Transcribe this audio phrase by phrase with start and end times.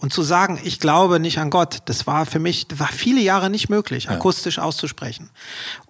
[0.00, 3.20] Und zu sagen, ich glaube nicht an Gott, das war für mich, das war viele
[3.20, 5.30] Jahre nicht möglich, akustisch auszusprechen.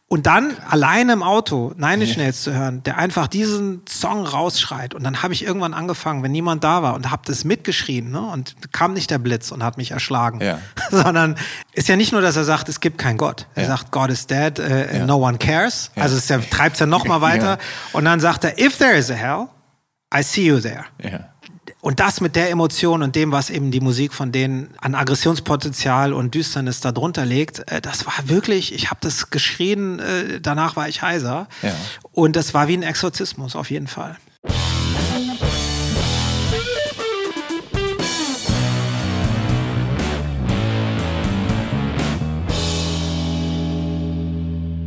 [0.09, 4.93] Und dann alleine im Auto Nine Inch Nails zu hören, der einfach diesen Song rausschreit.
[4.93, 8.11] Und dann habe ich irgendwann angefangen, wenn niemand da war und habe das mitgeschrien.
[8.11, 8.21] Ne?
[8.21, 10.41] Und kam nicht der Blitz und hat mich erschlagen.
[10.41, 10.59] Ja.
[10.91, 11.37] Sondern
[11.75, 13.47] ist ja nicht nur, dass er sagt, es gibt keinen Gott.
[13.55, 13.69] Er Ja.
[13.69, 15.07] sagt, God is dead, äh, Ja.
[15.07, 15.93] no one cares.
[15.95, 16.03] Ja.
[16.03, 17.51] Also es ja, treibt es ja noch mal weiter.
[17.51, 17.59] Ja.
[17.93, 19.47] Und dann sagt er, if there is a hell,
[20.13, 20.87] I see you there.
[21.01, 21.30] Ja.
[21.81, 26.13] Und das mit der Emotion und dem, was eben die Musik von denen an Aggressionspotenzial
[26.13, 30.77] und Düsternis da drunter legt, äh, das war wirklich, ich habe das geschrien, äh, danach
[30.77, 31.49] war ich heiser.
[31.63, 31.75] Ja.
[32.13, 34.19] Und das war wie ein Exorzismus auf jeden Fall.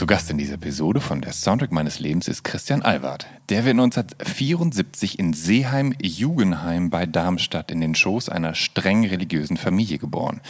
[0.00, 3.26] Zu Gast in dieser Episode von der Soundtrack meines Lebens ist Christian Alward.
[3.50, 10.40] Der wird 1974 in Seeheim-Jugenheim bei Darmstadt in den Schoß einer streng religiösen Familie geboren.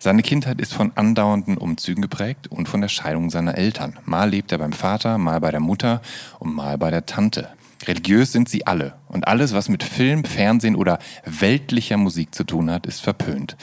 [0.00, 3.96] Seine Kindheit ist von andauernden Umzügen geprägt und von der Scheidung seiner Eltern.
[4.04, 6.02] Mal lebt er beim Vater, mal bei der Mutter
[6.40, 7.50] und mal bei der Tante.
[7.86, 12.70] Religiös sind sie alle und alles, was mit Film, Fernsehen oder weltlicher Musik zu tun
[12.70, 13.56] hat, ist verpönt.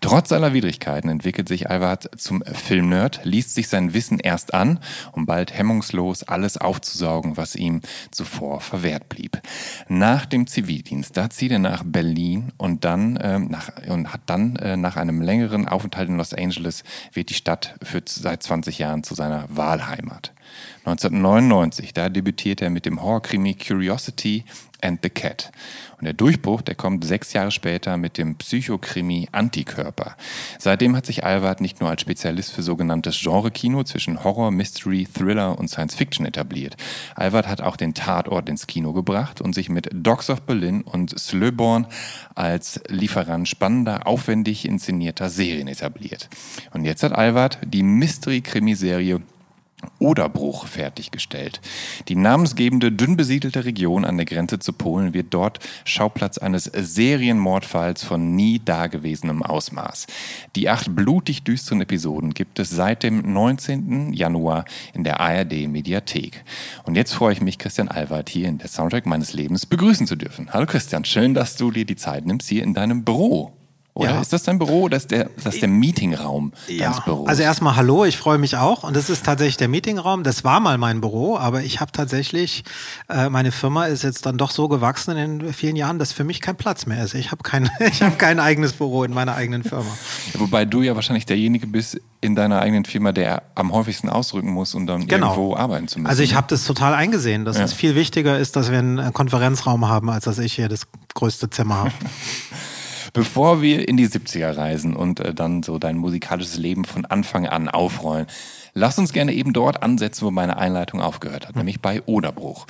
[0.00, 4.78] Trotz aller Widrigkeiten entwickelt sich Alvard zum Filmnerd, liest sich sein Wissen erst an,
[5.12, 9.40] um bald hemmungslos alles aufzusaugen, was ihm zuvor verwehrt blieb.
[9.88, 14.56] Nach dem Zivildienst, da zieht er nach Berlin und dann ähm, nach, und hat dann
[14.56, 19.04] äh, nach einem längeren Aufenthalt in Los Angeles wird die Stadt für seit 20 Jahren
[19.04, 20.32] zu seiner Wahlheimat.
[20.84, 24.44] 1999, da debütiert er mit dem Horrorkrimi Curiosity
[24.82, 25.50] and the Cat.
[25.98, 30.16] Und der Durchbruch, der kommt sechs Jahre später mit dem Psychokrimi Antikörper.
[30.58, 35.58] Seitdem hat sich Alvard nicht nur als Spezialist für sogenanntes Genre-Kino zwischen Horror, Mystery, Thriller
[35.58, 36.76] und Science Fiction etabliert.
[37.14, 41.16] Alvard hat auch den Tatort ins Kino gebracht und sich mit Dogs of Berlin und
[41.18, 41.86] Slöborn
[42.34, 46.28] als Lieferant spannender, aufwendig inszenierter Serien etabliert.
[46.72, 49.22] Und jetzt hat Alvard die Mystery-Krimiserie
[49.98, 51.60] Oderbruch fertiggestellt.
[52.08, 58.02] Die namensgebende, dünn besiedelte Region an der Grenze zu Polen wird dort Schauplatz eines Serienmordfalls
[58.02, 60.06] von nie dagewesenem Ausmaß.
[60.56, 64.12] Die acht blutig düsteren Episoden gibt es seit dem 19.
[64.12, 66.44] Januar in der ARD Mediathek.
[66.84, 70.16] Und jetzt freue ich mich, Christian Alward hier in der Soundtrack meines Lebens begrüßen zu
[70.16, 70.52] dürfen.
[70.52, 73.52] Hallo Christian, schön, dass du dir die Zeit nimmst hier in deinem Büro.
[73.94, 74.20] Oder Ja.
[74.22, 77.28] ist das dein Büro oder ist der, ist das der Meetingraum deines Büros?
[77.28, 78.84] also erstmal hallo, ich freue mich auch.
[78.84, 80.22] Und das ist tatsächlich der Meetingraum.
[80.22, 82.64] Das war mal mein Büro, aber ich habe tatsächlich,
[83.10, 86.24] äh, meine Firma ist jetzt dann doch so gewachsen in den vielen Jahren, dass für
[86.24, 87.12] mich kein Platz mehr ist.
[87.14, 89.84] Ich habe kein, ich hab kein eigenes Büro in meiner eigenen Firma.
[90.38, 94.74] Wobei du ja wahrscheinlich derjenige bist in deiner eigenen Firma, der am häufigsten ausrücken muss,
[94.74, 95.32] um dann Genau.
[95.34, 96.08] irgendwo arbeiten zu müssen.
[96.08, 97.64] Also ich habe das total eingesehen, dass Ja.
[97.64, 101.50] es viel wichtiger ist, dass wir einen Konferenzraum haben, als dass ich hier das größte
[101.50, 101.92] Zimmer habe.
[103.12, 107.46] Bevor wir in die 70er reisen und äh, dann so dein musikalisches Leben von Anfang
[107.46, 108.26] an aufrollen,
[108.74, 112.66] lass uns gerne eben dort ansetzen, wo meine Einleitung aufgehört hat, nämlich bei Oderbruch.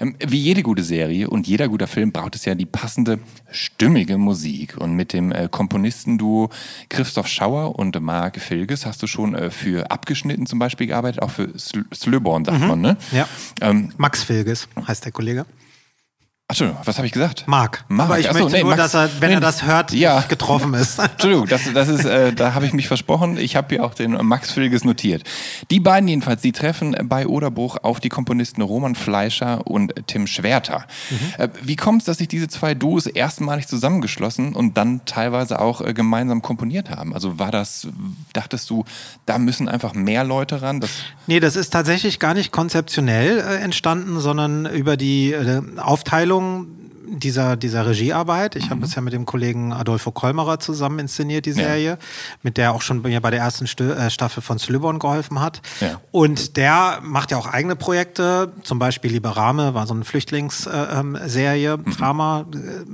[0.00, 3.18] Ähm, wie jede gute Serie und jeder guter Film braucht es ja die passende,
[3.50, 4.76] stimmige Musik.
[4.78, 6.48] Und mit dem äh, Komponistenduo
[6.88, 11.30] Christoph Schauer und Marc Filges hast du schon äh, für Abgeschnitten zum Beispiel gearbeitet, auch
[11.30, 12.96] für Sl Slöborn, sagt man, ne?
[13.12, 13.28] Ja.
[13.60, 15.44] Ähm, Max Filges heißt der Kollege.
[16.46, 17.44] Entschuldigung, was habe ich gesagt?
[17.46, 17.86] Marc.
[17.88, 18.10] Marc.
[18.10, 20.20] Aber ich Achso, möchte nee, nur, Max- dass er, wenn nee, er das hört, ja.
[20.28, 20.98] getroffen ist.
[20.98, 23.38] Entschuldigung, das, das ist, äh, da habe ich mich versprochen.
[23.38, 25.22] Ich habe hier auch den Max Filges notiert.
[25.70, 30.84] Die beiden jedenfalls, die treffen bei Oderbruch auf die Komponisten Roman Fleischer und Tim Schwerter.
[31.38, 35.80] Äh, wie kommt es, dass sich diese zwei Duos erstmalig zusammengeschlossen und dann teilweise auch
[35.80, 37.14] äh, gemeinsam komponiert haben?
[37.14, 37.88] Also war das,
[38.34, 38.84] dachtest du,
[39.24, 40.80] da müssen einfach mehr Leute ran?
[40.80, 40.90] Das,
[41.26, 45.62] Nee, das ist tatsächlich gar nicht konzeptionell äh, entstanden, sondern über die äh,
[46.34, 46.66] Aufteilung
[47.06, 48.56] dieser, dieser Regiearbeit.
[48.56, 48.70] Ich mhm.
[48.70, 51.98] habe es ja mit dem Kollegen Adolfo Kolmerer zusammen inszeniert, die Serie, ja.
[52.42, 55.60] mit der auch schon mir bei der ersten äh, Staffel von Slüborn geholfen hat.
[55.80, 56.00] Ja.
[56.12, 61.76] Und der macht ja auch eigene Projekte, zum Beispiel Lieber Rame war so eine Flüchtlingsserie,
[61.76, 61.90] mhm.
[61.92, 62.84] Drama, äh,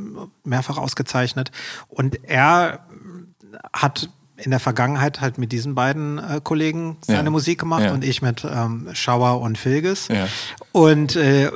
[0.45, 1.53] mehrfach ausgezeichnet.
[1.89, 2.81] Und er
[3.73, 7.31] hat in der Vergangenheit halt mit diesen beiden äh, Kollegen seine ja.
[7.31, 10.09] Musik gemacht und ich mit ähm, Schauer und Filges.
[10.73, 11.51] Und äh,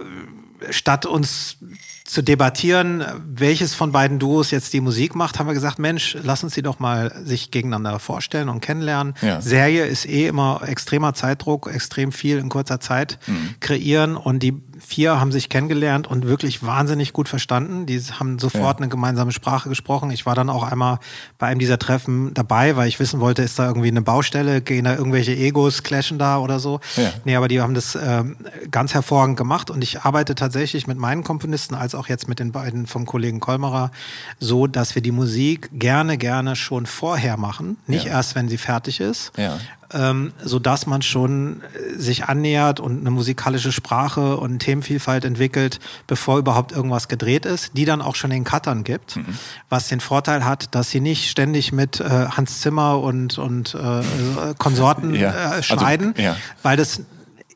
[0.70, 1.56] statt uns
[2.04, 6.44] zu debattieren, welches von beiden Duos jetzt die Musik macht, haben wir gesagt, Mensch, lass
[6.44, 9.14] uns die doch mal sich gegeneinander vorstellen und kennenlernen.
[9.22, 9.40] Ja.
[9.40, 13.54] Serie ist eh immer extremer Zeitdruck, extrem viel in kurzer Zeit mhm.
[13.60, 17.86] kreieren und die vier haben sich kennengelernt und wirklich wahnsinnig gut verstanden.
[17.86, 18.82] Die haben sofort ja.
[18.82, 20.10] eine gemeinsame Sprache gesprochen.
[20.10, 20.98] Ich war dann auch einmal
[21.38, 24.84] bei einem dieser Treffen dabei, weil ich wissen wollte, ist da irgendwie eine Baustelle, gehen
[24.84, 26.80] da irgendwelche Egos, clashen da oder so.
[26.96, 27.12] Ja.
[27.24, 28.24] Nee, aber die haben das äh,
[28.70, 32.52] ganz hervorragend gemacht und ich arbeite tatsächlich mit meinen Komponisten als auch jetzt mit den
[32.52, 33.90] beiden vom Kollegen Kolmerer
[34.38, 38.12] so, dass wir die Musik gerne, gerne schon vorher machen, nicht ja.
[38.12, 39.32] erst, wenn sie fertig ist.
[39.36, 39.58] Ja
[39.94, 46.38] ähm, sodass man schon äh, sich annähert und eine musikalische Sprache und Themenvielfalt entwickelt, bevor
[46.38, 49.38] überhaupt irgendwas gedreht ist, die dann auch schon den Cuttern gibt, mhm.
[49.68, 54.54] was den Vorteil hat, dass sie nicht ständig mit äh, Hans Zimmer und, und äh,
[54.58, 55.30] Konsorten ja.
[55.30, 56.36] äh, also, schneiden, also, ja.
[56.62, 57.00] weil das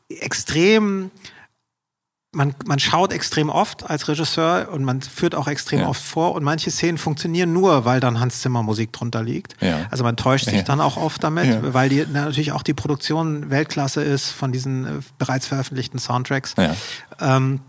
[0.08, 1.10] extrem
[2.38, 5.88] man, man schaut extrem oft als Regisseur und man führt auch extrem ja.
[5.88, 9.60] oft vor und manche Szenen funktionieren nur, weil dann Hans Zimmer Musik drunter liegt.
[9.60, 9.86] Ja.
[9.90, 10.62] Also man täuscht sich ja.
[10.62, 14.88] dann auch oft damit, weil die natürlich auch die Produktion Weltklasse ist von diesen äh,
[15.18, 16.54] bereits veröffentlichten Soundtracks.
[17.20, 17.60] Ähm,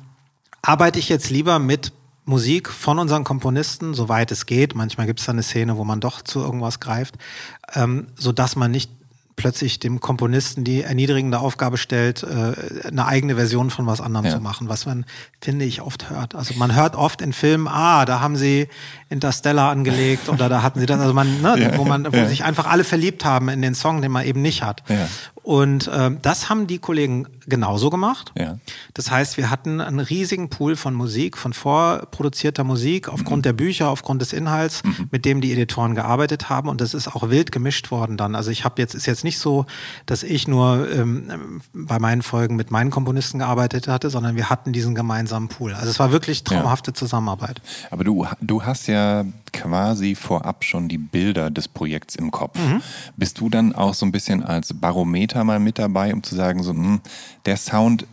[0.62, 1.92] arbeite ich jetzt lieber mit
[2.26, 4.76] Musik von unseren Komponisten, soweit es geht.
[4.76, 7.16] Manchmal gibt es da eine Szene, wo man doch zu irgendwas greift,
[7.74, 8.92] ähm, so dass man nicht
[9.40, 14.32] plötzlich dem Komponisten die erniedrigende Aufgabe stellt, äh, eine eigene Version von was anderem ja.
[14.32, 15.06] zu machen, was man,
[15.40, 16.36] finde ich, oft hört.
[16.36, 18.68] Also man hört oft in Filmen, ah, da haben sie
[19.10, 22.28] Interstellar angelegt oder da hatten sie das, also man, ne, ja, wo man, wo ja.
[22.28, 24.84] sich einfach alle verliebt haben in den Song, den man eben nicht hat.
[25.50, 28.32] Und ähm, das haben die Kollegen genauso gemacht.
[28.38, 28.60] Ja.
[28.94, 33.42] Das heißt, wir hatten einen riesigen Pool von Musik, von vorproduzierter Musik, aufgrund mhm.
[33.42, 35.08] der Bücher, aufgrund des Inhalts, mhm.
[35.10, 36.70] mit dem die Editoren gearbeitet haben.
[36.70, 38.36] Und das ist auch wild gemischt worden dann.
[38.36, 39.66] Also ich habe jetzt, ist jetzt nicht so,
[40.06, 44.72] dass ich nur ähm, bei meinen Folgen mit meinen Komponisten gearbeitet hatte, sondern wir hatten
[44.72, 45.74] diesen gemeinsamen Pool.
[45.74, 46.96] Also es war wirklich traumhafte ja.
[46.96, 47.60] Zusammenarbeit.
[47.90, 52.60] Aber du, du hast ja quasi vorab schon die Bilder des Projekts im Kopf.
[52.60, 52.84] Mhm.
[53.18, 56.64] Bist du dann auch so ein bisschen als Barometer mal mit dabei, um zu sagen,
[56.64, 57.02] so, mh, hm,
[57.46, 58.06] der Sound,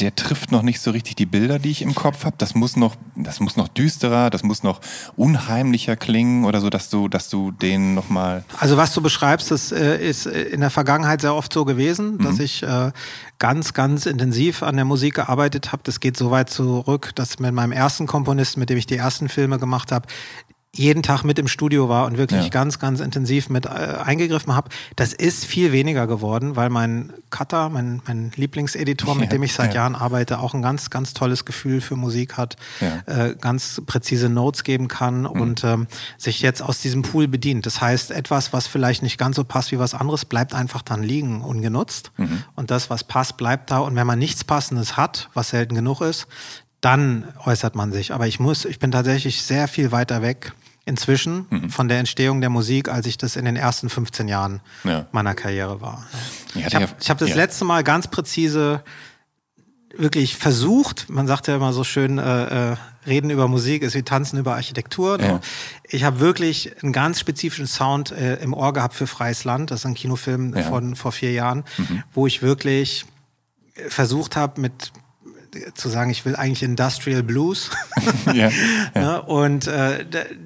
[0.00, 2.36] der trifft noch nicht so richtig die Bilder, die ich im Kopf habe.
[2.38, 4.80] Das muss noch, das muss noch düsterer, das muss noch
[5.16, 8.44] unheimlicher klingen oder so, dass du, dass du den noch mal.
[8.58, 12.14] Also was du beschreibst, das äh, ist äh, in der Vergangenheit sehr oft so gewesen,
[12.14, 12.24] mhm.
[12.24, 12.92] dass ich äh,
[13.38, 15.82] ganz, ganz intensiv an der Musik gearbeitet habe.
[15.84, 19.28] Das geht so weit zurück, dass mit meinem ersten Komponisten, mit dem ich die ersten
[19.28, 20.06] Filme gemacht habe,
[20.76, 22.48] jeden Tag mit im Studio war und wirklich ja.
[22.48, 24.68] ganz, ganz intensiv mit äh, eingegriffen habe.
[24.94, 29.52] Das ist viel weniger geworden, weil mein Cutter, mein, mein Lieblingseditor, mit ja, dem ich
[29.52, 29.80] seit ja.
[29.80, 32.56] Jahren arbeite, auch ein ganz, ganz tolles Gefühl für Musik hat,
[33.06, 35.26] äh, ganz präzise Notes geben kann mhm.
[35.26, 35.88] und ähm,
[36.18, 37.66] sich jetzt aus diesem Pool bedient.
[37.66, 41.02] Das heißt, etwas, was vielleicht nicht ganz so passt wie was anderes, bleibt einfach dann
[41.02, 42.12] liegen, ungenutzt.
[42.16, 42.44] Mhm.
[42.54, 43.78] Und das, was passt, bleibt da.
[43.78, 46.28] Und wenn man nichts Passendes hat, was selten genug ist,
[46.80, 48.12] dann äußert man sich.
[48.12, 50.52] Aber ich muss, ich bin tatsächlich sehr viel weiter weg
[50.86, 51.70] inzwischen mhm.
[51.70, 55.06] von der Entstehung der Musik, als ich das in den ersten 15 Jahren ja.
[55.12, 56.06] meiner Karriere war.
[56.54, 57.36] Ich, ich habe hab das ja.
[57.36, 58.82] letzte Mal ganz präzise
[59.96, 64.02] wirklich versucht, man sagt ja immer so schön, äh, äh, reden über Musik ist wie
[64.02, 65.18] tanzen über Architektur.
[65.18, 65.26] Ne?
[65.26, 65.40] Ja.
[65.84, 69.70] Ich habe wirklich einen ganz spezifischen Sound äh, im Ohr gehabt für Freies Land.
[69.70, 72.04] Das ist ein Kinofilm von vor vier Jahren, mhm.
[72.12, 73.04] wo ich wirklich
[73.88, 74.92] versucht habe, mit
[75.74, 77.70] zu sagen, ich will eigentlich Industrial Blues.
[78.26, 78.50] ja,
[78.94, 79.00] ja.
[79.00, 79.22] Ne?
[79.22, 80.04] Und äh,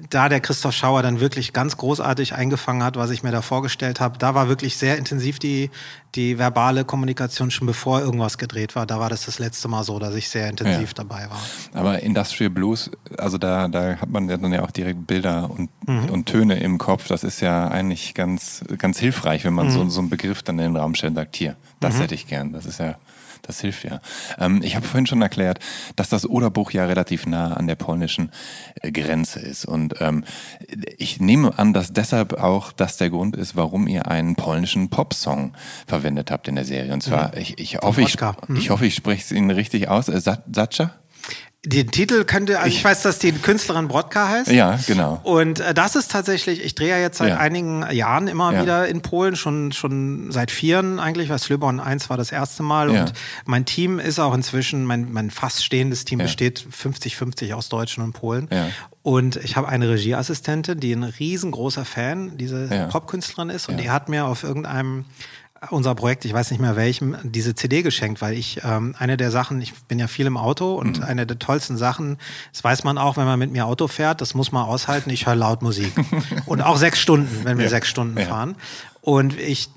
[0.09, 3.99] da der Christoph Schauer dann wirklich ganz großartig eingefangen hat, was ich mir da vorgestellt
[3.99, 5.69] habe, da war wirklich sehr intensiv die,
[6.15, 8.85] die verbale Kommunikation schon bevor irgendwas gedreht war.
[8.85, 10.95] Da war das das letzte Mal so, dass ich sehr intensiv ja.
[10.95, 11.41] dabei war.
[11.73, 16.09] Aber Industrial Blues, also da, da hat man dann ja auch direkt Bilder und, mhm.
[16.09, 17.07] und Töne im Kopf.
[17.07, 19.71] Das ist ja eigentlich ganz, ganz hilfreich, wenn man mhm.
[19.71, 22.01] so, so einen Begriff dann in den Raum stellt und sagt, hier, das mhm.
[22.01, 22.53] hätte ich gern.
[22.53, 22.95] Das ist ja
[23.47, 23.99] das hilft ja.
[24.39, 25.59] Ähm, ich habe vorhin schon erklärt,
[25.95, 28.31] dass das Oderbruch ja relativ nah an der polnischen
[28.81, 29.65] äh, Grenze ist.
[29.65, 30.23] Und ähm,
[30.97, 35.53] ich nehme an, dass deshalb auch das der Grund ist, warum ihr einen polnischen Popsong
[35.87, 36.93] verwendet habt in der Serie.
[36.93, 37.41] Und zwar, mhm.
[37.41, 38.55] ich, ich, hoffe, ich, mhm.
[38.55, 40.09] ich hoffe, ich spreche es Ihnen richtig aus.
[40.09, 40.21] Äh?
[41.65, 44.51] Den Titel könnte, also ich, ich weiß, dass die Künstlerin Brodka heißt.
[44.51, 45.19] Ja, genau.
[45.23, 47.37] Und äh, das ist tatsächlich, ich drehe ja jetzt seit ja.
[47.37, 48.61] einigen Jahren immer ja.
[48.61, 52.93] wieder in Polen, schon, schon seit vieren eigentlich, weil Slöborn 1 war das erste Mal.
[52.93, 53.01] Ja.
[53.01, 53.13] Und
[53.45, 58.13] mein Team ist auch inzwischen, mein, mein fast stehendes Team besteht 50-50 aus Deutschen und
[58.13, 58.47] Polen.
[59.01, 63.69] Und ich habe eine Regieassistentin, die ein riesengroßer Fan dieser Popkünstlerin ist.
[63.69, 65.05] Und die hat mir auf irgendeinem
[65.69, 69.31] unser Projekt, ich weiß nicht mehr welchem, diese CD geschenkt, weil ich ähm, eine der
[69.31, 71.03] Sachen, ich bin ja viel im Auto und mhm.
[71.03, 72.17] eine der tollsten Sachen,
[72.51, 75.27] das weiß man auch, wenn man mit mir Auto fährt, das muss man aushalten, ich
[75.27, 75.93] höre laut Musik.
[76.45, 77.69] und auch sechs Stunden, wenn wir ja.
[77.69, 78.25] sechs Stunden ja.
[78.25, 78.55] fahren.
[79.01, 79.69] Und ich,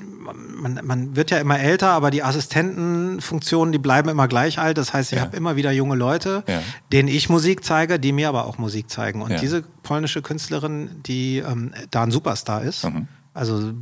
[0.57, 4.79] man, man wird ja immer älter, aber die Assistentenfunktionen, die bleiben immer gleich alt.
[4.79, 5.25] Das heißt, ich ja.
[5.25, 6.63] habe immer wieder junge Leute, ja.
[6.93, 9.21] denen ich Musik zeige, die mir aber auch Musik zeigen.
[9.21, 13.07] Und diese polnische Künstlerin, die ähm, da ein Superstar ist, mhm
[13.39, 13.77] also eine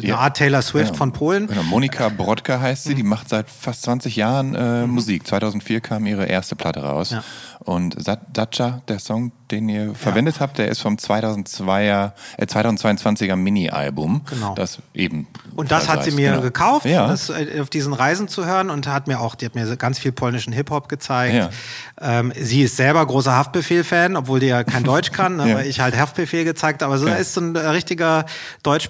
[0.00, 0.16] ja.
[0.16, 0.96] Art Taylor Swift ja.
[0.96, 1.46] von Polen.
[1.46, 1.62] Genau.
[1.64, 2.96] Monika Brodka heißt sie, mhm.
[2.96, 4.94] die macht seit fast 20 Jahren äh, mhm.
[4.94, 5.26] Musik.
[5.26, 7.10] 2004 kam ihre erste Platte raus.
[7.10, 7.22] Ja.
[7.60, 7.96] Und
[8.32, 14.22] Dacia, der Song, den ihr verwendet habt, der ist vom 2002er, äh, 2022er Mini-Album.
[14.28, 14.54] Genau.
[14.54, 15.26] Das eben.
[15.54, 16.42] Und das hat sie mir genau.
[16.42, 17.06] gekauft, ja.
[17.06, 19.98] das, äh, auf diesen Reisen zu hören und hat mir auch, die hat mir ganz
[19.98, 21.54] viel polnischen Hip-Hop gezeigt.
[22.00, 25.80] Ähm, sie ist selber großer Haftbefehl-Fan, obwohl die ja kein Deutsch kann, ne, aber ich
[25.80, 26.82] halt Haftbefehl gezeigt.
[26.82, 28.26] Aber so ist so ein richtiger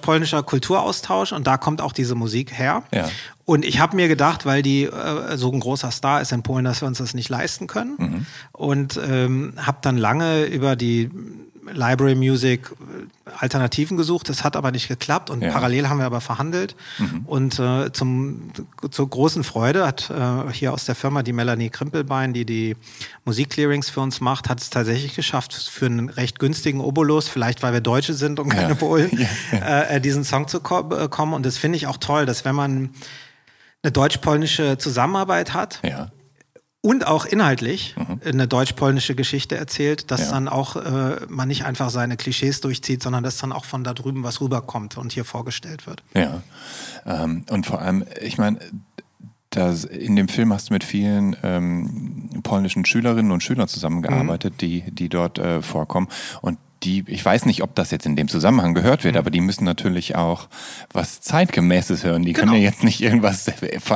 [0.05, 2.83] deutsch-polnischer Kulturaustausch und da kommt auch diese Musik her.
[2.93, 3.09] Ja.
[3.45, 6.65] Und ich habe mir gedacht, weil die äh, so ein großer Star ist in Polen,
[6.65, 7.95] dass wir uns das nicht leisten können.
[7.97, 8.25] Mhm.
[8.51, 11.11] Und ähm, habe dann lange über die
[11.71, 14.29] Library Music äh, Alternativen gesucht.
[14.29, 15.51] Das hat aber nicht geklappt und ja.
[15.51, 16.75] parallel haben wir aber verhandelt.
[16.97, 17.21] Mhm.
[17.25, 18.51] Und äh, zum,
[18.91, 22.75] zur großen Freude hat äh, hier aus der Firma die Melanie Krimpelbein, die die
[23.25, 27.73] Musikclearings für uns macht, hat es tatsächlich geschafft, für einen recht günstigen Obolus, vielleicht weil
[27.73, 28.75] wir Deutsche sind und keine ja.
[28.75, 29.81] Polen, ja.
[29.83, 31.33] Äh, diesen Song zu bekommen.
[31.33, 32.91] Äh, und das finde ich auch toll, dass wenn man
[33.85, 35.79] eine deutsch-polnische Zusammenarbeit hat.
[35.83, 36.11] Ja.
[36.85, 38.21] Und auch inhaltlich mhm.
[38.23, 40.31] eine deutsch-polnische Geschichte erzählt, dass ja.
[40.33, 43.95] dann auch äh, man nicht einfach seine Klischees durchzieht, sondern dass dann auch von da
[43.95, 46.03] drüben was rüberkommt und hier vorgestellt wird.
[46.13, 46.43] Ja.
[47.07, 48.59] Ähm, und vor allem, ich meine,
[49.89, 54.57] in dem Film hast du mit vielen ähm, polnischen Schülerinnen und Schülern zusammengearbeitet, mhm.
[54.59, 56.07] die, die dort äh, vorkommen.
[56.41, 59.19] Und die, ich weiß nicht, ob das jetzt in dem Zusammenhang gehört wird, mhm.
[59.19, 60.47] aber die müssen natürlich auch
[60.93, 62.23] was Zeitgemäßes hören.
[62.23, 62.51] Die genau.
[62.51, 63.47] können ja jetzt nicht irgendwas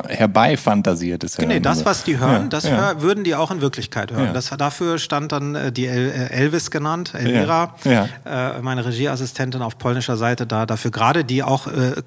[0.08, 1.48] herbeifantasiert hören.
[1.48, 2.78] Nee, das, was die hören, ja, das ja.
[2.78, 4.28] Hör, würden die auch in Wirklichkeit hören.
[4.28, 4.34] Ja.
[4.34, 10.18] Das, dafür stand dann äh, die äh, Elvis genannt, Elvira, äh, meine Regieassistentin auf polnischer
[10.18, 12.02] Seite da, dafür gerade die auch äh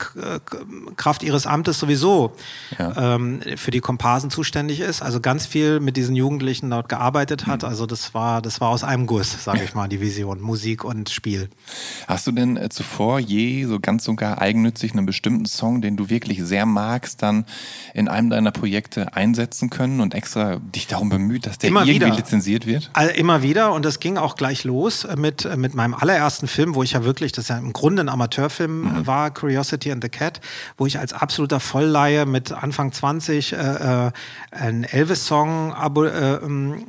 [0.97, 2.33] Kraft ihres Amtes sowieso
[2.79, 5.03] ähm, für die Komparsen zuständig ist.
[5.03, 7.63] Also ganz viel mit diesen Jugendlichen dort gearbeitet hat.
[7.63, 7.69] Mhm.
[7.69, 10.41] Also das war, das war aus einem Guss, sage ich mal, die Vision.
[10.41, 11.49] Musik Musik und Spiel.
[12.09, 16.09] Hast du denn äh, zuvor je so ganz sogar eigennützig einen bestimmten Song, den du
[16.09, 17.45] wirklich sehr magst, dann
[17.95, 22.07] in einem deiner Projekte einsetzen können und extra dich darum bemüht, dass der immer irgendwie
[22.07, 22.17] wieder.
[22.17, 22.91] lizenziert wird?
[23.17, 26.83] Immer wieder und das ging auch gleich los mit, äh, mit meinem allerersten Film, wo
[26.83, 29.07] ich ja wirklich, das ja im Grunde ein Amateurfilm mhm.
[29.07, 30.41] war, Curiosity and the Cat,
[30.79, 34.11] wo ich als absoluter Vollleihe mit Anfang 20 äh, äh,
[34.51, 36.87] einen Elvis-Song äh, ähm,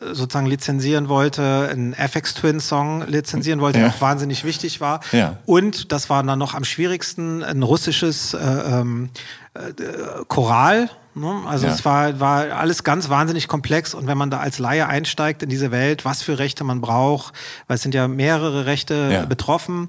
[0.00, 3.86] sozusagen lizenzieren wollte, einen FX Twin Song lizenzieren wollte, ja.
[3.86, 5.00] der auch wahnsinnig wichtig war.
[5.12, 5.38] Ja.
[5.46, 9.10] Und das war dann noch am schwierigsten, ein russisches äh, ähm,
[9.54, 9.60] äh,
[10.28, 10.90] Choral.
[11.14, 11.42] Ne?
[11.46, 11.72] Also ja.
[11.72, 15.48] es war, war alles ganz wahnsinnig komplex und wenn man da als Laie einsteigt in
[15.48, 17.34] diese Welt, was für Rechte man braucht,
[17.66, 19.88] weil es sind ja mehrere Rechte betroffen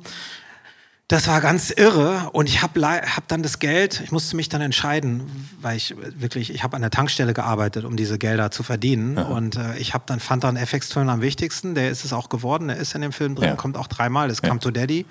[1.10, 4.62] das war ganz irre und ich habe hab dann das Geld, ich musste mich dann
[4.62, 5.24] entscheiden,
[5.60, 9.24] weil ich wirklich, ich habe an der Tankstelle gearbeitet, um diese Gelder zu verdienen ja.
[9.24, 12.30] und äh, ich habe dann fand dann FX Twin am wichtigsten, der ist es auch
[12.30, 13.56] geworden, der ist in dem Film drin, ja.
[13.56, 14.50] kommt auch dreimal, das ja.
[14.50, 15.08] Come to Daddy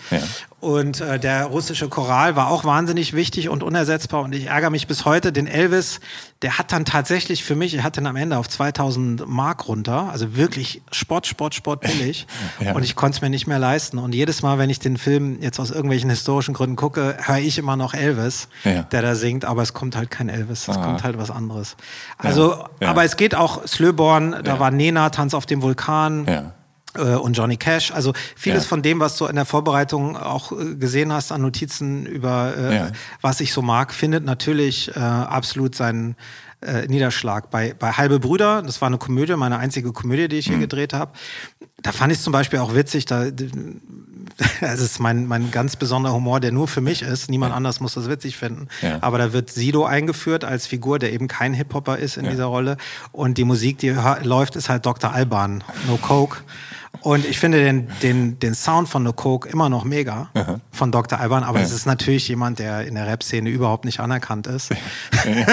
[0.61, 4.89] und äh, der russische Choral war auch wahnsinnig wichtig und unersetzbar und ich ärgere mich
[4.89, 6.01] bis heute, den Elvis,
[6.43, 10.09] der hat dann tatsächlich für mich, er hat dann am Ende auf 2000 Mark runter,
[10.11, 12.27] also wirklich Sport, Sport, Sport billig
[12.75, 15.39] und ich konnte es mir nicht mehr leisten und jedes Mal, wenn ich den Film
[15.41, 18.83] jetzt aus irgendwelchen historischen Gründen gucke, höre ich immer noch Elvis, ja.
[18.83, 20.85] der da singt, aber es kommt halt kein Elvis, es Aha.
[20.85, 21.77] kommt halt was anderes.
[22.17, 22.69] Also, ja.
[22.81, 22.89] Ja.
[22.89, 26.27] aber es geht auch Slöborn, da war Nena, Tanz auf dem Vulkan.
[26.27, 26.43] Äh,
[26.95, 27.93] und Johnny Cash.
[27.93, 32.07] Also vieles von dem, was du in der Vorbereitung auch äh, gesehen hast an Notizen
[32.07, 36.17] über äh, was ich so mag, findet natürlich äh, absolut seinen
[36.61, 37.51] äh, Niederschlag.
[37.51, 40.63] Bei, bei Halbe Brüder, das war eine Komödie, meine einzige Komödie, die ich hier mhm.
[40.63, 41.13] gedreht habe,
[41.83, 43.27] da fand ich es zum Beispiel auch witzig, da
[44.61, 47.31] das ist mein, mein ganz besonderer Humor, der nur für mich ist.
[47.31, 47.57] Niemand ja.
[47.57, 48.69] anders muss das witzig finden.
[48.83, 48.99] Ja.
[49.01, 52.31] Aber da wird Sido eingeführt als Figur, der eben kein Hip-Hopper ist in ja.
[52.31, 52.77] dieser Rolle.
[53.13, 55.13] Und die Musik, die läuft, ist halt Dr.
[55.13, 56.39] Alban, No Coke.
[57.01, 60.31] Und ich finde den, den, den Sound von No Coke immer noch mega.
[60.35, 60.61] Aha.
[60.71, 61.19] von Dr.
[61.19, 64.71] Alban, aber es ist natürlich jemand, der in der Rap-Szene überhaupt nicht anerkannt ist.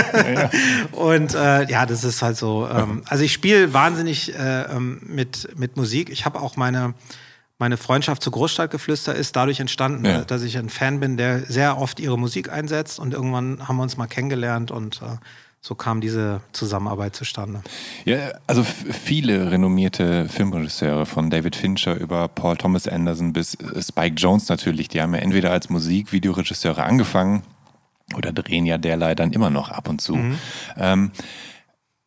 [0.91, 2.67] und äh, ja, das ist halt so.
[2.67, 6.09] Ähm, also ich spiele wahnsinnig äh, ähm, mit, mit Musik.
[6.09, 6.93] Ich habe auch meine
[7.57, 10.25] meine Freundschaft zu Großstadtgeflüster ist dadurch entstanden, ja.
[10.25, 13.83] dass ich ein Fan bin, der sehr oft ihre Musik einsetzt und irgendwann haben wir
[13.83, 15.15] uns mal kennengelernt und äh,
[15.65, 17.63] so kam diese Zusammenarbeit zustande.
[18.05, 24.13] Ja, also viele renommierte Filmregisseure von David Fincher über Paul Thomas Anderson bis äh, Spike
[24.15, 27.41] Jones natürlich, die haben ja entweder als Musikvideoregisseure angefangen
[28.15, 30.15] oder drehen ja derlei dann immer noch ab und zu.
[30.15, 30.37] Mhm.
[30.77, 31.11] Ähm,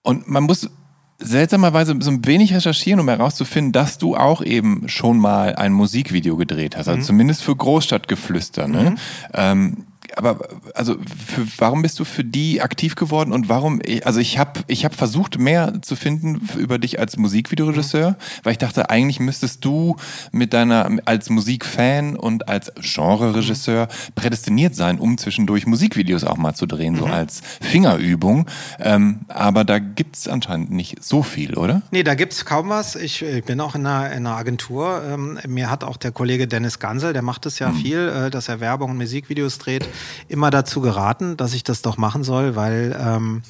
[0.02, 0.70] und man muss
[1.18, 6.36] seltsamerweise so ein wenig recherchieren, um herauszufinden, dass du auch eben schon mal ein Musikvideo
[6.36, 7.04] gedreht hast, also mhm.
[7.04, 8.68] zumindest für Großstadtgeflüster.
[8.68, 8.90] Ne?
[8.90, 8.96] Mhm.
[9.34, 9.86] Ähm,
[10.16, 10.38] aber
[10.74, 10.96] also
[11.26, 14.94] für, warum bist du für die aktiv geworden und warum also ich habe ich habe
[14.94, 19.96] versucht mehr zu finden über dich als Musikvideoregisseur, weil ich dachte eigentlich müsstest du
[20.32, 26.66] mit deiner als Musikfan und als Genreregisseur prädestiniert sein, um zwischendurch Musikvideos auch mal zu
[26.66, 26.98] drehen, mhm.
[26.98, 28.46] so als Fingerübung.
[28.80, 31.82] Ähm, aber da gibt's anscheinend nicht so viel, oder?
[31.90, 32.96] Nee, da gibt's kaum was.
[32.96, 35.02] Ich, ich bin auch in einer, in einer Agentur.
[35.06, 37.76] Ähm, mir hat auch der Kollege Dennis Gansel, der macht es ja mhm.
[37.76, 39.88] viel, äh, dass er Werbung und Musikvideos dreht
[40.28, 43.42] immer dazu geraten, dass ich das doch machen soll, weil ähm,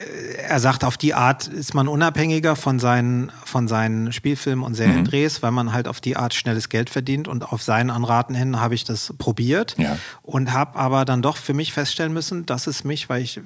[0.00, 5.38] er sagt, auf die Art ist man unabhängiger von seinen, von seinen Spielfilmen und Seriendrehs,
[5.38, 5.42] mhm.
[5.42, 7.26] weil man halt auf die Art schnelles Geld verdient.
[7.26, 9.98] Und auf seinen Anraten hin habe ich das probiert ja.
[10.22, 13.40] und habe aber dann doch für mich feststellen müssen, dass es mich, weil ich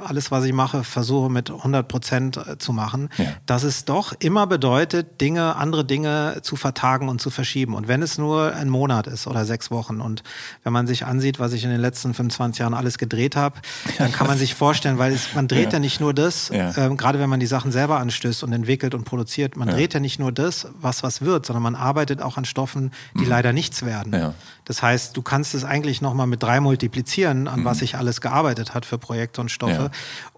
[0.00, 3.26] alles, was ich mache, versuche mit 100 Prozent zu machen, ja.
[3.46, 7.74] dass es doch immer bedeutet, Dinge, andere Dinge zu vertagen und zu verschieben.
[7.74, 10.24] Und wenn es nur ein Monat ist oder sechs Wochen und
[10.64, 13.60] wenn man sich ansieht, was ich in den letzten 25 Jahren alles gedreht habe,
[13.98, 15.75] dann kann man sich vorstellen, weil es, man dreht ja.
[15.76, 16.76] Ja nicht nur das, ja.
[16.76, 20.00] ähm, gerade wenn man die Sachen selber anstößt und entwickelt und produziert, man dreht ja
[20.00, 23.28] nicht nur das, was was wird, sondern man arbeitet auch an Stoffen, die mhm.
[23.28, 24.34] leider nichts werden.
[24.64, 27.64] Das heißt, du kannst es eigentlich nochmal mit drei multiplizieren, an mhm.
[27.64, 29.72] was sich alles gearbeitet hat für Projekte und Stoffe.
[29.72, 29.90] Ja.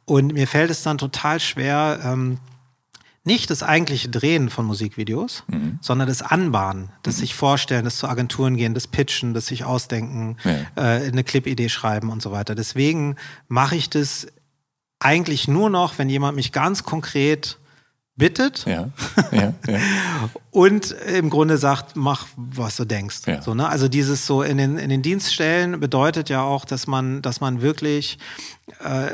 [0.04, 2.38] Und mir fällt es dann total schwer, ähm,
[3.28, 5.78] nicht das eigentliche Drehen von Musikvideos, mhm.
[5.82, 7.20] sondern das Anbahnen, das mhm.
[7.20, 10.52] sich vorstellen, das zu Agenturen gehen, das Pitchen, das sich ausdenken, ja.
[10.76, 12.54] äh, eine Clip-Idee schreiben und so weiter.
[12.54, 13.16] Deswegen
[13.46, 14.26] mache ich das
[15.00, 17.58] eigentlich nur noch, wenn jemand mich ganz konkret
[18.18, 18.90] bittet ja,
[19.30, 19.78] ja, ja.
[20.50, 23.20] und im Grunde sagt, mach, was du denkst.
[23.40, 23.68] So, ne?
[23.68, 27.62] Also dieses so in den, in den Dienststellen bedeutet ja auch, dass man, dass man
[27.62, 28.18] wirklich
[28.84, 29.06] äh,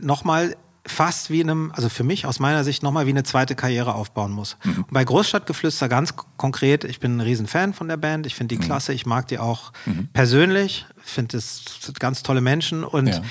[0.00, 3.94] nochmal fast wie einem, also für mich aus meiner Sicht nochmal wie eine zweite Karriere
[3.94, 4.56] aufbauen muss.
[4.64, 4.84] Mhm.
[4.90, 8.66] bei Großstadtgeflüster ganz konkret, ich bin ein Riesenfan von der Band, ich finde die mhm.
[8.66, 10.08] klasse, ich mag die auch mhm.
[10.12, 11.64] persönlich, finde es
[11.98, 13.22] ganz tolle Menschen und ja.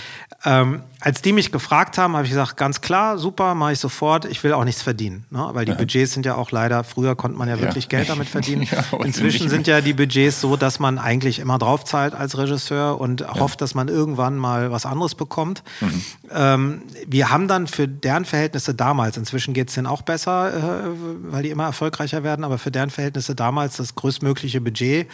[0.46, 4.26] ähm, als die mich gefragt haben, habe ich gesagt, ganz klar, super, mache ich sofort.
[4.26, 5.50] Ich will auch nichts verdienen, ne?
[5.54, 5.78] weil die ja.
[5.78, 7.90] Budgets sind ja auch leider, früher konnte man ja wirklich ja.
[7.90, 8.68] Geld damit verdienen.
[9.04, 13.28] Inzwischen sind ja die Budgets so, dass man eigentlich immer drauf zahlt als Regisseur und
[13.28, 15.64] hofft, dass man irgendwann mal was anderes bekommt.
[15.80, 16.04] Mhm.
[16.32, 20.88] Ähm, wir haben dann für deren Verhältnisse damals, inzwischen geht es denen auch besser, äh,
[21.24, 25.08] weil die immer erfolgreicher werden, aber für deren Verhältnisse damals das größtmögliche Budget,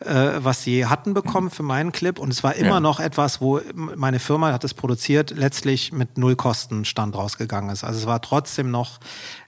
[0.00, 2.18] äh, was sie hatten bekommen für meinen Clip.
[2.18, 7.14] Und es war immer noch etwas, wo meine Firma hat es produziert, letztlich mit Nullkostenstand
[7.14, 7.82] rausgegangen ist.
[7.82, 9.00] Also es war trotzdem noch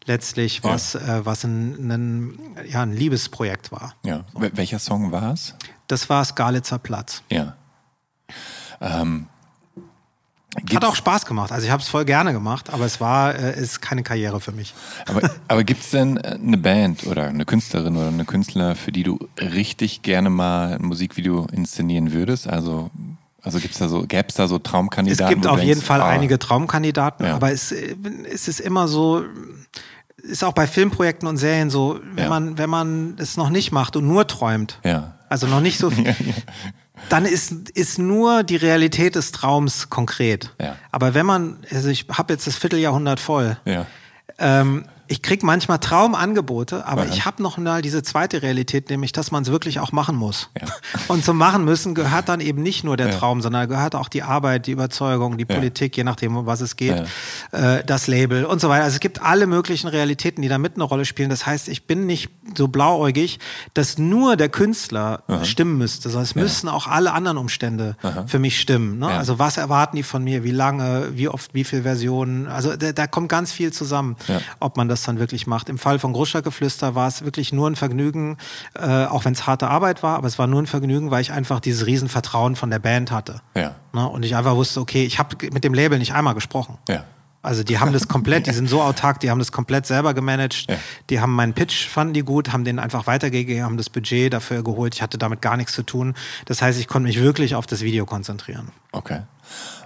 [0.07, 1.19] letztlich was, ja.
[1.19, 3.95] äh, was ein, ein, ja, ein Liebesprojekt war.
[4.05, 4.25] Ja.
[4.35, 5.55] Welcher Song war es?
[5.87, 7.23] Das war Skalitzer Platz.
[7.31, 7.57] Ja.
[8.81, 9.27] Ähm,
[10.75, 11.53] Hat auch Spaß gemacht.
[11.53, 14.53] Also ich habe es voll gerne gemacht, aber es war äh, ist keine Karriere für
[14.53, 14.75] mich.
[15.07, 18.93] Aber, aber gibt es denn äh, eine Band oder eine Künstlerin oder eine Künstler, für
[18.93, 22.49] die du richtig gerne mal ein Musikvideo inszenieren würdest?
[22.49, 22.91] Also
[23.47, 25.25] also gibt's da so, gäbe es da so Traumkandidaten?
[25.25, 27.37] Es gibt auf jeden Fall ah, einige Traumkandidaten, ja.
[27.37, 29.23] aber es, es ist immer so,
[30.17, 32.29] ist auch bei Filmprojekten und Serien so, wenn ja.
[32.29, 35.15] man, wenn man es noch nicht macht und nur träumt, ja.
[35.29, 36.13] also noch nicht so viel,
[37.09, 40.55] dann ist, ist nur die Realität des Traums konkret.
[40.91, 43.57] Aber wenn man, also ich habe jetzt das Vierteljahrhundert voll,
[44.39, 47.11] ähm, ich krieg manchmal Traumangebote, aber Aha.
[47.13, 50.51] ich habe noch mal diese zweite Realität, nämlich, dass man es wirklich auch machen muss.
[50.61, 50.67] Ja.
[51.09, 53.17] Und zum Machen müssen gehört dann eben nicht nur der ja.
[53.17, 55.55] Traum, sondern gehört auch die Arbeit, die Überzeugung, die ja.
[55.55, 57.07] Politik, je nachdem, um was es geht,
[57.53, 58.85] äh, das Label und so weiter.
[58.85, 61.31] Also es gibt alle möglichen Realitäten, die da mit eine Rolle spielen.
[61.31, 63.39] Das heißt, ich bin nicht so blauäugig,
[63.75, 65.45] dass nur der Künstler Aha.
[65.45, 68.25] stimmen müsste, sondern es müssen auch alle anderen Umstände Aha.
[68.27, 68.99] für mich stimmen.
[68.99, 69.07] Ne?
[69.07, 72.49] Also was erwarten die von mir, wie lange, wie oft, wie viele Versionen.
[72.49, 74.17] Also da, da kommt ganz viel zusammen,
[74.59, 75.69] ob man das das dann wirklich macht.
[75.69, 78.37] Im Fall von Großstadtgeflüster war es wirklich nur ein Vergnügen,
[78.75, 81.33] äh, auch wenn es harte Arbeit war, aber es war nur ein Vergnügen, weil ich
[81.33, 83.41] einfach dieses Riesenvertrauen von der Band hatte.
[83.55, 83.75] Ja.
[83.93, 84.09] Ne?
[84.09, 86.79] Und ich einfach wusste, okay, ich habe mit dem Label nicht einmal gesprochen.
[86.89, 87.05] Ja.
[87.43, 90.67] Also die haben das komplett, die sind so autark, die haben das komplett selber gemanagt.
[90.69, 90.77] Ja.
[91.11, 94.65] Die haben meinen Pitch, fanden die gut, haben den einfach weitergegeben, haben das Budget dafür
[94.65, 94.95] geholt.
[94.95, 96.15] Ich hatte damit gar nichts zu tun.
[96.47, 98.73] Das heißt, ich konnte mich wirklich auf das Video konzentrieren.
[98.91, 99.21] Okay.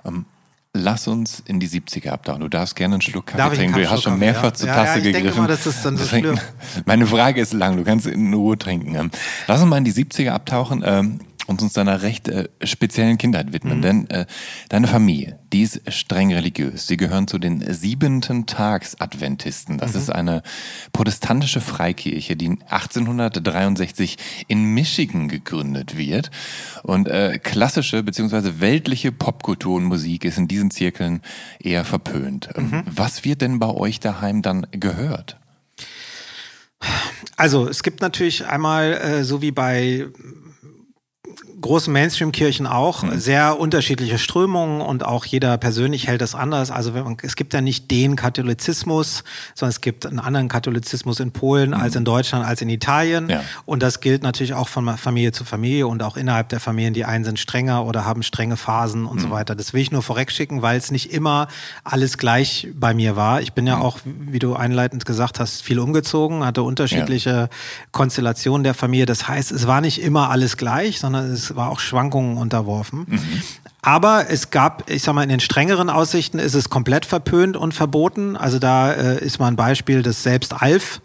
[0.06, 0.24] Ähm,
[0.72, 2.40] lass uns in die 70er abtauchen.
[2.40, 3.78] Du darfst gerne einen Schluck Kaffee trinken.
[3.78, 5.42] Du hast schon mehrfach zur Ja, Tasse ja, ich denke gegriffen.
[5.42, 6.16] mal, das ist dann so.
[6.86, 8.94] Meine Frage ist lang, du kannst in Ruhe trinken.
[8.94, 9.10] Ähm,
[9.46, 13.52] Lass uns mal in die 70er abtauchen ähm, und uns deiner recht äh, speziellen Kindheit
[13.52, 13.78] widmen.
[13.78, 13.82] Mhm.
[13.82, 14.26] Denn äh,
[14.68, 16.86] deine Familie, die ist streng religiös.
[16.86, 19.78] Sie gehören zu den siebenten Tags-Adventisten.
[19.78, 19.98] Das Mhm.
[19.98, 20.42] ist eine
[20.92, 26.30] protestantische Freikirche, die 1863 in Michigan gegründet wird.
[26.84, 28.60] Und äh, klassische bzw.
[28.60, 31.20] weltliche Popkultur und Musik ist in diesen Zirkeln
[31.58, 32.48] eher verpönt.
[32.54, 32.82] Ähm, Mhm.
[32.86, 35.36] Was wird denn bei euch daheim dann gehört?
[37.36, 40.06] Also es gibt natürlich einmal, äh, so wie bei
[41.60, 46.70] großen Mainstream-Kirchen auch, sehr unterschiedliche Strömungen und auch jeder persönlich hält das anders.
[46.70, 51.32] Also man, es gibt ja nicht den Katholizismus, sondern es gibt einen anderen Katholizismus in
[51.32, 53.28] Polen als in Deutschland, als in Italien.
[53.28, 53.42] Ja.
[53.66, 56.94] Und das gilt natürlich auch von Familie zu Familie und auch innerhalb der Familien.
[56.94, 59.54] Die einen sind strenger oder haben strenge Phasen und so weiter.
[59.54, 61.48] Das will ich nur vorwegschicken, weil es nicht immer
[61.84, 63.40] alles gleich bei mir war.
[63.42, 67.48] Ich bin ja auch, wie du einleitend gesagt hast, viel umgezogen, hatte unterschiedliche
[67.92, 69.06] Konstellationen der Familie.
[69.06, 73.06] Das heißt, es war nicht immer alles gleich, sondern es war auch Schwankungen unterworfen.
[73.82, 77.72] Aber es gab, ich sag mal, in den strengeren Aussichten ist es komplett verpönt und
[77.72, 78.36] verboten.
[78.36, 81.00] Also da äh, ist mal ein Beispiel, dass selbst Alf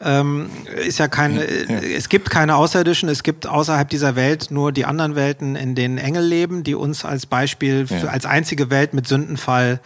[0.00, 0.50] ähm,
[0.86, 4.84] ist ja kein, äh, es gibt keine Außerirdischen, es gibt außerhalb dieser Welt nur die
[4.84, 8.08] anderen Welten, in denen Engel leben, die uns als Beispiel, für, Ja.
[8.08, 9.80] als einzige Welt mit Sündenfall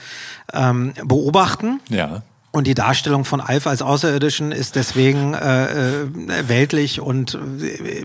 [0.52, 1.80] ähm, beobachten.
[1.88, 2.22] Ja.
[2.52, 8.04] Und die Darstellung von Alf als Außerirdischen ist deswegen äh, äh, weltlich und äh,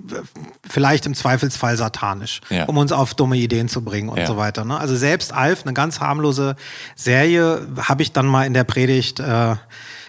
[0.70, 2.66] vielleicht im Zweifelsfall satanisch, Ja.
[2.66, 4.28] um uns auf dumme Ideen zu bringen und Ja.
[4.28, 4.64] so weiter.
[4.64, 4.78] Ne?
[4.80, 6.56] Also selbst Alf, eine ganz harmlose
[6.96, 9.56] Serie, habe ich dann mal in der Predigt äh,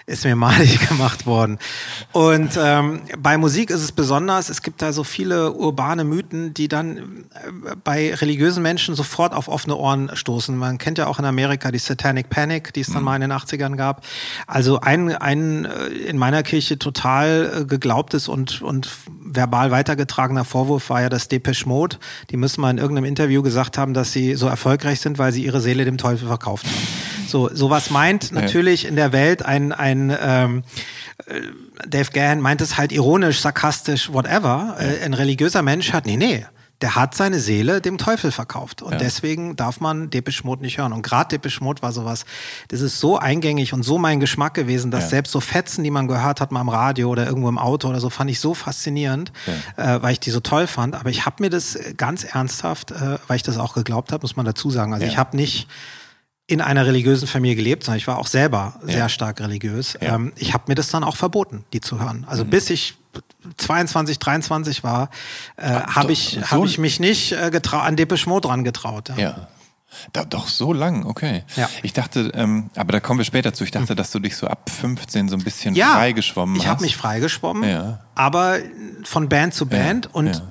[0.06, 1.58] ist mir malig gemacht worden.
[2.12, 6.68] Und ähm, bei Musik ist es besonders, es gibt da so viele urbane Mythen, die
[6.68, 6.96] dann
[7.34, 10.56] äh, bei religiösen Menschen sofort auf offene Ohren stoßen.
[10.56, 13.32] Man kennt ja auch in Amerika die Satanic Panic, die es dann mal in den
[13.32, 14.04] 80ern gab.
[14.46, 18.88] Also ein, ein äh, in meiner Kirche total äh, geglaubtes und, und
[19.26, 21.96] verbal weitergetragener Vorwurf war ja das Depeche Mode.
[22.30, 25.44] Die müssen mal in irgendeinem Interview gesagt haben, dass sie so erfolgreich sind, weil sie
[25.44, 27.26] ihre Seele dem Teufel verkauft haben.
[27.26, 30.62] So, sowas meint natürlich in der Welt ein, ein ähm,
[31.26, 31.40] äh,
[31.86, 34.76] Dave Gahan meint es halt ironisch, sarkastisch, whatever.
[34.78, 36.46] Äh, ein religiöser Mensch hat, nee, nee,
[36.82, 38.82] der hat seine Seele dem Teufel verkauft.
[38.82, 38.98] Und Ja.
[38.98, 40.92] deswegen darf man Depeche Mode nicht hören.
[40.92, 42.26] Und gerade Depeche Mode war sowas,
[42.68, 45.08] das ist so eingängig und so mein Geschmack gewesen, dass Ja.
[45.10, 47.98] selbst so Fetzen, die man gehört hat, mal im Radio oder irgendwo im Auto oder
[48.00, 49.32] so, fand ich so faszinierend,
[49.76, 50.94] äh, weil ich die so toll fand.
[50.94, 54.36] Aber ich habe mir das ganz ernsthaft, äh, weil ich das auch geglaubt habe, muss
[54.36, 54.92] man dazu sagen.
[54.92, 55.10] Also Ja.
[55.12, 55.68] ich habe nicht
[56.48, 59.08] in einer religiösen Familie gelebt, sondern ich war auch selber sehr Ja.
[59.08, 59.96] stark religiös.
[60.00, 60.14] Ja.
[60.14, 62.24] Ähm, ich habe mir das dann auch verboten, die zu hören.
[62.28, 62.50] Also Mhm.
[62.50, 62.96] bis ich
[63.58, 65.10] 22, 23 war,
[65.56, 69.10] äh, habe ich, so- hab ich mich nicht äh, an Depeche Mode dran getraut.
[69.10, 69.16] Ja.
[69.16, 69.48] Ja.
[70.12, 71.44] Da, doch so lang, okay.
[71.56, 71.70] Ja.
[71.82, 73.64] Ich dachte, ähm, aber da kommen wir später zu.
[73.64, 76.70] Ich dachte, dass du dich so ab 15 so ein bisschen Ja, freigeschwommen ich hast.
[76.70, 78.00] habe mich freigeschwommen, Ja.
[78.14, 78.58] aber
[79.04, 80.42] von Band zu Band und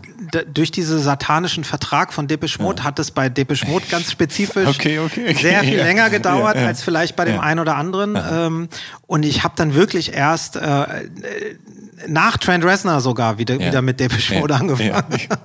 [0.54, 5.00] durch diesen satanischen Vertrag von Depeche Mode hat es bei Depeche Mode ganz spezifisch Okay,
[5.00, 5.84] okay, okay, sehr viel ja.
[5.84, 6.68] länger gedauert Ja, ja.
[6.68, 7.42] als vielleicht bei dem Ja.
[7.42, 8.18] einen oder anderen.
[8.32, 8.70] Ähm,
[9.08, 10.86] und ich habe dann wirklich erst äh,
[12.08, 13.68] nach Trent Reznor sogar wieder, Ja.
[13.68, 15.20] wieder mit Depeche Mode Ja, angefangen.
[15.30, 15.38] ja.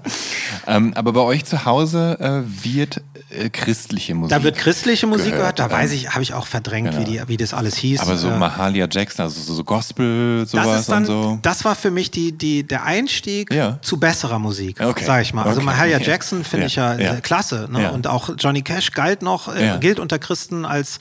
[0.76, 4.36] ähm, aber bei euch zu Hause äh, wird äh, christliche Musik.
[4.36, 7.00] Da wird christliche Musik gehört, gehört, da weiß ich, habe ich auch verdrängt, genau.
[7.06, 8.00] wie, die, wie das alles hieß.
[8.00, 11.38] Aber so Äh, Mahalia Jackson, also so, so Gospel, sowas dann, und so.
[11.42, 13.78] das war für mich die, die, der Einstieg Ja.
[13.82, 15.04] zu besserer Musik, Okay.
[15.04, 15.44] sag ich mal.
[15.44, 15.66] Also Okay.
[15.66, 16.06] Mahalia Ja.
[16.06, 16.94] Jackson finde Ja.
[16.94, 17.20] ich ja, Ja.
[17.20, 17.68] klasse.
[17.70, 17.82] Ne?
[17.82, 17.88] Ja.
[17.90, 20.98] Und auch Johnny Cash galt noch, äh, gilt unter Christen als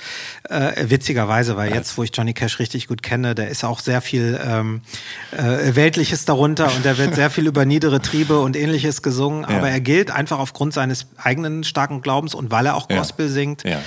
[0.49, 4.01] äh, witzigerweise, weil jetzt, wo ich Johnny Cash richtig gut kenne, der ist auch sehr
[4.01, 4.81] viel ähm,
[5.31, 9.45] äh, Weltliches darunter und da wird sehr viel über niedere Triebe und ähnliches gesungen.
[9.45, 12.87] Aber er gilt einfach aufgrund seines eigenen starken Glaubens und weil er auch.
[12.89, 13.77] Gospel singt, äh,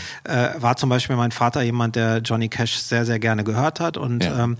[0.58, 4.24] war zum Beispiel mein Vater jemand, der Johnny Cash sehr, sehr gerne gehört hat und
[4.24, 4.56] ähm,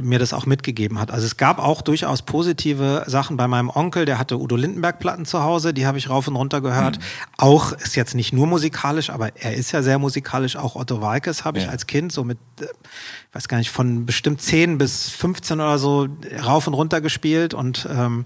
[0.00, 1.10] mir das auch mitgegeben hat.
[1.10, 5.42] Also es gab auch durchaus positive Sachen bei meinem Onkel, der hatte Udo Lindenberg-Platten zu
[5.42, 6.98] Hause, die habe ich rauf und runter gehört.
[6.98, 7.02] Mhm.
[7.38, 10.56] Auch ist jetzt nicht nur musikalisch, aber er ist ja sehr musikalisch.
[10.56, 11.70] Auch Otto Walkes habe ich Ja.
[11.70, 15.78] als Kind so mit, äh, ich weiß gar nicht, von bestimmt 10 bis 15 oder
[15.78, 16.06] so
[16.44, 18.24] rauf und runter gespielt und ähm,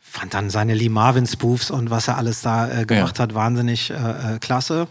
[0.00, 3.24] fand dann seine Lee Marvin Spoofs und was er alles da äh, gemacht Ja.
[3.24, 4.88] hat, wahnsinnig äh, äh, klasse.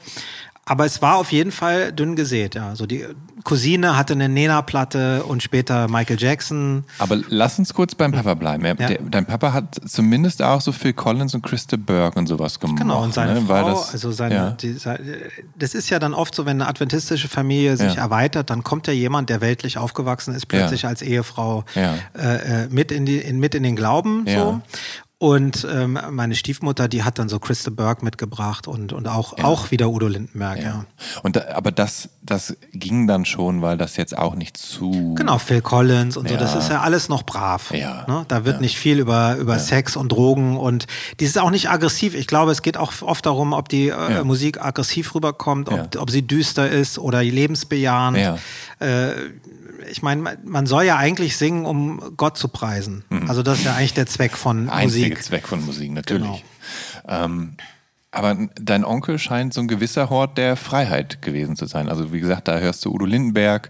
[0.69, 2.75] Aber es war auf jeden Fall dünn gesät, ja.
[2.75, 3.05] So die
[3.45, 6.83] Cousine hatte eine Nena-Platte und später Michael Jackson.
[6.99, 8.65] Aber lass uns kurz beim Papa bleiben.
[8.65, 8.73] Ja.
[8.73, 12.79] der, dein Papa hat zumindest auch so Phil Collins und Christa Burke und sowas gemacht.
[12.79, 13.41] Genau, und seine ne?
[13.47, 14.49] Frau, das, also seine, ja.
[14.51, 14.75] die,
[15.57, 18.01] das ist ja dann oft so, wenn eine adventistische Familie sich Ja.
[18.01, 22.91] erweitert, dann kommt ja jemand, der weltlich aufgewachsen ist, plötzlich als Ehefrau äh, äh, mit,
[22.91, 24.25] in die, in, mit in den Glauben.
[24.27, 24.61] So.
[25.19, 29.71] Und ähm, meine Stiefmutter, die hat dann so Christa Burke mitgebracht und, und auch, auch
[29.71, 30.63] wieder Udo Lindenberg, ja.
[30.63, 30.85] Ja.
[31.23, 35.15] Und da, aber das, das ging dann schon, weil das jetzt auch nicht zu.
[35.15, 36.59] Genau, Phil Collins und so, das Ja.
[36.59, 37.73] ist ja alles noch brav.
[37.73, 38.05] Ja.
[38.07, 38.25] Ne?
[38.27, 40.85] Da wird nicht viel über, über Sex und Drogen und
[41.19, 42.13] die ist auch nicht aggressiv.
[42.13, 44.23] Ich glaube, es geht auch oft darum, ob die äh, Ja.
[44.23, 46.01] Musik aggressiv rüberkommt, ob, Ja.
[46.01, 48.19] ob sie düster ist oder lebensbejahend.
[48.19, 48.37] Ja.
[48.79, 49.13] Äh,
[49.89, 53.03] ich meine, man- soll ja eigentlich singen, um Gott zu preisen.
[53.27, 55.23] Also das ist ja eigentlich der Zweck von Einzige Musik.
[55.23, 56.43] Zweck von Musik, natürlich.
[57.03, 57.25] Genau.
[57.25, 57.55] Ähm,
[58.11, 61.89] aber dein Onkel scheint so ein gewisser Hort der Freiheit gewesen zu sein.
[61.89, 63.69] Also wie gesagt, da hörst du Udo Lindenberg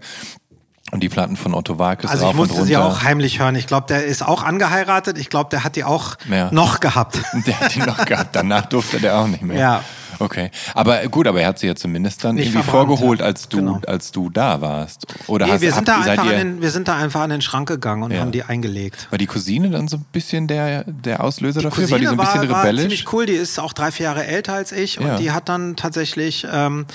[0.90, 2.66] und die Platten von Otto Walkes Also ich musste runter.
[2.66, 3.54] sie auch heimlich hören.
[3.56, 5.18] Ich glaube, der ist auch angeheiratet.
[5.18, 6.48] Ich glaube, der hat die auch Ja.
[6.52, 7.18] noch gehabt.
[7.46, 8.34] Der hat die noch gehabt.
[8.34, 9.58] Danach durfte der auch nicht mehr.
[9.58, 9.84] Ja.
[10.20, 10.50] Okay.
[10.74, 13.58] Aber gut, aber er hat sie ja zumindest dann Nicht irgendwie verbrannt, vorgeholt, als du,
[13.58, 13.80] Genau.
[13.86, 15.06] als du da warst.
[15.28, 17.30] Oder Nee, hast, wir, sind habt- da einfach an den, wir sind da einfach an
[17.30, 18.20] den Schrank gegangen und Ja.
[18.20, 19.06] haben die eingelegt.
[19.10, 21.88] war die Cousine dann so ein bisschen der, der Auslöser dafür?
[21.90, 22.82] war die so ein war, bisschen war rebellisch?
[22.82, 25.76] ziemlich cool, die ist auch drei, vier Jahre älter als ich und die hat dann
[25.76, 26.86] tatsächlich, ähm,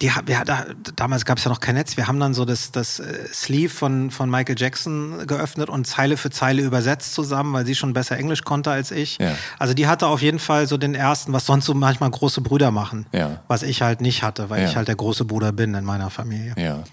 [0.00, 2.70] die wir, da, damals gab es ja noch kein Netz, wir haben dann so das,
[2.70, 7.66] das äh, Sleeve von, von Michael Jackson geöffnet und Zeile für Zeile übersetzt zusammen, weil
[7.66, 9.18] sie schon besser Englisch konnte als ich.
[9.18, 9.32] Ja.
[9.58, 12.70] Also die hatte auf jeden Fall so den ersten, was sonst so manchmal große Brüder
[12.70, 13.40] machen, Ja.
[13.48, 14.68] was ich halt nicht hatte, weil Ja.
[14.68, 16.54] ich halt der große Bruder bin in meiner Familie.
[16.56, 16.84] Ja.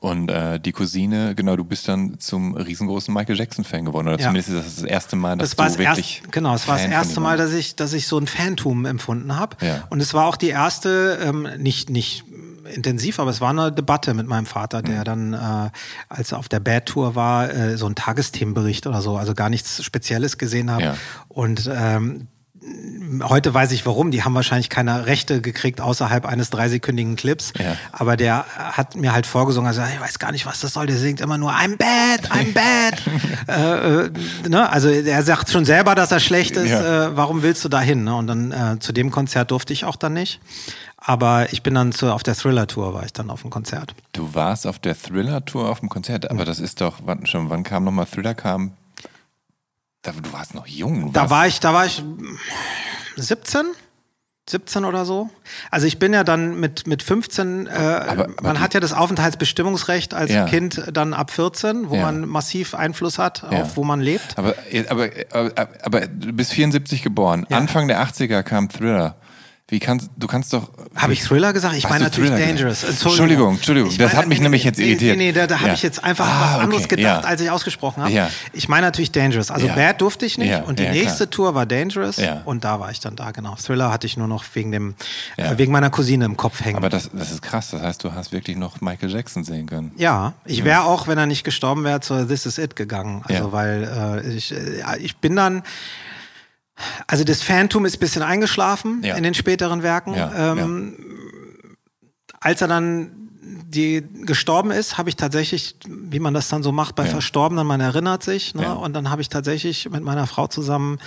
[0.00, 4.08] Und äh, die Cousine, genau, du bist dann zum riesengroßen Michael Jackson-Fan geworden.
[4.08, 4.26] Oder Ja.
[4.28, 6.16] zumindest ist das das erste Mal, dass Das war du wirklich.
[6.18, 9.36] erste, genau, es war das erste Mal, dass ich, dass ich so ein Phantum empfunden
[9.36, 9.56] habe.
[9.60, 9.84] Ja.
[9.90, 12.24] Und es war auch die erste, ähm, nicht, nicht
[12.74, 14.84] intensiv, aber es war eine Debatte mit meinem Vater, Mhm.
[14.86, 15.70] der dann, äh,
[16.08, 19.50] als er auf der Bad Tour war, äh, so einen Tagesthemenbericht oder so, also gar
[19.50, 20.80] nichts Spezielles gesehen hat.
[20.80, 20.96] Ja.
[21.28, 22.28] Und ähm,
[23.22, 24.10] Heute weiß ich warum.
[24.10, 27.52] Die haben wahrscheinlich keine Rechte gekriegt außerhalb eines dreisekündigen Clips.
[27.58, 27.76] Ja.
[27.90, 30.86] Aber der hat mir halt vorgesungen, also ich weiß gar nicht, was das soll.
[30.86, 32.52] Der singt immer nur I'm bad, I'm
[33.48, 33.48] bad.
[33.48, 34.70] äh, äh, ne?
[34.70, 36.70] Also er sagt schon selber, dass er schlecht ist.
[36.70, 37.06] Ja.
[37.06, 38.04] Äh, warum willst du da hin?
[38.04, 38.14] Ne?
[38.14, 40.40] Und dann äh, zu dem Konzert durfte ich auch dann nicht.
[40.98, 43.94] Aber ich bin dann zu, auf der Thriller-Tour, war ich dann auf dem Konzert.
[44.12, 47.62] Du warst auf der Thriller-Tour auf dem Konzert, aber das ist doch, wann schon, wann
[47.62, 48.72] kam nochmal Thriller kam?
[50.02, 51.12] Da, du warst noch jung.
[51.12, 52.02] Da war ich, da war ich
[53.16, 53.66] 17?
[54.48, 55.28] 17 oder so.
[55.70, 58.92] Also ich bin ja dann mit, mit 15, äh, aber man die- hat ja das
[58.92, 60.46] Aufenthaltsbestimmungsrecht als Ja.
[60.46, 62.02] Kind dann ab 14, wo Ja.
[62.02, 63.62] man massiv Einfluss hat Ja.
[63.62, 64.36] auf wo man lebt.
[64.38, 64.54] Aber,
[64.88, 67.46] aber, aber, aber du bist 74 geboren.
[67.50, 69.16] Anfang der 80er kam Thriller.
[69.70, 70.70] Wie kannst du kannst doch.
[70.96, 71.76] Habe ich Thriller gesagt?
[71.76, 72.80] Ich meine natürlich Thriller Dangerous.
[72.82, 73.02] gesagt?
[73.06, 73.90] Entschuldigung, Entschuldigung.
[73.90, 75.16] Ich Das hat mich nee, nämlich jetzt irritiert.
[75.16, 75.74] Nee, nee, da, da habe Ja.
[75.74, 77.28] ich jetzt einfach Ah, was okay, anderes gedacht, ja.
[77.28, 78.12] als ich ausgesprochen habe.
[78.12, 78.28] Ja.
[78.52, 79.50] Ich meine natürlich Dangerous.
[79.50, 79.68] Also.
[79.68, 81.30] Bad durfte ich nicht und die nächste.
[81.30, 83.54] Tour war Dangerous und da war ich dann da, genau.
[83.54, 84.94] Thriller hatte ich nur noch wegen dem,
[85.36, 86.76] äh, wegen meiner Cousine im Kopf hängen.
[86.76, 87.70] Aber das, das ist krass.
[87.70, 89.92] Das heißt, du hast wirklich noch Michael Jackson sehen können.
[89.96, 93.22] Ja, ich wäre auch, wenn er nicht gestorben wäre, zu This Is It gegangen.
[93.28, 95.62] Also, weil äh, ich, äh, ich bin dann.
[97.06, 99.16] Also das Phantom ist ein bisschen eingeschlafen Ja.
[99.16, 100.14] in den späteren Werken.
[100.14, 100.96] Ja, ähm,
[102.40, 103.19] Als er dann
[103.70, 107.10] die gestorben ist, habe ich tatsächlich, wie man das dann so macht bei Ja.
[107.10, 108.54] Verstorbenen, man erinnert sich.
[108.54, 108.62] Ne?
[108.64, 108.72] Ja.
[108.72, 110.98] Und dann habe ich tatsächlich mit meiner Frau zusammen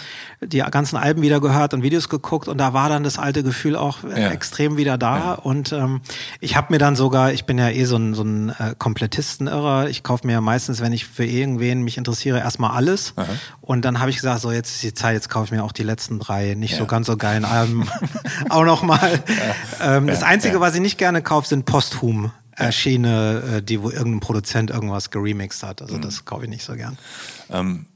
[0.41, 3.75] die ganzen Alben wieder gehört und Videos geguckt und da war dann das alte Gefühl
[3.75, 4.29] auch Ja.
[4.31, 5.33] extrem wieder da.
[5.33, 5.99] Und ähm,
[6.39, 9.89] ich habe mir dann sogar, ich bin ja eh so ein, so ein äh, Komplettisten-Irrer,
[9.89, 13.13] ich kaufe mir ja meistens, wenn ich für irgendwen mich interessiere, erstmal alles.
[13.61, 15.71] Und dann habe ich gesagt, so jetzt ist die Zeit, jetzt kaufe ich mir auch
[15.73, 17.87] die letzten drei nicht so ganz so geilen Alben
[18.49, 19.21] auch nochmal.
[19.81, 22.31] Ähm, das Einzige, was ich nicht gerne kaufe, sind posthum.
[22.55, 25.81] Erschiene, äh, die wo irgendein Produzent irgendwas geremixed hat.
[25.81, 25.87] Mhm.
[25.87, 26.97] Also das kaufe ich nicht so gern.
[27.49, 27.87] Ähm,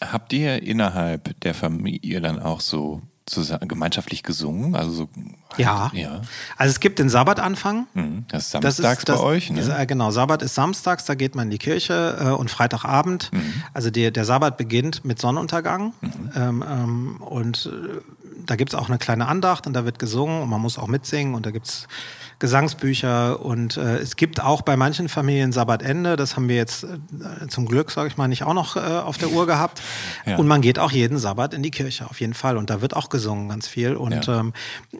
[0.00, 4.74] habt ihr innerhalb der Familie dann auch so zusammen, gemeinschaftlich gesungen?
[4.74, 5.08] Also so,
[5.56, 5.90] Ja.
[5.94, 6.20] Ja.
[6.56, 7.86] Also es gibt den Sabbatanfang.
[7.94, 8.26] Mhm.
[8.28, 9.60] Das ist Das samstags ist, das, bei euch, ne?
[9.60, 13.32] ist, äh, genau, Sabbat ist samstags, da geht man in die Kirche äh, und Freitagabend.
[13.32, 13.62] Mhm.
[13.72, 15.94] Also der, der Sabbat beginnt mit Sonnenuntergang.
[16.36, 18.00] Ähm, ähm, und äh,
[18.46, 20.88] da gibt es auch eine kleine Andacht und da wird gesungen und man muss auch
[20.88, 21.88] mitsingen und da gibt es
[22.38, 26.16] Gesangsbücher und äh, es gibt auch bei manchen Familien Sabbatende.
[26.16, 29.18] Das haben wir jetzt äh, zum Glück, sage ich mal, nicht auch noch äh, auf
[29.18, 29.80] der Uhr gehabt.
[30.26, 30.36] Ja.
[30.38, 32.56] Und man geht auch jeden Sabbat in die Kirche, auf jeden Fall.
[32.56, 33.94] Und da wird auch gesungen ganz viel.
[33.94, 34.40] Und Ja.
[34.40, 34.52] ähm,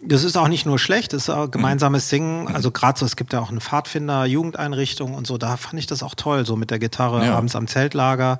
[0.02, 2.08] das ist auch nicht nur schlecht, das ist auch gemeinsames Mhm.
[2.10, 2.48] Singen.
[2.54, 5.86] Also gerade so, es gibt ja auch eine Pfadfinder, Jugendeinrichtung und so, da fand ich
[5.86, 7.36] das auch toll, so mit der Gitarre Ja.
[7.36, 8.38] abends am Zeltlager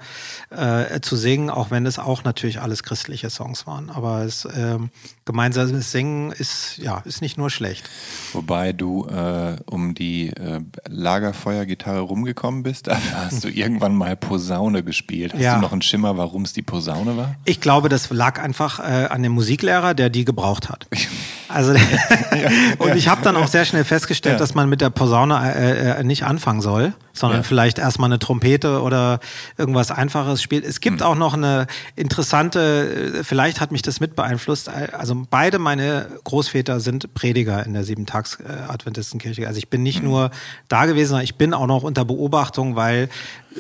[0.51, 3.89] äh, zu singen, auch wenn es auch natürlich alles christliche Songs waren.
[3.91, 4.91] Aber es, ähm,
[5.27, 7.89] gemeinsames Singen ist, ja, ist nicht nur schlecht.
[8.33, 15.33] Wobei du äh, um die äh, Lagerfeuergitarre rumgekommen bist, hast du irgendwann mal Posaune gespielt.
[15.33, 15.55] Hast Ja.
[15.55, 17.37] du noch einen Schimmer, warum es die Posaune war?
[17.45, 20.87] Ich glaube, das lag einfach äh, an dem Musiklehrer, der die gebraucht hat.
[21.49, 21.73] Also
[22.79, 24.39] und ich habe dann auch sehr schnell festgestellt, Ja.
[24.39, 27.43] dass man mit der Posaune äh, äh, nicht anfangen soll, sondern Ja.
[27.45, 29.21] vielleicht erstmal eine Trompete oder
[29.57, 30.65] irgendwas Einfaches spielt.
[30.65, 34.69] Es gibt auch noch eine interessante, äh, vielleicht hat mich das mit beeinflusst.
[34.69, 39.47] äh, Also beide meine Großväter sind Prediger in der Siebentags-Adventistenkirche.
[39.47, 40.31] Also ich bin nicht nur
[40.67, 43.09] da gewesen, sondern ich bin auch noch unter Beobachtung, weil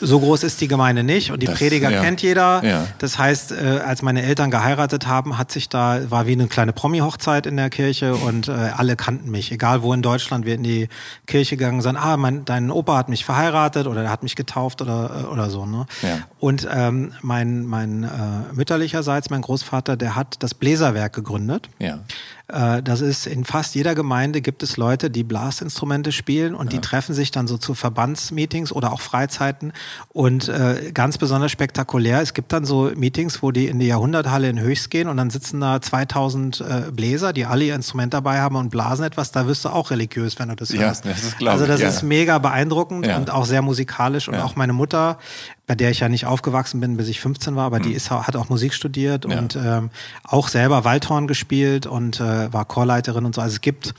[0.01, 2.03] so groß ist die Gemeinde nicht und die Das- Prediger ja.
[2.03, 2.65] kennt jeder.
[2.65, 2.87] Ja.
[2.99, 6.73] Das heißt, äh, als meine Eltern geheiratet haben, hat sich da, war wie eine kleine
[6.73, 9.53] Promi-Hochzeit in der Kirche und äh, alle kannten mich.
[9.53, 10.89] Egal wo in Deutschland wir in die
[11.27, 14.83] Kirche gegangen sind, ah, mein, dein Opa hat mich verheiratet oder er hat mich getauft
[14.83, 15.67] oder, äh, oder so.
[15.67, 15.87] Ne?
[16.03, 16.19] Ja.
[16.41, 18.09] Und ähm, mein, mein äh,
[18.53, 21.69] mütterlicherseits, mein Großvater, der hat das Bläserwerk gegründet.
[21.79, 22.01] Ja.
[22.49, 26.79] Äh, Das ist in fast jeder Gemeinde gibt es Leute, die Blasinstrumente spielen und die
[26.81, 29.73] treffen sich dann so zu Verbandsmeetings oder auch Freizeiten.
[30.11, 34.49] Und äh, ganz besonders spektakulär, es gibt dann so Meetings, wo die in die Jahrhunderthalle
[34.51, 38.41] in Höchst gehen und dann sitzen da 2000 äh, Bläser, die alle ihr Instrument dabei
[38.41, 39.33] haben und blasen etwas.
[39.33, 41.07] Da wirst du auch religiös, wenn du das Ja, hörst.
[41.07, 41.89] das ist, also ich, das ja.
[41.89, 43.17] ist mega beeindruckend Ja.
[43.17, 44.29] und auch sehr musikalisch.
[44.29, 44.45] Und Ja.
[44.45, 45.19] auch meine Mutter,
[45.67, 48.37] bei der ich ja nicht aufgewachsen bin, bis ich 15 war, aber die ist, hat
[48.37, 49.25] auch Musik studiert.
[49.29, 49.39] Ja.
[49.39, 49.91] und ähm,
[50.23, 53.41] auch selber Waldhorn gespielt und äh, war Chorleiterin und so.
[53.41, 53.95] Also es gibt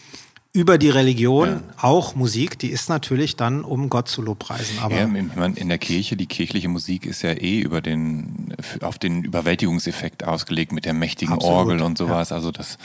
[0.55, 1.61] über die Religion Ja.
[1.81, 4.79] auch Musik, die ist natürlich dann, um Gott zu lobpreisen.
[4.79, 9.23] Aber Ja, in der Kirche, die kirchliche Musik ist ja eh über den, auf den
[9.25, 12.31] Überwältigungseffekt ausgelegt mit der mächtigen Absolut, Orgel und sowas.
[12.31, 12.77] Also das,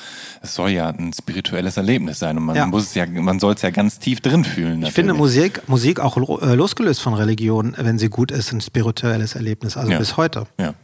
[0.42, 2.66] das soll ja ein spirituelles Erlebnis sein und man Ja.
[2.66, 4.82] muss es ja, man soll es ja ganz tief drin fühlen.
[4.82, 5.18] ich finde natürlich.
[5.18, 9.76] Musik, Musik auch äh, losgelöst von Religion, wenn sie gut ist, ein spirituelles Erlebnis.
[9.76, 9.98] Also Ja.
[9.98, 10.46] bis heute.
[10.58, 10.74] Ja.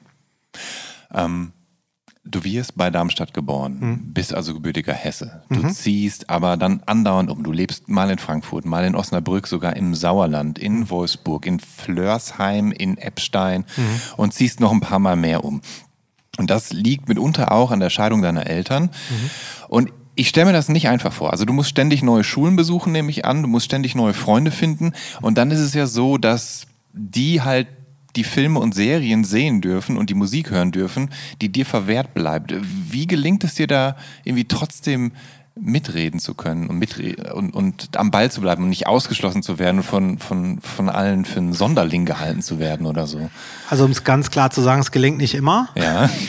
[1.13, 1.51] Ähm,
[2.29, 4.13] du wirst bei Darmstadt geboren, Mhm.
[4.13, 5.43] bist also gebürtiger Hesse.
[5.49, 7.43] Du ziehst aber dann andauernd um.
[7.43, 12.73] Du lebst mal in Frankfurt, mal in Osnabrück, sogar im Sauerland, in Wolfsburg, in Flörsheim,
[12.73, 14.01] in Eppstein Mhm.
[14.17, 15.61] und ziehst noch ein paar Mal mehr um.
[16.39, 18.85] Und das liegt mitunter auch an der Scheidung deiner Eltern.
[18.85, 19.31] Mhm.
[19.69, 21.31] Und ich stelle mir das nicht einfach vor.
[21.33, 23.43] Also du musst ständig neue Schulen besuchen, nehme ich an.
[23.43, 24.93] Du musst ständig neue Freunde finden.
[25.23, 27.69] Und dann ist es ja so, dass die halt
[28.17, 32.55] die Filme und Serien sehen dürfen und die Musik hören dürfen, die dir verwehrt bleibt.
[32.91, 35.13] Wie gelingt es dir da irgendwie trotzdem
[35.59, 39.59] mitreden zu können und, mitre und, und am Ball zu bleiben und nicht ausgeschlossen zu
[39.59, 43.31] werden, von, von, von allen für einen Sonderling gehalten zu werden oder so?
[43.71, 45.69] Also um es ganz klar zu sagen, es gelingt nicht immer.
[45.75, 46.11] Ja.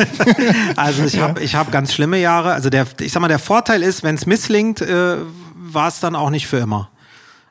[0.76, 2.54] Also ich habe ich hab ganz schlimme Jahre.
[2.54, 5.18] Also der, ich sag mal, der Vorteil ist, wenn es misslingt, äh,
[5.56, 6.90] war es dann auch nicht für immer.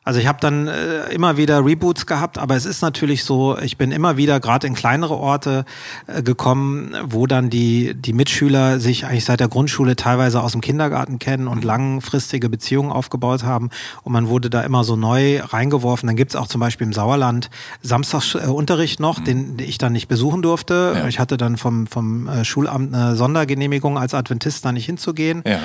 [0.07, 3.77] Also ich habe dann äh, immer wieder Reboots gehabt, aber es ist natürlich so, ich
[3.77, 5.64] bin immer wieder gerade in kleinere Orte
[6.07, 10.61] äh, gekommen, wo dann die, die Mitschüler sich eigentlich seit der Grundschule teilweise aus dem
[10.61, 13.71] Kindergarten kennen und langfristige Beziehungen aufgebaut haben
[14.05, 16.07] und man wurde da immer so neu reingeworfen.
[16.07, 17.51] Dann gibt's auch zum Beispiel im Sauerland
[17.83, 20.95] Samstagsunterricht äh, noch, den ich dann nicht besuchen durfte.
[20.99, 21.09] Ja.
[21.09, 25.42] Ich hatte dann vom, vom äh, Schulamt eine Sondergenehmigung als Adventist da nicht hinzugehen.
[25.45, 25.59] Ja.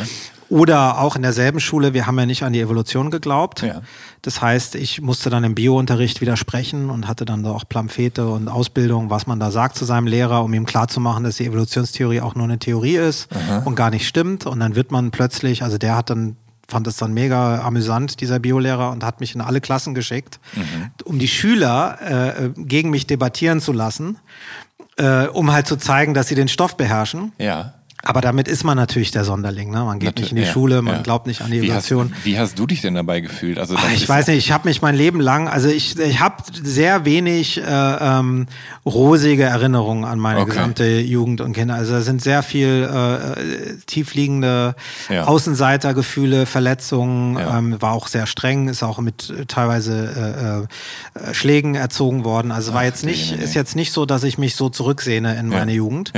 [0.52, 3.62] Oder auch in derselben Schule, wir haben ja nicht an die Evolution geglaubt.
[3.62, 3.82] Ja.
[4.22, 9.10] Das heißt, ich musste dann im Biounterricht widersprechen und hatte dann auch Pamphlete und Ausbildung,
[9.10, 12.44] was man da sagt zu seinem Lehrer, um ihm klarzumachen, dass die Evolutionstheorie auch nur
[12.44, 13.30] eine Theorie ist
[13.64, 14.46] und gar nicht stimmt.
[14.46, 16.36] Und dann wird man plötzlich, also der hat dann
[16.68, 20.40] fand es dann mega amüsant, dieser Biolehrer, und hat mich in alle Klassen geschickt,
[21.06, 24.18] um die Schüler äh, gegen mich debattieren zu lassen,
[24.98, 27.34] äh, um halt zu zeigen, dass sie den Stoff beherrschen.
[27.38, 27.74] Ja.
[28.04, 29.70] Aber damit ist man natürlich der Sonderling.
[29.72, 29.84] Ne?
[29.84, 31.02] Man geht nicht in die Ja, Schule, man ja.
[31.02, 32.14] glaubt nicht an die Wie Evolution.
[32.24, 33.60] wie hast du dich denn dabei gefühlt?
[33.60, 36.20] Also Ach, das ich weiß nicht, ich habe mich mein Leben lang, also ich, ich
[36.20, 38.48] habe sehr wenig äh, ähm,
[38.86, 40.50] rosige Erinnerungen an meine Okay.
[40.52, 41.76] gesamte Jugend und Kinder.
[41.76, 44.76] Also da sind sehr viel äh, äh, tiefliegende
[45.10, 45.26] Ja.
[45.26, 50.68] Außenseitergefühle, Verletzungen, ähm, war auch sehr streng, ist auch mit äh, teilweise
[51.16, 52.52] äh, äh, Schlägen erzogen worden.
[52.52, 53.44] Also war jetzt nicht, nee, nee.
[53.44, 56.14] ist jetzt nicht so, dass ich mich so zurücksehne in meine Jugend.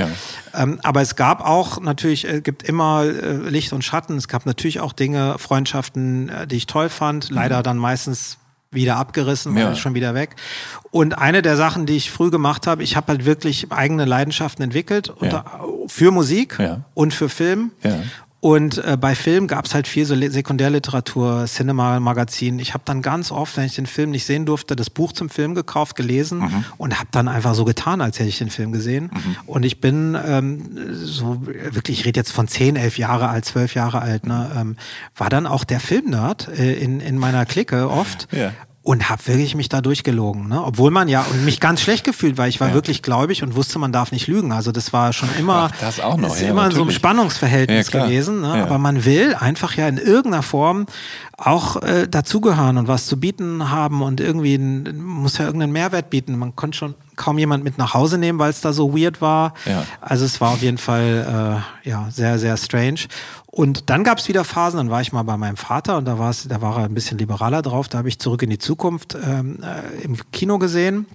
[0.55, 4.17] Ähm, aber es gab auch natürlich, äh, gibt immer äh, Licht und Schatten.
[4.17, 7.29] Es gab natürlich auch Dinge, Freundschaften, äh, die ich toll fand.
[7.29, 8.37] Leider dann meistens
[8.71, 9.57] wieder abgerissen, Mhm.
[9.59, 9.75] Ja.
[9.75, 10.35] schon wieder weg.
[10.89, 14.63] Und eine der Sachen, die ich früh gemacht habe, ich habe halt wirklich eigene Leidenschaften
[14.63, 15.45] entwickelt unter,
[15.87, 16.81] für Musik Ja.
[16.95, 17.71] und für Film.
[18.43, 22.59] Und äh, bei Film gab es halt viel so Sekundärliteratur, Cinema-Magazin.
[22.59, 25.29] Ich habe dann ganz oft, wenn ich den Film nicht sehen durfte, das Buch zum
[25.29, 26.65] Film gekauft, gelesen Mhm.
[26.77, 29.11] und habe dann einfach so getan, als hätte ich den Film gesehen.
[29.45, 33.75] Und ich bin ähm, so wirklich, ich rede jetzt von 10, 11 Jahre alt, 12
[33.75, 34.75] Jahre alt, ne, ähm,
[35.15, 38.27] war dann auch der Filmnerd äh, in, in meiner Clique oft.
[38.33, 38.51] Ja.
[38.83, 40.49] Und habe wirklich mich da durchgelogen.
[40.49, 40.61] Ne?
[40.61, 42.73] Obwohl man ja und mich ganz schlecht gefühlt, weil ich war ja.
[42.73, 44.51] wirklich gläubig und wusste, man darf nicht lügen.
[44.51, 47.91] Also das war schon immer, Ach, das auch noch, ist ja, immer so ein Spannungsverhältnis
[47.93, 48.41] ja, gewesen.
[48.41, 48.49] Ne?
[48.49, 50.85] Aber man will einfach ja in irgendeiner Form
[51.37, 56.37] auch äh, dazugehören und was zu bieten haben und irgendwie muss ja irgendeinen Mehrwert bieten.
[56.37, 59.53] Man konnte schon kaum jemand mit nach Hause nehmen, weil es da so weird war.
[59.65, 59.85] Ja.
[60.01, 63.01] Also es war auf jeden Fall äh, ja sehr sehr strange.
[63.45, 66.17] Und dann gab es wieder Phasen, dann war ich mal bei meinem Vater und da,
[66.17, 67.87] war's, da war er ein bisschen liberaler drauf.
[67.87, 71.05] Da habe ich zurück in die Zukunft ähm, äh, im Kino gesehen.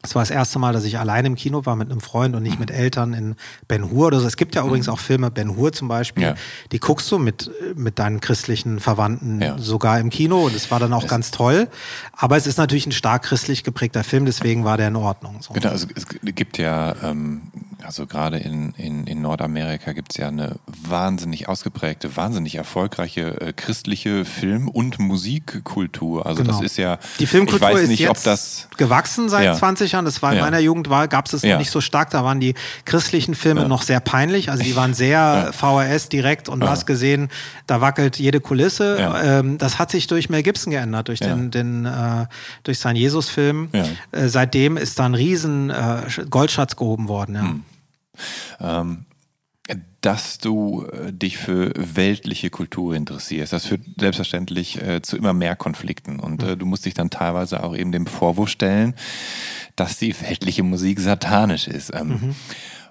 [0.00, 2.44] Es war das erste Mal, dass ich allein im Kino war mit einem Freund und
[2.44, 3.34] nicht mit Eltern in
[3.66, 4.28] Ben Hur oder so.
[4.28, 6.34] Es gibt ja übrigens auch Filme, Ben Hur zum Beispiel, ja.
[6.70, 9.58] die guckst du mit, mit deinen christlichen Verwandten ja.
[9.58, 11.66] sogar im Kino und es war dann auch es ganz toll.
[12.12, 15.42] Aber es ist natürlich ein stark christlich geprägter Film, deswegen war der in Ordnung.
[15.42, 15.52] So.
[15.52, 17.42] Genau, also es gibt ja, ähm,
[17.82, 23.52] also gerade in, in, in Nordamerika gibt es ja eine wahnsinnig ausgeprägte, wahnsinnig erfolgreiche äh,
[23.52, 26.24] christliche Film- und Musikkultur.
[26.24, 26.54] Also genau.
[26.54, 29.54] das ist ja, die Filmkultur ich weiß nicht, ist jetzt ob das gewachsen seit ja.
[29.54, 30.04] 20 Jahren.
[30.04, 30.44] Das war in ja.
[30.44, 31.52] meiner Jugend war, gab es es ja.
[31.52, 32.10] noch nicht so stark.
[32.10, 34.50] Da waren die christlichen Filme noch sehr peinlich.
[34.50, 37.28] Also die waren sehr VHS direkt und du hast gesehen,
[37.66, 39.20] da wackelt jede Kulisse.
[39.22, 42.26] Ähm, das hat sich durch Mel Gibson geändert, durch den, den äh,
[42.62, 43.70] durch seinen Jesus-Film.
[43.72, 47.34] Äh, seitdem ist da ein riesen äh, Goldschatz gehoben worden.
[47.34, 47.42] Ja.
[47.42, 47.64] Hm.
[48.60, 49.04] Ähm,
[50.00, 53.52] dass du äh, dich für weltliche Kultur interessierst.
[53.52, 56.20] Das führt selbstverständlich äh, zu immer mehr Konflikten.
[56.20, 58.94] Und äh, du musst dich dann teilweise auch eben dem Vorwurf stellen,
[59.76, 61.92] dass die weltliche Musik satanisch ist.
[61.94, 62.34] Ähm, mhm.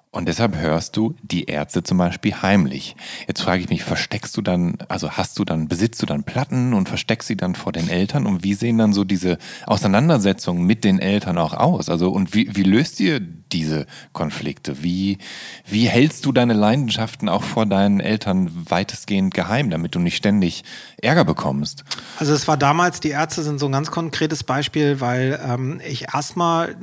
[0.09, 2.95] Und deshalb hörst du die Ärzte zum Beispiel heimlich.
[3.27, 6.73] Jetzt frage ich mich, versteckst du dann, also hast du dann, besitzt du dann Platten
[6.73, 8.25] und versteckst sie dann vor den Eltern?
[8.25, 11.89] Und wie sehen dann so diese Auseinandersetzungen mit den Eltern auch aus?
[11.89, 14.81] Also, und wie, wie löst ihr diese Konflikte?
[14.81, 15.17] Wie,
[15.65, 20.63] wie hältst du deine Leidenschaften auch vor deinen Eltern weitestgehend geheim, damit du nicht ständig
[21.01, 21.83] Ärger bekommst?
[22.17, 26.13] Also, es war damals, die Ärzte sind so ein ganz konkretes Beispiel, weil ähm, ich
[26.13, 26.77] erstmal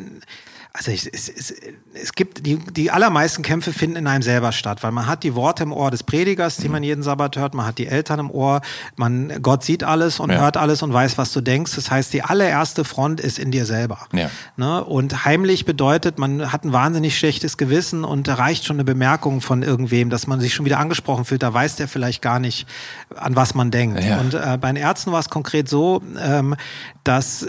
[0.76, 1.54] also es, es, es,
[1.94, 5.36] es gibt die, die allermeisten Kämpfe finden in einem selber statt, weil man hat die
[5.36, 6.72] Worte im Ohr des Predigers, die mhm.
[6.72, 8.60] man jeden Sabbat hört, man hat die Eltern im Ohr,
[8.96, 10.40] man Gott sieht alles und ja.
[10.40, 11.76] hört alles und weiß, was du denkst.
[11.76, 14.08] Das heißt, die allererste Front ist in dir selber.
[14.12, 14.28] Ja.
[14.56, 14.82] Ne?
[14.82, 19.62] Und heimlich bedeutet, man hat ein wahnsinnig schlechtes Gewissen und erreicht schon eine Bemerkung von
[19.62, 21.44] irgendwem, dass man sich schon wieder angesprochen fühlt.
[21.44, 22.66] Da weiß der vielleicht gar nicht,
[23.14, 24.02] an was man denkt.
[24.02, 24.18] Ja.
[24.18, 26.56] Und äh, bei den Ärzten war es konkret so, ähm,
[27.04, 27.46] dass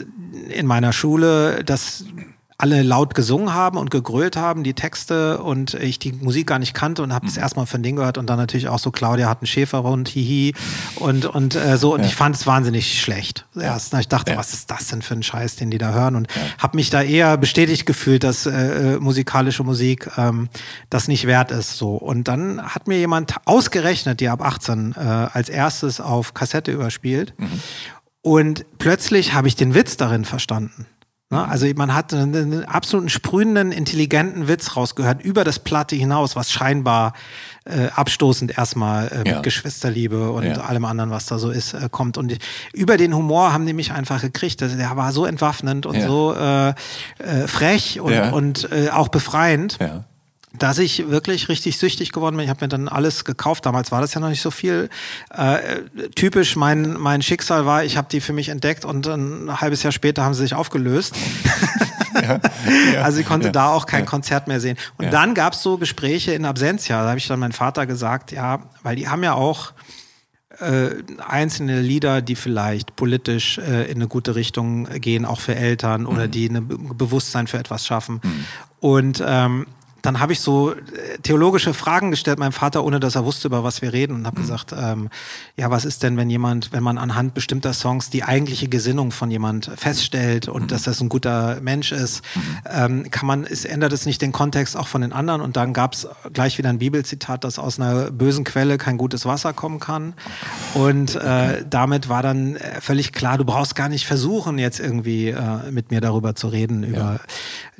[0.49, 2.05] in meiner Schule, dass
[2.57, 6.73] alle laut gesungen haben und gegrölt haben, die Texte und ich die Musik gar nicht
[6.73, 7.41] kannte und habe es mhm.
[7.41, 10.53] erstmal von denen gehört und dann natürlich auch so Claudia hat einen Schäferhund, hihi
[10.95, 12.05] und und äh, so und ja.
[12.05, 13.45] ich fand es wahnsinnig schlecht.
[13.59, 14.37] Erst ich dachte, ja.
[14.37, 16.41] was ist das denn für ein Scheiß, den die da hören und ja.
[16.59, 20.47] habe mich da eher bestätigt gefühlt, dass äh, äh, musikalische Musik ähm,
[20.89, 24.99] das nicht wert ist so und dann hat mir jemand ausgerechnet, die ab 18 äh,
[24.99, 27.59] als erstes auf Kassette überspielt mhm.
[28.21, 30.85] und plötzlich habe ich den Witz darin verstanden.
[31.35, 31.47] Ne?
[31.47, 37.13] Also man hat einen absoluten sprühenden, intelligenten Witz rausgehört über das Platte hinaus, was scheinbar
[37.65, 39.41] äh, abstoßend erstmal äh, mit ja.
[39.41, 40.61] Geschwisterliebe und ja.
[40.61, 42.17] allem anderen, was da so ist, äh, kommt.
[42.17, 42.37] Und
[42.73, 44.61] über den Humor haben die mich einfach gekriegt.
[44.63, 46.07] Also der war so entwaffnend und ja.
[46.07, 49.77] so äh, äh, frech und, und äh, auch befreiend.
[49.79, 50.05] Ja
[50.59, 52.45] dass ich wirklich richtig süchtig geworden bin.
[52.45, 53.65] Ich habe mir dann alles gekauft.
[53.65, 54.89] Damals war das ja noch nicht so viel.
[55.29, 55.81] Äh,
[56.15, 59.91] typisch mein, mein Schicksal war, ich habe die für mich entdeckt und ein halbes Jahr
[59.91, 61.15] später haben sie sich aufgelöst.
[62.13, 62.39] ja,
[62.93, 64.77] ja, also ich konnte ja, da auch kein Konzert mehr sehen.
[64.97, 67.01] Und dann gab es so Gespräche in Absentia.
[67.03, 69.73] Da habe ich dann meinem Vater gesagt, ja, weil die haben ja auch
[70.59, 76.01] äh, einzelne Lieder, die vielleicht politisch äh, in eine gute Richtung gehen, auch für Eltern
[76.01, 76.07] mhm.
[76.07, 78.21] oder die ein Bewusstsein für etwas schaffen.
[78.23, 78.45] Mhm.
[78.79, 79.67] Und ähm,
[80.05, 80.77] dann habe ich so äh,
[81.23, 84.37] theologische Fragen gestellt meinem Vater, ohne dass er wusste, über was wir reden und habe
[84.37, 84.43] mhm.
[84.43, 85.09] gesagt, ähm,
[85.57, 89.31] ja, was ist denn, wenn jemand, wenn man anhand bestimmter Songs die eigentliche Gesinnung von
[89.31, 90.67] jemand feststellt und mhm.
[90.67, 92.41] dass das ein guter Mensch ist, mhm.
[92.69, 95.73] ähm, kann man, es ändert es nicht den Kontext auch von den anderen und dann
[95.73, 99.79] gab es gleich wieder ein Bibelzitat, dass aus einer bösen Quelle kein gutes Wasser kommen
[99.79, 100.13] kann
[100.73, 105.29] und äh, damit war dann äh, völlig klar, du brauchst gar nicht versuchen, jetzt irgendwie
[105.29, 107.19] äh, mit mir darüber zu reden, über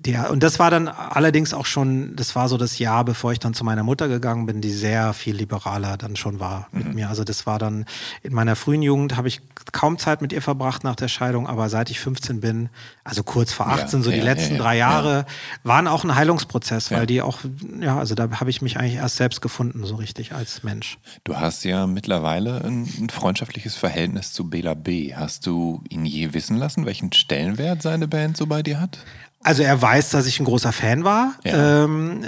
[0.08, 0.24] ja.
[0.24, 3.40] die, und das war dann allerdings auch schon das war so das Jahr, bevor ich
[3.40, 6.96] dann zu meiner Mutter gegangen bin, die sehr viel liberaler dann schon war mit mhm.
[6.96, 7.10] mir.
[7.10, 7.86] Also das war dann
[8.24, 9.42] in meiner frühen Jugend habe ich
[9.72, 12.70] kaum Zeit mit ihr verbracht nach der Scheidung, aber seit ich 15 bin,
[13.04, 15.26] also kurz vor 18, ja, so die ja, letzten ja, drei Jahre,
[15.64, 17.40] waren auch ein Heilungsprozess, weil die auch,
[17.82, 20.98] ja, also da habe ich mich eigentlich erst selbst gefunden, so richtig als Mensch.
[21.24, 25.16] Du hast ja mittlerweile ein, ein freundschaftliches Verhältnis zu Bela B.
[25.16, 29.00] Hast du ihn je wissen lassen, welchen Stellenwert seine Band so bei dir hat?
[29.46, 31.36] Also er weiß, dass ich ein großer Fan war.
[31.44, 31.84] Ja.
[31.84, 32.26] Ähm,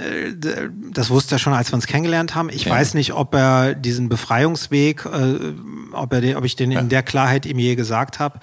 [0.92, 2.48] das wusste er schon, als wir uns kennengelernt haben.
[2.48, 2.72] Ich ja.
[2.72, 5.52] weiß nicht, ob er diesen Befreiungsweg äh,
[5.92, 8.38] ob, er den, ob ich den in der Klarheit ihm je gesagt habe.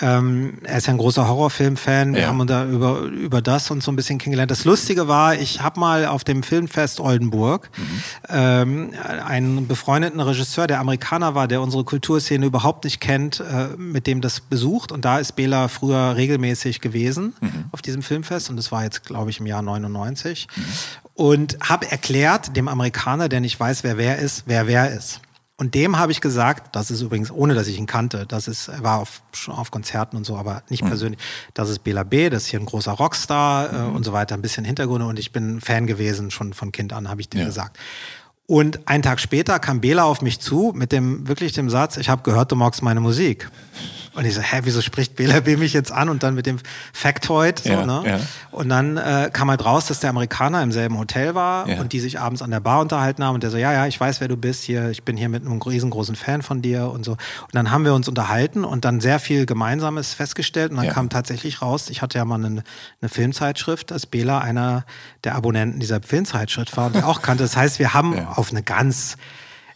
[0.00, 2.14] Ähm, er ist ja ein großer Horrorfilm-Fan.
[2.14, 2.28] Wir Ja.
[2.28, 4.50] haben uns da über, über das und so ein bisschen kennengelernt.
[4.50, 7.68] Das Lustige war, ich habe mal auf dem Filmfest Oldenburg
[8.28, 8.92] ähm,
[9.26, 14.20] einen befreundeten Regisseur, der Amerikaner war, der unsere Kulturszene überhaupt nicht kennt, äh, mit dem
[14.20, 14.92] das besucht.
[14.92, 17.34] Und da ist Bela früher regelmäßig gewesen
[17.72, 18.50] auf diesem Filmfest.
[18.50, 20.48] Und das war jetzt, glaube ich, im Jahr 99.
[21.14, 25.20] Und habe erklärt dem Amerikaner, der nicht weiß, wer wer ist, wer wer ist.
[25.60, 28.68] Und dem habe ich gesagt, das ist übrigens, ohne dass ich ihn kannte, das ist,
[28.68, 31.20] er war auf, schon auf Konzerten und so, aber nicht persönlich,
[31.52, 34.40] das ist Bela B., das ist hier ein großer Rockstar äh, und so weiter, ein
[34.40, 37.46] bisschen Hintergründe und ich bin Fan gewesen, schon von Kind an, habe ich dem Ja.
[37.46, 37.78] gesagt.
[38.50, 42.08] Und einen Tag später kam Bela auf mich zu mit dem wirklich dem Satz, ich
[42.08, 43.48] habe gehört, du magst meine Musik.
[44.12, 46.08] Und ich so, hä, wieso spricht Bela B mich jetzt an?
[46.08, 46.58] Und dann mit dem
[46.92, 48.02] Factoid, so, Ja, ne?
[48.04, 48.18] ja.
[48.50, 51.80] Und dann äh, kam halt raus, dass der Amerikaner im selben Hotel war Ja.
[51.80, 54.00] und die sich abends an der Bar unterhalten haben und der so, ja, ja, ich
[54.00, 57.04] weiß, wer du bist hier, ich bin hier mit einem riesengroßen Fan von dir und
[57.04, 57.12] so.
[57.12, 57.18] Und
[57.54, 61.62] dann haben wir uns unterhalten und dann sehr viel Gemeinsames festgestellt und dann kam tatsächlich
[61.62, 62.64] raus, ich hatte ja mal eine,
[63.00, 64.84] eine Filmzeitschrift, dass Bela einer
[65.22, 67.44] der Abonnenten dieser Filmzeitschrift war und die auch kannte.
[67.44, 68.18] Das heißt, wir haben.
[68.40, 69.16] Auf eine ganz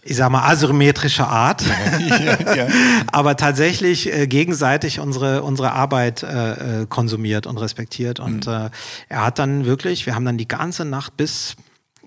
[0.06, 1.64] ich sag mal, asymmetrische Art,
[1.98, 2.66] ja, ja.
[3.10, 8.20] aber tatsächlich äh, gegenseitig unsere, unsere Arbeit äh, äh, konsumiert und respektiert.
[8.20, 8.68] Und äh,
[9.08, 11.56] er hat dann wirklich, wir haben dann die ganze Nacht bis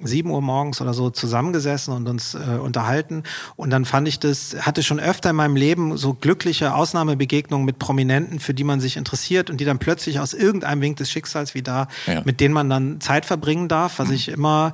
[0.04, 3.24] 7 Uhr morgens oder so zusammengesessen und uns äh, unterhalten.
[3.56, 7.80] Und dann fand ich das, hatte schon öfter in meinem Leben so glückliche Ausnahmebegegnungen mit
[7.80, 11.54] Prominenten, für die man sich interessiert und die dann plötzlich aus irgendeinem Wink des Schicksals
[11.56, 12.22] wie da, Ja.
[12.26, 14.74] mit denen man dann Zeit verbringen darf, was ich immer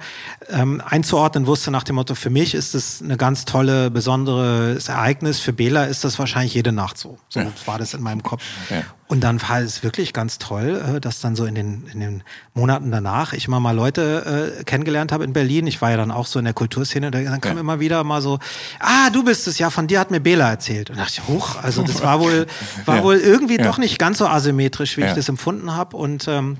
[0.49, 5.39] ähm, einzuordnen wusste nach dem Motto, für mich ist es eine ganz tolle, besonderes Ereignis.
[5.39, 7.17] Für Bela ist das wahrscheinlich jede Nacht so.
[7.29, 8.43] So war das in meinem Kopf.
[8.69, 8.81] Ja.
[9.07, 12.23] Und dann war es wirklich ganz toll, äh, dass dann so in den, in den
[12.53, 15.67] Monaten danach ich immer mal Leute äh, kennengelernt habe in Berlin.
[15.67, 17.11] Ich war ja dann auch so in der Kulturszene.
[17.11, 17.61] Da, dann kam Ja.
[17.61, 18.39] immer wieder mal so,
[18.79, 20.89] ah, du bist es, ja, von dir hat mir Bela erzählt.
[20.89, 22.47] Und da dachte ich, hoch, also das war wohl,
[22.85, 23.03] war Ja.
[23.03, 23.63] wohl irgendwie Ja.
[23.63, 25.95] doch nicht ganz so asymmetrisch, wie ich das empfunden habe.
[25.97, 26.57] Und ähm,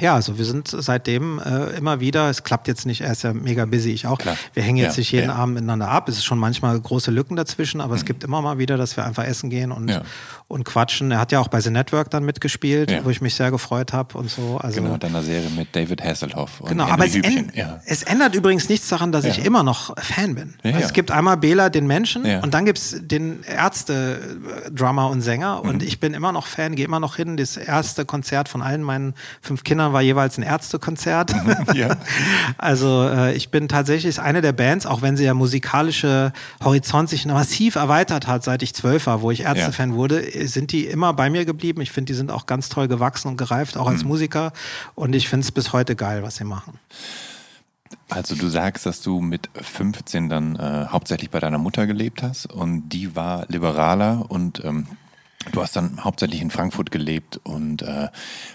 [0.00, 3.32] ja, also wir sind seitdem äh, immer wieder, es klappt jetzt nicht, er ist ja
[3.32, 4.18] mega busy, ich auch.
[4.18, 4.36] Klar.
[4.52, 5.34] Wir hängen jetzt Ja, nicht jeden ja.
[5.36, 6.08] Abend miteinander ab.
[6.08, 9.04] Es ist schon manchmal große Lücken dazwischen, aber es gibt immer mal wieder, dass wir
[9.04, 10.02] einfach essen gehen und, Ja.
[10.48, 11.10] und quatschen.
[11.12, 14.18] Er hat ja auch bei The Network dann mitgespielt, wo ich mich sehr gefreut habe
[14.18, 14.58] und so.
[14.58, 16.60] Also, Genau, deiner Serie mit David Hasselhoff.
[16.60, 17.52] Und Genau, Henry aber es, Hübchen.
[17.54, 17.80] ja.
[17.86, 20.54] es ändert übrigens nichts daran, dass ich immer noch Fan bin.
[20.62, 25.62] Es gibt einmal Bela, den Menschen, und dann gibt's den Ärzte-Drummer und Sänger.
[25.62, 25.88] Und Mhm.
[25.88, 27.36] ich bin immer noch Fan, gehe immer noch hin.
[27.36, 31.34] Das erste Konzert von allen meinen fünf Kindern war jeweils ein Ärztekonzert.
[31.74, 31.96] Ja.
[32.58, 36.32] Also äh, ich bin tatsächlich eine der Bands, auch wenn sie ja musikalische
[36.62, 40.72] Horizont sich massiv erweitert hat, seit ich zwölf war, wo ich Ärztefan wurde, äh, sind
[40.72, 41.80] die immer bei mir geblieben.
[41.80, 44.08] Ich finde, die sind auch ganz toll gewachsen und gereift, auch als Mhm.
[44.08, 44.52] Musiker.
[44.94, 46.78] Und ich finde es bis heute geil, was sie machen.
[48.08, 52.46] Also du sagst, dass du mit 15 dann äh, hauptsächlich bei deiner Mutter gelebt hast
[52.46, 54.86] und die war liberaler und ähm,
[55.52, 58.08] du hast dann hauptsächlich in Frankfurt gelebt und äh,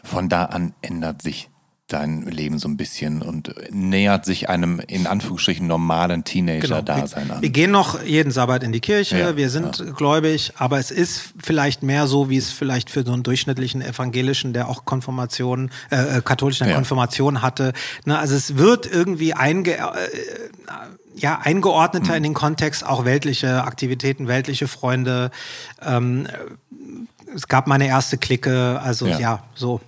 [0.03, 1.49] von da an ändert sich
[1.91, 7.41] dein Leben so ein bisschen und nähert sich einem in Anführungsstrichen normalen Teenager-Dasein wir, an.
[7.41, 11.33] wir gehen noch jeden Sabbat in die Kirche, Ja, wir sind gläubig, aber es ist
[11.43, 16.17] vielleicht mehr so, wie es vielleicht für so einen durchschnittlichen Evangelischen, der auch Konfirmation, äh,
[16.17, 16.75] äh, katholischen Ja.
[16.75, 17.73] Konfirmation hatte.
[18.05, 19.79] Ne, also es wird irgendwie einge, äh,
[21.15, 25.31] ja, eingeordneter in den Kontext auch weltliche Aktivitäten, weltliche Freunde.
[25.81, 26.27] Ähm,
[27.35, 29.19] es gab meine erste Clique, also Ja.
[29.19, 29.81] ja, so.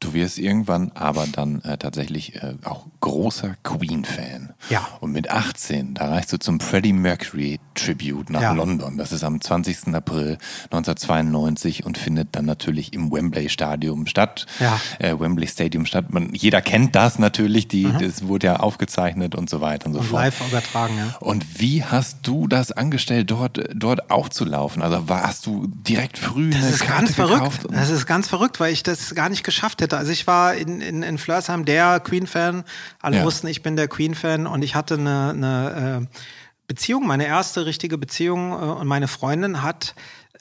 [0.00, 4.54] Du wirst irgendwann aber dann äh, tatsächlich äh, auch großer Queen-Fan.
[4.68, 4.86] Ja.
[5.00, 8.52] Und mit 18, da reist du zum Freddie Mercury Tribute nach Ja.
[8.52, 8.98] London.
[8.98, 9.94] Das ist am 20.
[9.94, 10.36] April
[10.70, 14.46] 1992 und findet dann natürlich im Wembley Stadium statt.
[14.58, 14.80] Ja.
[14.98, 16.06] Äh, Wembley Stadium statt.
[16.12, 20.00] Man, jeder kennt das natürlich, die, das wurde ja aufgezeichnet und so weiter und so
[20.00, 20.04] Mhm.
[20.04, 20.22] Und fort.
[20.24, 21.16] live übertragen, ja.
[21.20, 24.82] Und wie hast du das angestellt, dort, dort aufzulaufen?
[24.82, 27.58] Also warst du direkt früh Das eine ist Karte ganz verrückt.
[27.70, 29.96] Das ist ganz verrückt, weil ich das gar nicht geschafft hätte.
[29.96, 32.64] Also ich war in, in, in Flörsheim der Queen-Fan.
[33.00, 33.24] Alle Ja.
[33.24, 36.18] wussten, ich bin der Queen-Fan und ich hatte eine, eine äh,
[36.66, 39.94] Beziehung, meine erste richtige Beziehung äh, und meine Freundin hat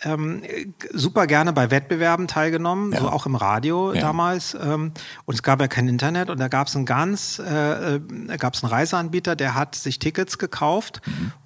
[0.04, 0.44] ähm,
[0.94, 4.02] super gerne bei Wettbewerben teilgenommen, so auch im Radio Ja.
[4.02, 4.54] damals.
[4.54, 4.94] Ähm,
[5.26, 8.38] und es gab ja kein Internet und da gab es einen ganz, äh, äh, da
[8.38, 11.02] gab es einen Reiseanbieter, der hat sich Tickets gekauft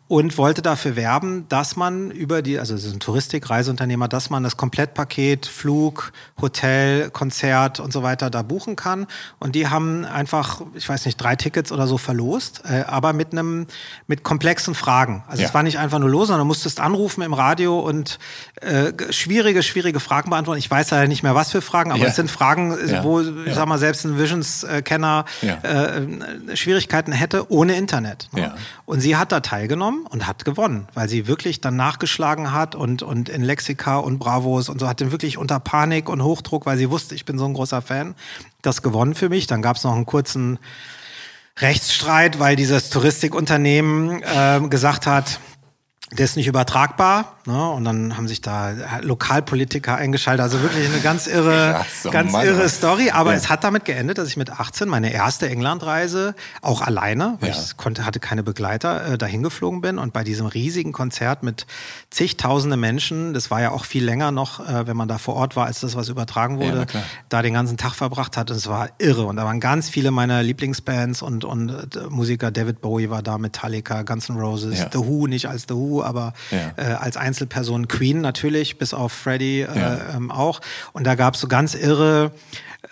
[0.10, 4.44] und wollte dafür werben, dass man über die, also es ist ein Touristik-Reiseunternehmer, dass man
[4.44, 9.08] das Komplettpaket Flug, Hotel, Konzert und so weiter da buchen kann.
[9.40, 13.32] Und die haben einfach, ich weiß nicht, drei Tickets oder so verlost, äh, aber mit
[13.32, 13.66] einem,
[14.08, 15.24] mit komplexen Fragen.
[15.28, 15.48] Also Ja.
[15.48, 18.20] es war nicht einfach nur los, sondern du musstest anrufen im Radio und
[18.62, 20.60] äh, schwierige, schwierige Fragen beantworten.
[20.60, 22.08] Ich weiß leider nicht mehr, was für Fragen, aber Ja.
[22.10, 23.04] es sind Fragen, äh, Ja.
[23.04, 25.26] wo, ich sag mal, selbst ein Visions-Kenner
[25.64, 28.28] äh, Schwierigkeiten hätte ohne Internet.
[28.34, 28.54] Ne?
[28.86, 33.04] Und sie hat da teilgenommen und hat gewonnen, weil sie wirklich dann nachgeschlagen hat und,
[33.04, 36.78] und in Lexika und Bravos und so hat den wirklich unter Panik und Hochdruck, weil
[36.78, 38.16] sie wusste, ich bin so ein großer Fan,
[38.62, 39.48] das gewonnen für mich.
[39.48, 40.60] Dann gab es noch einen kurzen
[41.60, 45.40] Rechtsstreit, weil dieses Touristikunternehmen äh, gesagt hat,
[46.18, 47.38] der ist nicht übertragbar.
[47.46, 47.70] Ne?
[47.72, 50.44] Und dann haben sich da Lokalpolitiker eingeschaltet.
[50.44, 53.10] Also wirklich eine ganz irre, Krass, oh ganz Mann, irre Story.
[53.12, 53.38] Aber ja.
[53.38, 57.56] es hat damit geendet, dass ich mit 18 meine erste Englandreise auch alleine, weil ja.
[57.56, 61.66] ich konnte, hatte keine Begleiter, äh, dahin geflogen bin und bei diesem riesigen Konzert mit
[62.10, 65.56] zigtausende Menschen, das war ja auch viel länger noch, äh, wenn man da vor Ort
[65.56, 68.52] war, als das, was übertragen wurde, ja, da den ganzen Tag verbracht hat.
[68.52, 69.26] Und es war irre.
[69.26, 72.52] Und da waren ganz viele meiner Lieblingsbands und, und äh, Musiker.
[72.52, 76.34] David Bowie war da, Metallica, Guns N' Roses, The Who, nicht als The Who, aber
[76.52, 80.00] äh, als Einzel Einzelpersonen Queen natürlich, bis auf Freddie äh, ja.
[80.16, 80.62] ähm, auch.
[80.94, 82.32] Und da gab es so ganz irre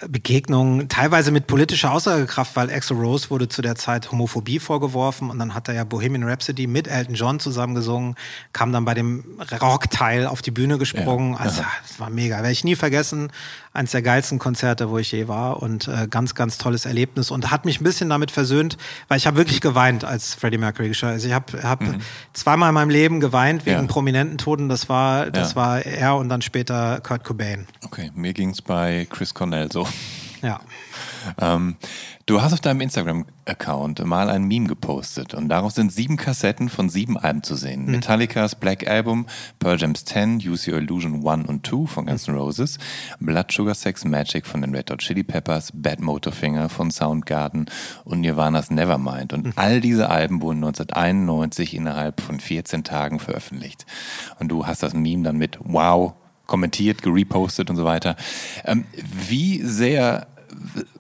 [0.08, 5.38] Begegnungen, teilweise mit politischer Aussagekraft, weil Axel Rose wurde zu der Zeit Homophobie vorgeworfen und
[5.38, 8.16] dann hat er ja Bohemian Rhapsody mit Elton John zusammen gesungen,
[8.54, 9.26] kam dann bei dem
[9.62, 11.34] Rockteil auf die Bühne gesprungen.
[11.34, 12.38] Ja, also das war mega.
[12.38, 13.32] Werde ich nie vergessen.
[13.74, 17.52] Eins der geilsten Konzerte, wo ich je war und äh, ganz, ganz tolles Erlebnis und
[17.52, 18.78] hat mich ein bisschen damit versöhnt,
[19.08, 21.10] weil ich habe wirklich geweint, als Freddie Mercury geschah.
[21.10, 22.02] Also ich habe hab mhm.
[22.34, 23.88] zweimal in meinem Leben geweint wegen ja.
[23.88, 24.68] prominenten Toten.
[24.68, 25.56] Das war, das ja.
[25.56, 27.68] war er und dann später Kurt Cobain.
[27.86, 29.81] Okay, mir ging es bei Chris Cornell so.
[30.42, 30.60] Ja.
[31.40, 31.76] Ähm,
[32.26, 36.90] du hast auf deinem Instagram-Account mal ein Meme gepostet und darauf sind sieben Kassetten von
[36.90, 37.86] sieben Alben zu sehen.
[37.86, 37.92] Mhm.
[37.92, 39.28] Metallicas Black Album,
[39.60, 42.80] Pearl Jam's 10, Use Your Illusion 1 und 2 von Guns N' Roses,
[43.20, 47.66] Blood Sugar Sex Magic von den Red Hot Chili Peppers, Bad Motorfinger von Soundgarden
[48.04, 49.34] und Nirvana's Nevermind.
[49.34, 49.54] Und mhm.
[49.56, 53.86] all diese Alben wurden 1991 innerhalb von 14 Tagen veröffentlicht.
[54.40, 56.14] Und du hast das Meme dann mit Wow
[56.48, 58.16] kommentiert, gerepostet und so weiter.
[58.66, 58.86] Ähm,
[59.28, 60.28] wie sehr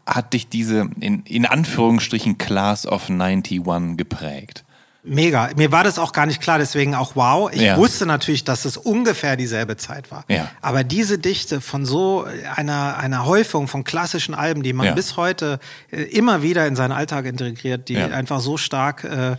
[0.06, 4.64] hat dich diese in, in Anführungsstrichen Class of 91 geprägt?
[5.04, 5.50] Mega.
[5.56, 7.52] Mir war das auch gar nicht klar, deswegen auch wow.
[7.52, 7.76] Ich ja.
[7.76, 10.26] wusste natürlich, dass es ungefähr dieselbe Zeit war.
[10.28, 10.52] Ja.
[10.62, 14.94] Aber diese Dichte von so einer, einer Häufung von klassischen Alben, die man ja.
[14.94, 19.38] bis heute äh, immer wieder in seinen Alltag integriert, die einfach so stark äh,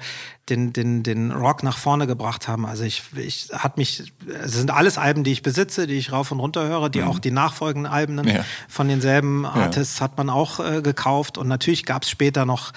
[0.48, 2.66] den, den, den Rock nach vorne gebracht haben.
[2.66, 6.32] Also ich, ich hat mich, es sind alles Alben, die ich besitze, die ich rauf
[6.32, 7.08] und runter höre, die mhm.
[7.08, 8.20] auch die nachfolgenden Alben
[8.68, 11.38] von denselben Artists hat man auch äh, gekauft.
[11.38, 12.72] Und natürlich gab es später noch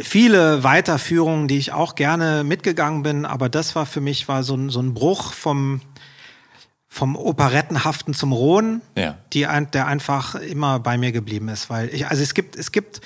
[0.00, 4.54] viele Weiterführungen, die ich auch gerne mitgegangen bin, aber das war für mich war so
[4.54, 5.80] ein, so ein Bruch vom,
[6.88, 9.18] vom Operettenhaften zum Rohen, ja.
[9.32, 11.70] die, der einfach immer bei mir geblieben ist.
[11.70, 13.00] Weil ich, also es gibt, es gibt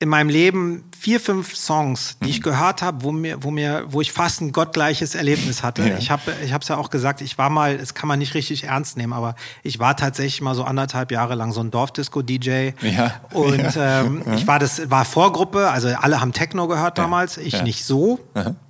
[0.00, 2.30] in meinem Leben vier, fünf Songs, die mhm.
[2.30, 5.88] ich gehört habe, wo mir, wo mir, wo ich fast ein gottgleiches Erlebnis hatte.
[5.88, 5.98] Ja.
[5.98, 8.34] Ich habe, ich habe es ja auch gesagt, ich war mal, das kann man nicht
[8.34, 9.34] richtig ernst nehmen, aber
[9.64, 12.70] ich war tatsächlich mal so anderthalb Jahre lang so ein Dorfdisco-DJ.
[12.82, 13.20] Ja.
[13.32, 14.02] Und ja.
[14.02, 18.20] Ähm, ich war das, war Vorgruppe, also alle haben Techno gehört damals, ich nicht so.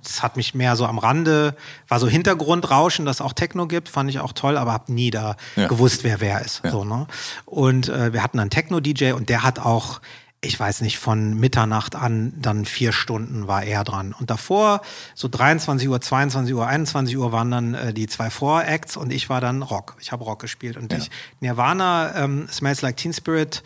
[0.03, 1.55] Das hat mich mehr so am Rande,
[1.87, 5.35] war so Hintergrundrauschen, dass auch Techno gibt, fand ich auch toll, aber habe nie da
[5.55, 6.61] gewusst, wer wer ist.
[6.69, 7.05] So, ne?
[7.45, 10.01] Und äh, wir hatten einen Techno-DJ und der hat auch
[10.41, 14.15] ich weiß nicht, von Mitternacht an dann vier Stunden war er dran.
[14.17, 14.81] Und davor,
[15.13, 19.29] so 23 Uhr, 22 Uhr, 21 Uhr waren dann äh, die zwei Voracts und ich
[19.29, 19.97] war dann Rock.
[19.99, 20.77] Ich habe Rock gespielt.
[20.77, 20.99] Und ja.
[20.99, 21.11] ich,
[21.41, 23.63] Nirvana, ähm, Smells Like Teen Spirit,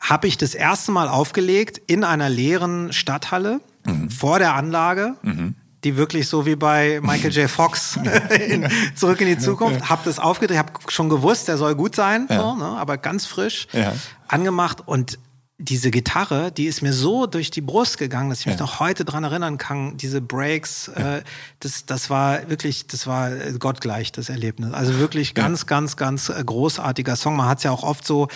[0.00, 4.10] habe ich das erste Mal aufgelegt in einer leeren Stadthalle mhm.
[4.10, 5.14] vor der Anlage.
[5.22, 5.54] Mhm
[5.84, 7.48] die wirklich so wie bei Michael J.
[7.48, 7.96] Fox
[8.48, 9.88] in, zurück in die Zukunft.
[9.88, 12.40] Hab das aufgedreht, hab schon gewusst, der soll gut sein, ja.
[12.40, 13.94] so, ne, aber ganz frisch ja.
[14.26, 15.20] angemacht und
[15.58, 18.60] diese Gitarre, die ist mir so durch die Brust gegangen, dass ich mich ja.
[18.60, 19.96] noch heute dran erinnern kann.
[19.96, 21.16] Diese Breaks, ja.
[21.16, 21.22] äh,
[21.60, 24.74] das, das war wirklich, das war gottgleich, das Erlebnis.
[24.74, 25.66] Also wirklich ganz, ja.
[25.66, 27.36] ganz, ganz äh, großartiger Song.
[27.36, 28.28] Man hat es ja auch oft so,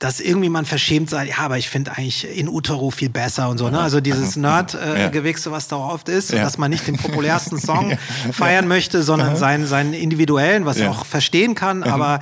[0.00, 3.58] dass irgendwie man verschämt sei, ja, aber ich finde eigentlich in Utero viel besser und
[3.58, 3.80] so, ne?
[3.80, 6.42] Also dieses Nerd-Gewichse, äh, was da oft ist, ja.
[6.42, 7.96] dass man nicht den populärsten Song
[8.32, 12.20] feiern möchte, sondern seinen, seinen individuellen, was ich auch verstehen kann, aber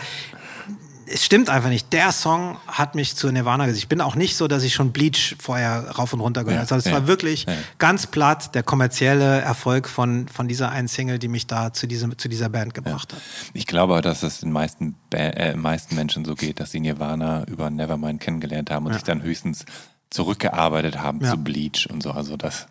[1.13, 1.93] es stimmt einfach nicht.
[1.93, 3.79] Der Song hat mich zu Nirvana gesagt.
[3.79, 6.83] Ich bin auch nicht so, dass ich schon Bleach vorher rauf und runter gehört habe.
[6.83, 7.47] Ja, es war wirklich
[7.79, 12.17] ganz platt der kommerzielle Erfolg von, von dieser einen Single, die mich da zu, diesem,
[12.19, 13.21] zu dieser Band gebracht hat.
[13.53, 17.71] Ich glaube, dass es den meisten, äh, meisten Menschen so geht, dass sie Nirvana über
[17.71, 19.65] Nevermind kennengelernt haben und sich dann höchstens
[20.11, 22.13] zurückgearbeitet haben zu Bleach und so.
[22.13, 22.67] Also das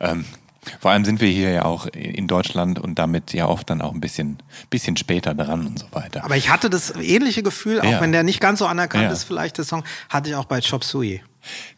[0.00, 0.24] ähm,
[0.80, 3.92] vor allem sind wir hier ja auch in Deutschland und damit ja oft dann auch
[3.92, 4.38] ein bisschen,
[4.70, 6.24] bisschen später dran und so weiter.
[6.24, 8.00] Aber ich hatte das ähnliche Gefühl, auch ja.
[8.00, 9.10] wenn der nicht ganz so anerkannt ja.
[9.10, 11.22] ist, vielleicht der Song, hatte ich auch bei Chop Suey.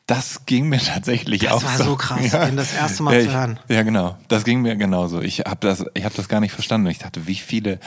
[0.06, 1.66] Das ging mir tatsächlich das auch so.
[1.66, 2.46] Das war so krass, ja.
[2.46, 3.60] den das erste Mal ja, zu hören.
[3.68, 4.16] ja, genau.
[4.28, 5.20] Das ging mir genauso.
[5.20, 6.86] Ich habe das, hab das gar nicht verstanden.
[6.88, 7.78] Ich dachte, wie viele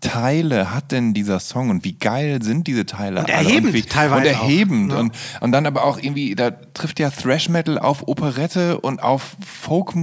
[0.00, 3.20] Teile hat denn dieser Song und wie geil sind diese Teile?
[3.20, 4.92] Und erhebend und teilweise Und erhebend.
[4.92, 5.00] auch, ne?
[5.02, 9.36] und, und dann aber auch irgendwie, da trifft ja Thrash Metal auf Operette und auf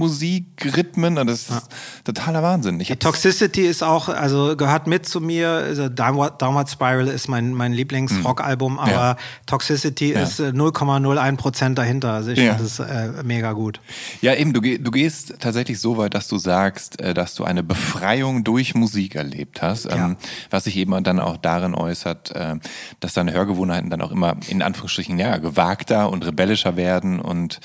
[0.02, 1.68] Folkmusik-Rhythmen und das ist
[2.04, 2.80] totaler Wahnsinn.
[2.80, 5.48] Ich Die Toxicity ist auch, also gehört mit zu mir.
[5.48, 8.94] Also Downward, Downward Spiral ist mein, mein Lieblings-Rock-Album, aber Hm.
[8.98, 9.16] Ja.
[9.46, 10.22] Toxicity Ja.
[10.22, 12.12] ist äh, 0,01 Prozent dahinter.
[12.14, 12.54] Also ich Ja.
[12.54, 13.80] finde das äh, mega gut.
[14.22, 17.62] Ja, eben, du, du gehst tatsächlich so weit, dass du sagst, äh, dass du eine
[17.62, 20.16] Befreiung durch Musik erlebt hast, ähm,
[20.50, 22.56] was sich eben dann auch darin äußert, äh,
[23.00, 27.60] dass deine Hörgewohnheiten dann auch immer in Anführungsstrichen ja, gewagter und rebellischer werden und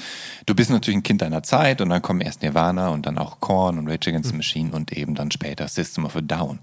[0.45, 3.39] du bist natürlich ein Kind deiner Zeit und dann kommen erst Nirvana und dann auch
[3.39, 6.59] Korn und Rage Against the Machine und eben dann später System of a Down.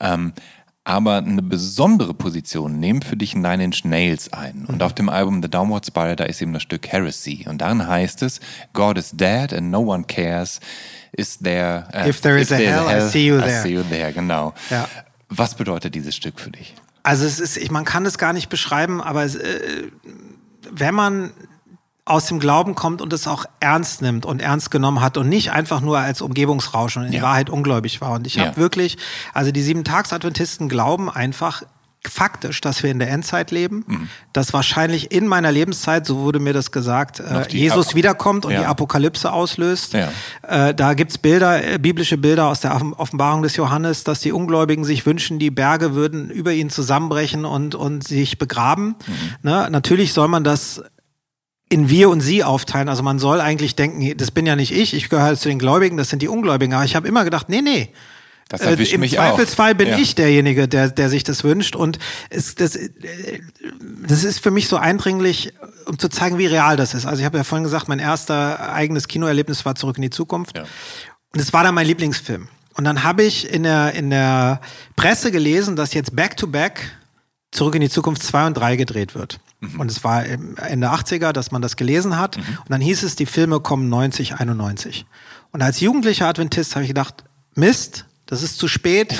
[0.00, 0.32] Ähm,
[0.88, 4.64] aber eine besondere Position nehmen für dich Nine Inch Nails ein.
[4.64, 7.44] Und auf dem Album The Downward Spiral, da ist eben das Stück Heresy.
[7.46, 8.40] Und darin heißt es,
[8.72, 10.60] God is dead and no one cares.
[11.12, 13.62] Is there, äh, If there is a there's hell, I see you I there.
[13.62, 14.54] see you there, genau.
[14.70, 14.88] Ja.
[15.28, 16.74] Was bedeutet dieses Stück für dich?
[17.02, 19.88] Also es ist, ich, man kann es gar nicht beschreiben, aber es, äh,
[20.70, 21.32] wenn man
[22.04, 25.52] aus dem Glauben kommt und es auch ernst nimmt und ernst genommen hat und nicht
[25.52, 27.22] einfach nur als Umgebungsrausch und in Ja.
[27.22, 28.12] Wahrheit ungläubig war.
[28.12, 28.56] Und ich habe Ja.
[28.56, 28.96] wirklich,
[29.34, 31.62] also die Sieben-Tags-Adventisten glauben einfach
[32.06, 34.08] faktisch, dass wir in der Endzeit leben, Mhm.
[34.32, 38.52] dass wahrscheinlich in meiner Lebenszeit, so wurde mir das gesagt, äh, Jesus Ap- wiederkommt und
[38.52, 38.60] Ja.
[38.60, 39.94] die Apokalypse auslöst.
[39.94, 40.10] Ja.
[40.42, 44.32] Äh, da gibt's Bilder, äh, biblische Bilder aus der Offen- Offenbarung des Johannes, dass die
[44.32, 48.94] Ungläubigen sich wünschen, die Berge würden über ihnen zusammenbrechen und, und sich begraben.
[49.42, 49.68] Ne?
[49.70, 50.82] Natürlich soll man das
[51.70, 52.88] in wir und sie aufteilen.
[52.88, 55.96] Also man soll eigentlich denken, das bin ja nicht ich, ich gehöre zu den Gläubigen,
[55.98, 56.74] das sind die Ungläubigen.
[56.74, 57.90] Aber ich habe immer gedacht, nee, nee.
[58.48, 59.76] Das Äh, erwischt Im mich Zweifelsfall auch.
[59.76, 59.98] bin Ja.
[59.98, 61.76] ich derjenige, der, der sich das wünscht.
[61.76, 61.98] Und
[62.30, 62.90] es, das, äh,
[64.06, 65.52] das ist für mich so eindringlich,
[65.86, 67.04] um zu zeigen, wie real das ist.
[67.06, 70.56] Also ich habe ja vorhin gesagt, mein erster eigenes Kinoerlebnis war Zurück in die Zukunft.
[70.56, 70.64] Ja.
[71.34, 72.48] Und es war dann mein Lieblingsfilm.
[72.74, 74.60] Und dann habe ich in der, in der
[74.96, 76.92] Presse gelesen, dass jetzt Back-to-Back
[77.50, 79.40] Zurück in die Zukunft 2 und 3 gedreht wird.
[79.78, 82.36] Und es war im Ende 80er, dass man das gelesen hat.
[82.36, 85.06] Und dann hieß es, die Filme kommen 90, 91.
[85.50, 87.24] Und als jugendlicher Adventist habe ich gedacht,
[87.54, 89.14] Mist, das ist zu spät.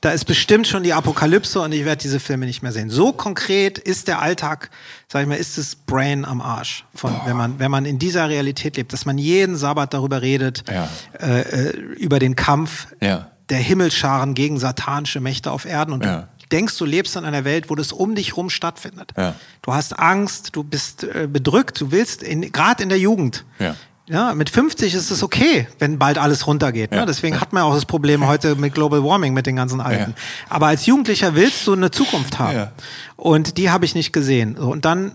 [0.00, 2.88] Da ist bestimmt schon die Apokalypse und ich werde diese Filme nicht mehr sehen.
[2.88, 4.70] So konkret ist der Alltag,
[5.08, 8.28] sag ich mal, ist das Brain am Arsch, von, wenn, man, wenn man in dieser
[8.28, 10.88] Realität lebt, dass man jeden Sabbat darüber redet, Ja.
[11.20, 13.32] äh, äh, über den Kampf Ja.
[13.48, 16.28] der Himmelscharen gegen satanische Mächte auf Erden und Ja.
[16.42, 19.14] du denkst, du lebst in einer Welt, wo das um dich rum stattfindet.
[19.16, 19.34] Ja.
[19.62, 23.44] Du hast Angst, du bist äh, bedrückt, du willst, gerade in der Jugend.
[23.58, 23.74] Ja.
[24.08, 26.92] Ja, mit 50 ist es okay, wenn bald alles runtergeht.
[26.92, 27.00] Ja.
[27.00, 27.06] Ne?
[27.06, 30.14] Deswegen hat man auch das Problem heute mit Global Warming, mit den ganzen Alten.
[30.48, 32.56] Aber als Jugendlicher willst du eine Zukunft haben.
[32.56, 32.72] Ja.
[33.16, 34.56] Und die habe ich nicht gesehen.
[34.56, 35.12] Und dann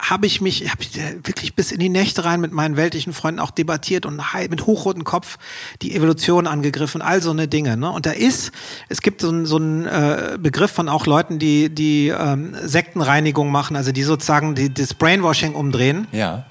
[0.00, 3.12] habe ich mich hab ich äh, wirklich bis in die Nächte rein mit meinen weltlichen
[3.12, 4.20] Freunden auch debattiert und
[4.50, 5.38] mit hochrotem Kopf
[5.82, 7.76] die Evolution angegriffen, all so eine Dinge.
[7.76, 7.90] Ne?
[7.90, 8.52] Und da ist,
[8.88, 13.50] es gibt so einen so einen, äh, Begriff von auch Leuten, die, die ähm, Sektenreinigung
[13.50, 16.44] machen, also die sozusagen die, das Brainwashing umdrehen Ja.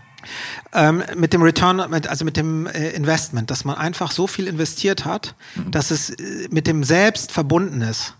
[0.74, 5.05] Ähm, mit dem Return, also mit dem äh, Investment, dass man einfach so viel investiert
[5.05, 5.36] hat,
[5.69, 8.15] dass es äh, mit dem Selbst verbunden ist.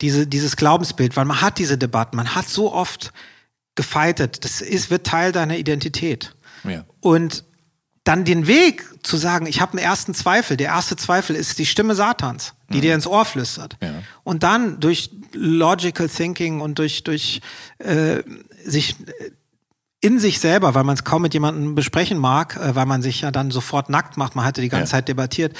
[0.00, 3.12] Diese, dieses Glaubensbild, weil man hat diese Debatten, man hat so oft
[3.74, 6.34] gefeitet, das ist, wird Teil deiner Identität.
[6.64, 6.84] Ja.
[7.00, 7.44] Und
[8.04, 10.58] dann den Weg zu sagen, ich habe einen ersten Zweifel.
[10.58, 13.78] Der erste Zweifel ist die Stimme Satans, die dir ins Ohr flüstert.
[13.82, 14.02] Ja.
[14.24, 17.40] Und dann durch Logical Thinking und durch, durch
[17.78, 18.22] äh,
[18.62, 18.96] sich
[20.04, 23.22] in sich selber, weil man es kaum mit jemandem besprechen mag, äh, weil man sich
[23.22, 24.98] ja dann sofort nackt macht, man hatte die ganze Ja.
[24.98, 25.56] Zeit debattiert,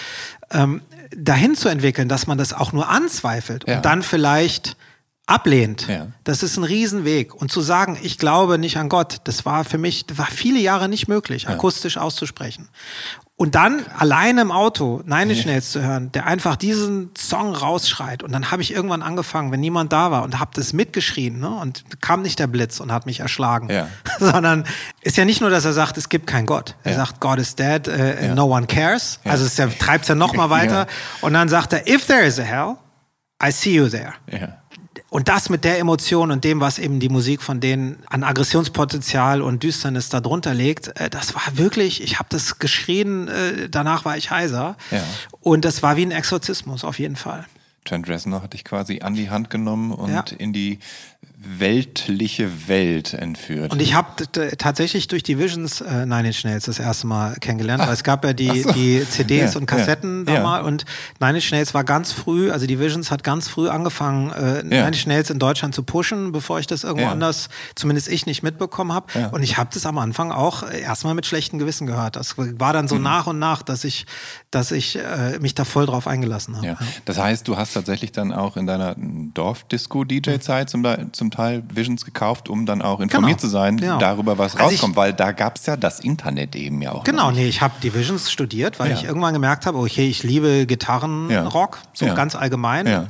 [0.51, 0.82] ähm,
[1.16, 3.76] dahin zu entwickeln, dass man das auch nur anzweifelt Ja.
[3.76, 4.76] und dann vielleicht
[5.26, 5.88] ablehnt.
[5.88, 6.09] Ja.
[6.24, 7.34] Das ist ein Riesenweg.
[7.34, 10.61] Und zu sagen, ich glaube nicht an Gott, das war für mich, das war viele
[10.61, 12.68] Jahre nicht möglich, akustisch auszusprechen.
[13.37, 18.22] Und dann alleine im Auto Nine Inch Nails zu hören, der einfach diesen Song rausschreit.
[18.22, 21.41] Und dann habe ich irgendwann angefangen, wenn niemand da war und habe das mitgeschrien.
[21.41, 21.49] Ne?
[21.51, 23.70] Und kam nicht der Blitz und hat mich erschlagen.
[23.70, 23.89] Ja.
[24.20, 24.64] Sondern
[25.01, 26.76] ist ja nicht nur, dass er sagt, es gibt keinen Gott.
[26.85, 26.99] Er Ja.
[26.99, 28.35] sagt, God is dead, äh, Ja.
[28.37, 29.18] no one cares.
[29.24, 30.87] Also es treibt es ja noch mal weiter.
[31.20, 32.76] Und dann sagt er, if there is a hell,
[33.45, 34.12] I see you there.
[34.30, 34.59] Ja.
[35.15, 39.43] Und das mit der Emotion und dem, was eben die Musik von denen an Aggressionspotenzial
[39.43, 44.05] und Düsternis da drunter legt, äh, das war wirklich, ich habe das geschrien, äh, danach
[44.05, 44.77] war ich heiser.
[44.91, 45.05] Ja.
[45.39, 47.45] Und das war wie ein Exorzismus, auf jeden Fall.
[47.85, 50.25] Trent Reznor hat dich quasi an die Hand genommen und Ja.
[50.37, 50.81] in die
[51.47, 53.72] weltliche Welt entführt.
[53.72, 54.09] Und ich habe
[54.59, 57.86] tatsächlich durch die Visions äh, Nine Inch Nails das erste Mal kennengelernt, Ach.
[57.88, 58.72] weil es gab ja die, so.
[58.72, 60.84] die CDs ja, und Kassetten ja, da mal und
[61.20, 64.88] Nine Inch Nails war ganz früh, also die Visions hat ganz früh angefangen, äh, Nine
[64.88, 68.92] Inch Nails in Deutschland zu pushen, bevor ich das irgendwo anders, zumindest ich nicht mitbekommen
[68.92, 69.07] habe.
[69.32, 72.16] Und ich habe das am Anfang auch erstmal mit schlechtem Gewissen gehört.
[72.16, 73.03] Das war dann so mhm.
[73.03, 74.07] nach und nach, dass ich,
[74.51, 76.76] dass ich äh, mich da voll drauf eingelassen habe.
[77.05, 82.49] Das heißt, du hast tatsächlich dann auch in deiner Dorfdisco-DJ-Zeit zum, zum Teil Visions gekauft,
[82.49, 83.41] um dann auch informiert genau.
[83.41, 83.99] zu sein genau.
[83.99, 87.05] darüber, was also rauskommt, ich, weil da gab es ja das Internet eben ja auch.
[87.05, 88.97] Genau, nee, ich habe die Visions studiert, weil ja.
[88.97, 91.91] ich irgendwann gemerkt habe, okay, ich liebe Gitarrenrock, ja.
[91.93, 92.14] so ja.
[92.14, 93.09] ganz allgemein.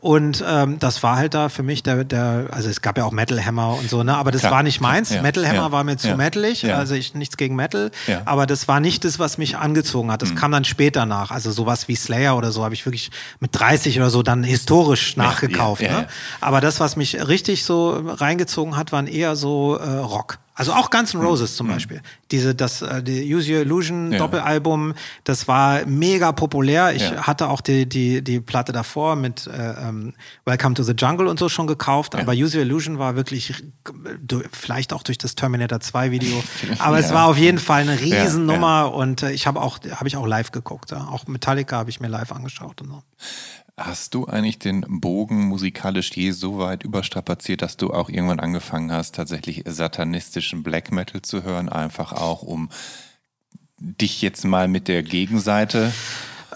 [0.00, 3.12] Und ähm, das war halt da für mich der, der, also es gab ja auch
[3.12, 4.16] Metal Hammer und so, ne?
[4.16, 4.52] Aber das Klar.
[4.52, 5.10] war nicht meins.
[5.10, 7.90] Metal Hammer war mir zu metalig, also ich nichts gegen Metal,
[8.24, 10.22] aber das war nicht das, was mich angezogen hat.
[10.22, 10.36] Das mhm.
[10.36, 11.30] kam dann später nach.
[11.30, 13.10] Also sowas wie Slayer oder so habe ich wirklich
[13.40, 15.82] mit 30 oder so dann historisch nachgekauft.
[15.82, 16.06] Ne?
[16.40, 20.38] Aber das, was mich richtig so reingezogen hat, waren eher so äh, Rock.
[20.58, 21.72] Also auch Guns N' Roses zum mhm.
[21.72, 22.02] Beispiel.
[22.30, 24.18] Diese, das, äh, die Use Your Illusion ja.
[24.18, 24.94] Doppelalbum,
[25.24, 26.94] das war mega populär.
[26.94, 27.26] Ich ja.
[27.26, 30.14] hatte auch die, die, die Platte davor mit äh, ähm,
[30.46, 32.20] Welcome to the Jungle und so schon gekauft, ja.
[32.20, 33.52] aber Use Your Illusion war wirklich,
[34.50, 36.42] vielleicht auch durch das Terminator 2 Video,
[36.78, 40.16] aber es war auf jeden Fall eine Riesennummer und äh, ich habe auch, habe ich
[40.16, 40.94] auch live geguckt.
[40.94, 43.02] Auch Metallica habe ich mir live angeschaut und so.
[43.78, 48.90] Hast du eigentlich den Bogen musikalisch je so weit überstrapaziert, dass du auch irgendwann angefangen
[48.90, 52.70] hast, tatsächlich satanistischen Black Metal zu hören, einfach auch um
[53.78, 55.92] dich jetzt mal mit der Gegenseite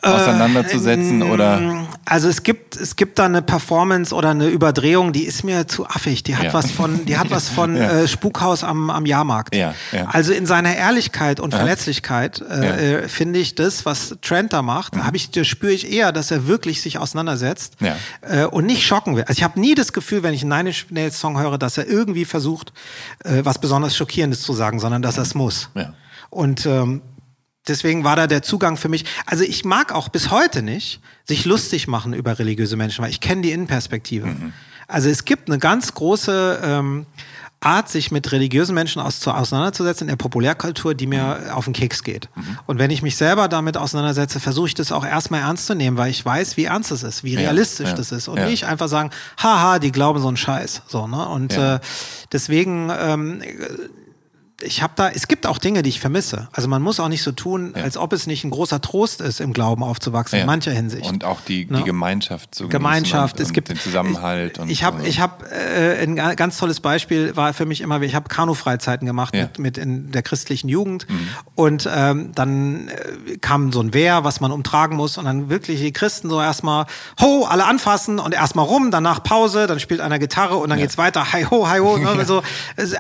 [0.03, 1.87] auseinanderzusetzen äh, oder?
[2.05, 5.87] Also es gibt es gibt da eine Performance oder eine Überdrehung, die ist mir zu
[5.87, 6.23] affig.
[6.23, 6.55] Die hat ja.
[6.55, 7.91] was von die hat was von ja.
[7.91, 9.55] äh, Spukhaus am, am Jahrmarkt.
[9.55, 9.75] Ja,
[10.07, 14.97] also in seiner Ehrlichkeit und Verletzlichkeit äh, äh, finde ich das, was Trent da macht,
[14.97, 15.05] mhm.
[15.05, 17.77] habe ich da spüre ich eher, dass er wirklich sich auseinandersetzt
[18.23, 19.25] äh, und nicht schocken will.
[19.25, 21.79] Also ich habe nie das Gefühl, wenn ich einen Nine Inch Nails Song höre, dass
[21.79, 22.73] er irgendwie versucht,
[23.25, 25.71] äh, was besonders schockierendes zu sagen, sondern dass er es muss.
[26.31, 27.03] Und ähm,
[27.71, 29.05] deswegen war da der Zugang für mich.
[29.27, 33.21] Also ich mag auch bis heute nicht sich lustig machen über religiöse Menschen, weil ich
[33.21, 34.27] kenne die Innenperspektive.
[34.27, 34.53] Mhm.
[34.89, 37.07] Also es gibt eine ganz große ähm,
[37.63, 41.51] Art, sich mit religiösen Menschen aus, zu, auseinanderzusetzen in der Populärkultur, die mir mhm.
[41.51, 42.29] auf den Keks geht.
[42.35, 42.59] Mhm.
[42.67, 45.99] Und wenn ich mich selber damit auseinandersetze, versuche ich das auch erstmal ernst zu nehmen,
[45.99, 48.29] weil ich weiß, wie ernst es ist, wie realistisch ja, ja, das ist.
[48.29, 48.47] Und ja.
[48.47, 50.83] nicht einfach sagen, haha, die glauben so einen Scheiß.
[50.89, 51.29] So, ne?
[51.29, 51.81] Und äh,
[52.33, 53.43] deswegen ähm,
[54.63, 56.49] ich habe da, es gibt auch Dinge, die ich vermisse.
[56.53, 57.83] Also man muss auch nicht so tun, ja.
[57.83, 60.43] als ob es nicht ein großer Trost ist, im Glauben aufzuwachsen, ja.
[60.43, 61.07] in mancher Hinsicht.
[61.07, 61.83] Und auch die, die ne?
[61.83, 64.59] Gemeinschaft zu Gemeinschaft, und, es gibt den Zusammenhalt.
[64.65, 68.15] Ich, ich habe, ich habe äh, ein ganz tolles Beispiel war für mich immer, ich
[68.15, 69.43] habe Kanu-Freizeiten gemacht ja.
[69.43, 71.29] mit, mit in der christlichen Jugend mhm.
[71.55, 75.81] und ähm, dann äh, kam so ein Wehr, was man umtragen muss und dann wirklich
[75.81, 76.87] die Christen so erstmal
[77.21, 80.99] ho, alle anfassen und erstmal rum, danach Pause, dann spielt einer Gitarre und dann geht's
[80.99, 82.25] weiter, hi ho, hi ho, ne?
[82.25, 82.43] so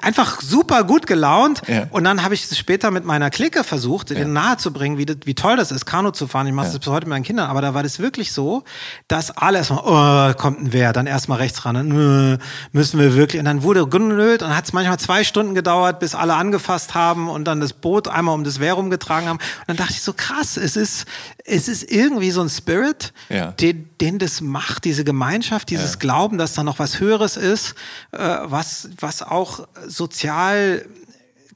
[0.02, 1.68] einfach super gut gelaunt Sound.
[1.68, 1.86] Ja.
[1.90, 4.24] Und dann habe ich es später mit meiner Clique versucht, ja.
[4.24, 6.46] nahezubringen, wie, wie toll das ist, Kanu zu fahren.
[6.46, 7.48] Ich mache das bis heute mit meinen Kindern.
[7.48, 8.64] Aber da war das wirklich so,
[9.08, 12.38] dass alle erstmal, oh, kommt ein Wehr, dann erstmal rechts ran, und,
[12.72, 13.40] müssen wir wirklich.
[13.40, 17.28] Und dann wurde genölt und hat es manchmal zwei Stunden gedauert, bis alle angefasst haben
[17.28, 19.38] und dann das Boot einmal um das Wehr rumgetragen haben.
[19.38, 21.06] Und dann dachte ich so, krass, es ist,
[21.44, 23.52] es ist irgendwie so ein Spirit, ja.
[23.52, 25.98] den, den das macht, diese Gemeinschaft, dieses ja.
[25.98, 27.74] Glauben, dass da noch was Höheres ist,
[28.12, 30.84] äh, was, was auch sozial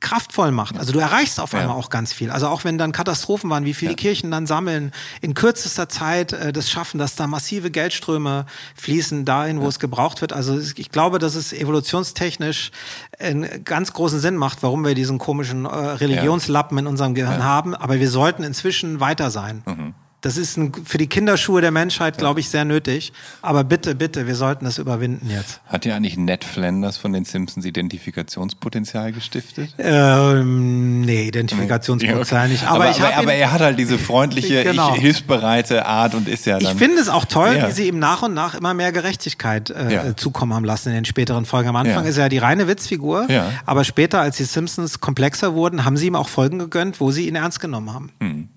[0.05, 0.79] kraftvoll macht.
[0.79, 1.83] Also du erreichst auf einmal ja.
[1.83, 2.31] auch ganz viel.
[2.31, 3.97] Also auch wenn dann Katastrophen waren, wie viele ja.
[3.97, 4.93] Kirchen dann sammeln,
[5.23, 8.45] in kürzester Zeit äh, das schaffen, dass da massive Geldströme
[8.77, 9.69] fließen dahin, wo ja.
[9.71, 10.35] es gebraucht wird.
[10.35, 12.71] Also ich glaube, dass es evolutionstechnisch
[13.19, 17.75] einen ganz großen Sinn macht, warum wir diesen komischen äh, Religionslappen in unserem Gehirn haben.
[17.75, 19.63] Aber wir sollten inzwischen weiter sein.
[19.65, 19.95] Mhm.
[20.25, 23.13] Das ist ein, für die Kinderschuhe der Menschheit, glaube ich, sehr nötig.
[23.43, 25.61] Aber bitte, bitte, wir sollten das überwinden jetzt.
[25.67, 29.75] Hat ja eigentlich Ned Flanders von den Simpsons Identifikationspotenzial gestiftet?
[29.77, 32.65] Ähm, nee, Identifikationspotenzial nicht.
[32.67, 34.95] Aber, aber, aber, aber er hat halt diese freundliche, genau.
[34.95, 36.73] hilfsbereite Art und ist ja dann.
[36.73, 37.69] Ich finde es auch toll, ja.
[37.69, 40.17] wie sie ihm nach und nach immer mehr Gerechtigkeit äh, ja.
[40.17, 41.69] zukommen haben lassen in den späteren Folgen.
[41.69, 42.09] Am Anfang ja.
[42.09, 43.29] ist er ja die reine Witzfigur,
[43.67, 47.29] aber später, als die Simpsons komplexer wurden, haben sie ihm auch Folgen gegönnt, wo sie
[47.29, 48.11] ihn ernst genommen haben.
[48.21, 48.49] Hm.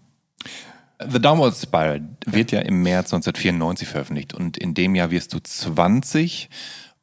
[1.00, 5.40] The Downward Spiral wird ja im März 1994 veröffentlicht und in dem Jahr wirst du
[5.40, 6.50] 20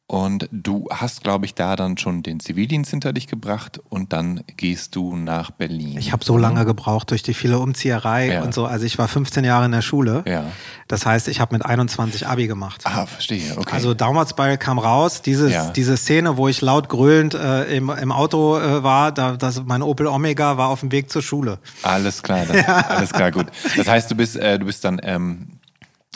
[0.07, 4.43] und du hast, glaube ich, da dann schon den Zivildienst hinter dich gebracht und dann
[4.55, 5.97] gehst du nach Berlin.
[5.97, 8.43] Ich habe so lange gebraucht durch die viele Umzieherei ja.
[8.43, 8.65] und so.
[8.67, 10.23] Also ich war 15 Jahre in der Schule.
[10.27, 10.43] Ja.
[10.87, 12.81] Das heißt, ich habe mit 21 Abi gemacht.
[12.83, 13.57] Ah, verstehe.
[13.57, 13.73] Okay.
[13.73, 15.23] Also Downward Spiral kam raus.
[15.23, 15.71] Dieses, ja.
[15.71, 19.81] Diese Szene, wo ich laut gröhlend äh, im, im Auto äh, war, da, das, mein
[19.81, 21.57] Opel Omega war auf dem Weg zur Schule.
[21.81, 23.47] Alles klar, das, alles klar, gut.
[23.75, 25.47] Das heißt, du bist, äh, du bist dann ähm,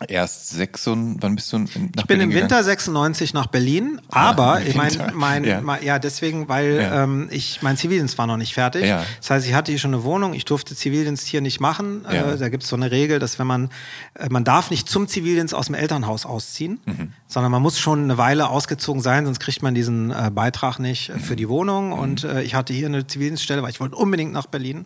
[0.08, 2.44] erst sechs und wann bist du nach Ich bin Berlin im gegangen?
[2.52, 5.12] Winter 96 nach Berlin, aber im ich mein, Winter.
[5.14, 5.62] mein, Ja.
[5.62, 7.04] mein, ja, deswegen, weil Ja.
[7.04, 8.86] ähm, ich mein Zivildienst war noch nicht fertig.
[8.86, 9.04] Ja.
[9.20, 12.06] Das heißt, ich hatte hier schon eine Wohnung, ich durfte Zivildienst hier nicht machen.
[12.12, 12.32] Ja.
[12.34, 13.70] Äh, da gibt es so eine Regel, dass wenn man,
[14.16, 17.14] äh, man darf nicht zum Zivildienst aus dem Elternhaus ausziehen, Mhm.
[17.28, 21.10] sondern man muss schon eine Weile ausgezogen sein, sonst kriegt man diesen äh, Beitrag nicht
[21.10, 21.88] äh, für die Wohnung.
[21.88, 21.94] Mhm.
[21.94, 24.86] Und äh, ich hatte hier eine Zivildienststelle, weil ich wollte unbedingt nach Berlin.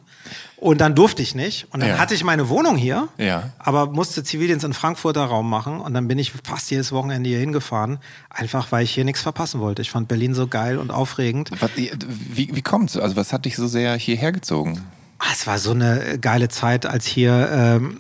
[0.64, 1.68] Und dann durfte ich nicht.
[1.72, 1.98] Und dann Ja.
[1.98, 3.50] hatte ich meine Wohnung hier, Ja.
[3.60, 5.80] aber musste Zivildienst in Frankfurter Raum machen.
[5.82, 8.00] Und dann bin ich fast jedes Wochenende hier hingefahren,
[8.30, 9.82] einfach weil ich hier nichts verpassen wollte.
[9.82, 11.52] Ich fand Berlin so geil und aufregend.
[11.60, 12.96] Was, wie, wie kommt's?
[12.98, 14.82] Also was hat dich so sehr hierher gezogen?
[15.20, 18.00] Ah, Es war so eine geile Zeit, als hier ähm,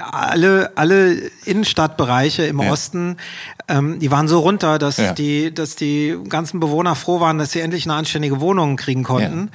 [0.00, 2.70] alle, alle Innenstadtbereiche im Ja.
[2.72, 3.16] Osten,
[3.68, 7.60] ähm, die waren so runter, dass, die, dass die ganzen Bewohner froh waren, dass sie
[7.60, 9.50] endlich eine anständige Wohnung kriegen konnten.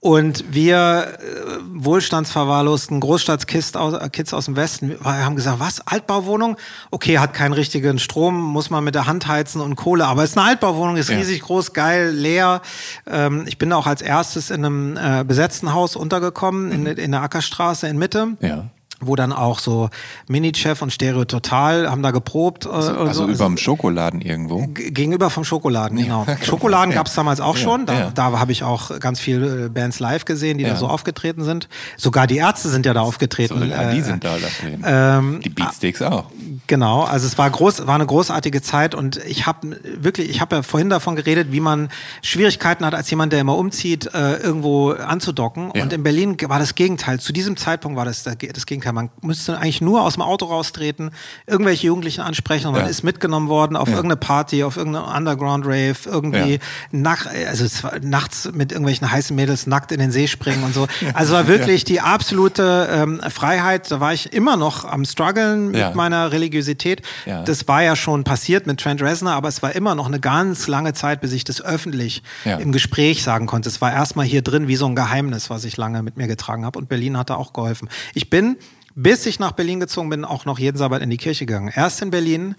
[0.00, 6.56] Und wir äh, wohlstandsverwahrlosten Großstadtkids aus, äh, Kids aus dem Westen haben gesagt, was, Altbauwohnung?
[6.92, 10.30] Okay, hat keinen richtigen Strom, muss man mit der Hand heizen und Kohle, aber es
[10.30, 11.16] ist eine Altbauwohnung, ist Ja.
[11.18, 12.62] riesig groß, geil, leer.
[13.08, 17.22] Ähm, ich bin auch als erstes in einem äh, besetzten Haus untergekommen, in, in der
[17.22, 18.36] Ackerstraße in Mitte.
[18.40, 18.66] Ja.
[19.00, 19.90] Wo dann auch so
[20.26, 22.66] Mini-Chef und Stereo Total haben da geprobt.
[22.66, 22.78] äh, und
[23.08, 23.28] Also so.
[23.28, 24.66] überm Schokoladen irgendwo?
[24.66, 26.26] G- Gegenüber vom Schokoladen, genau.
[26.42, 27.86] Schokoladen gab es damals auch Ja, schon.
[27.86, 28.10] Da, ja.
[28.12, 30.70] da habe ich auch ganz viele äh, Bands live gesehen, die Ja.
[30.70, 31.68] da so aufgetreten sind.
[31.96, 33.60] Sogar die Ärzte sind ja da aufgetreten.
[33.60, 34.70] Sogar die Äh, sind da dafür.
[34.84, 36.24] ähm, die Beatsteaks auch.
[36.66, 40.56] Genau, also es war groß, war eine großartige Zeit und ich habe wirklich, ich habe
[40.56, 41.88] ja vorhin davon geredet, wie man
[42.22, 45.70] Schwierigkeiten hat als jemand, der immer umzieht, äh, irgendwo anzudocken.
[45.74, 45.82] Ja.
[45.84, 47.20] Und in Berlin war das Gegenteil.
[47.20, 48.87] Zu diesem Zeitpunkt war das das Gegenteil.
[48.92, 51.10] Man müsste eigentlich nur aus dem Auto raustreten,
[51.46, 52.88] irgendwelche Jugendlichen ansprechen und man Ja.
[52.88, 56.58] ist mitgenommen worden auf irgendeine Party, auf irgendeine Underground Rave, irgendwie Ja.
[56.92, 57.64] nach, also
[58.02, 60.86] nachts mit irgendwelchen heißen Mädels nackt in den See springen und so.
[61.14, 63.90] Also war wirklich die absolute ähm, Freiheit.
[63.90, 65.92] Da war ich immer noch am struggeln mit Ja.
[65.94, 67.02] meiner Religiosität.
[67.26, 67.42] Ja.
[67.42, 70.66] Das war ja schon passiert mit Trent Reznor, aber es war immer noch eine ganz
[70.68, 72.56] lange Zeit, bis ich das öffentlich Ja.
[72.58, 73.68] im Gespräch sagen konnte.
[73.68, 76.64] Es war erstmal hier drin wie so ein Geheimnis, was ich lange mit mir getragen
[76.64, 76.78] habe.
[76.78, 77.88] Und Berlin hat da auch geholfen.
[78.14, 78.56] Ich bin
[79.00, 81.70] bis ich nach Berlin gezogen bin, auch noch jeden Sabbat in die Kirche gegangen.
[81.72, 82.56] Erst in Berlin,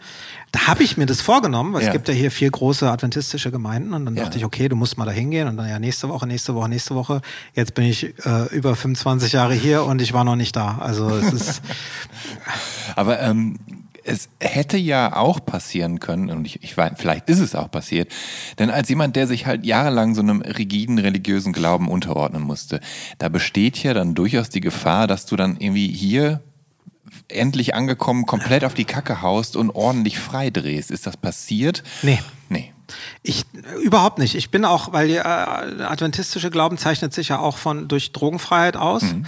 [0.53, 1.87] da habe ich mir das vorgenommen, weil Ja.
[1.89, 4.23] es gibt ja hier vier große adventistische Gemeinden und dann Ja.
[4.23, 6.69] dachte ich, okay, du musst mal da hingehen und dann ja nächste Woche, nächste Woche,
[6.69, 7.21] nächste Woche.
[7.55, 10.77] Jetzt bin ich äh, über 25 Jahre hier und ich war noch nicht da.
[10.79, 11.61] Also es ist
[12.95, 13.59] Aber ähm,
[14.09, 18.11] es hätte ja auch passieren können, und ich, ich weiß, vielleicht ist es auch passiert,
[18.57, 22.79] denn als jemand, der sich halt jahrelang so einem rigiden religiösen Glauben unterordnen musste,
[23.19, 26.41] da besteht ja dann durchaus die Gefahr, dass du dann irgendwie hier
[27.27, 30.91] endlich angekommen komplett auf die Kacke haust und ordentlich frei drehst.
[30.91, 31.83] Ist das passiert?
[32.01, 32.19] Nee.
[32.49, 32.73] Nee.
[33.21, 33.45] Ich
[33.83, 34.33] überhaupt nicht.
[34.33, 38.75] Ich bin auch, weil der äh, adventistische Glauben zeichnet sich ja auch von durch Drogenfreiheit
[38.75, 39.03] aus.
[39.03, 39.25] Mhm.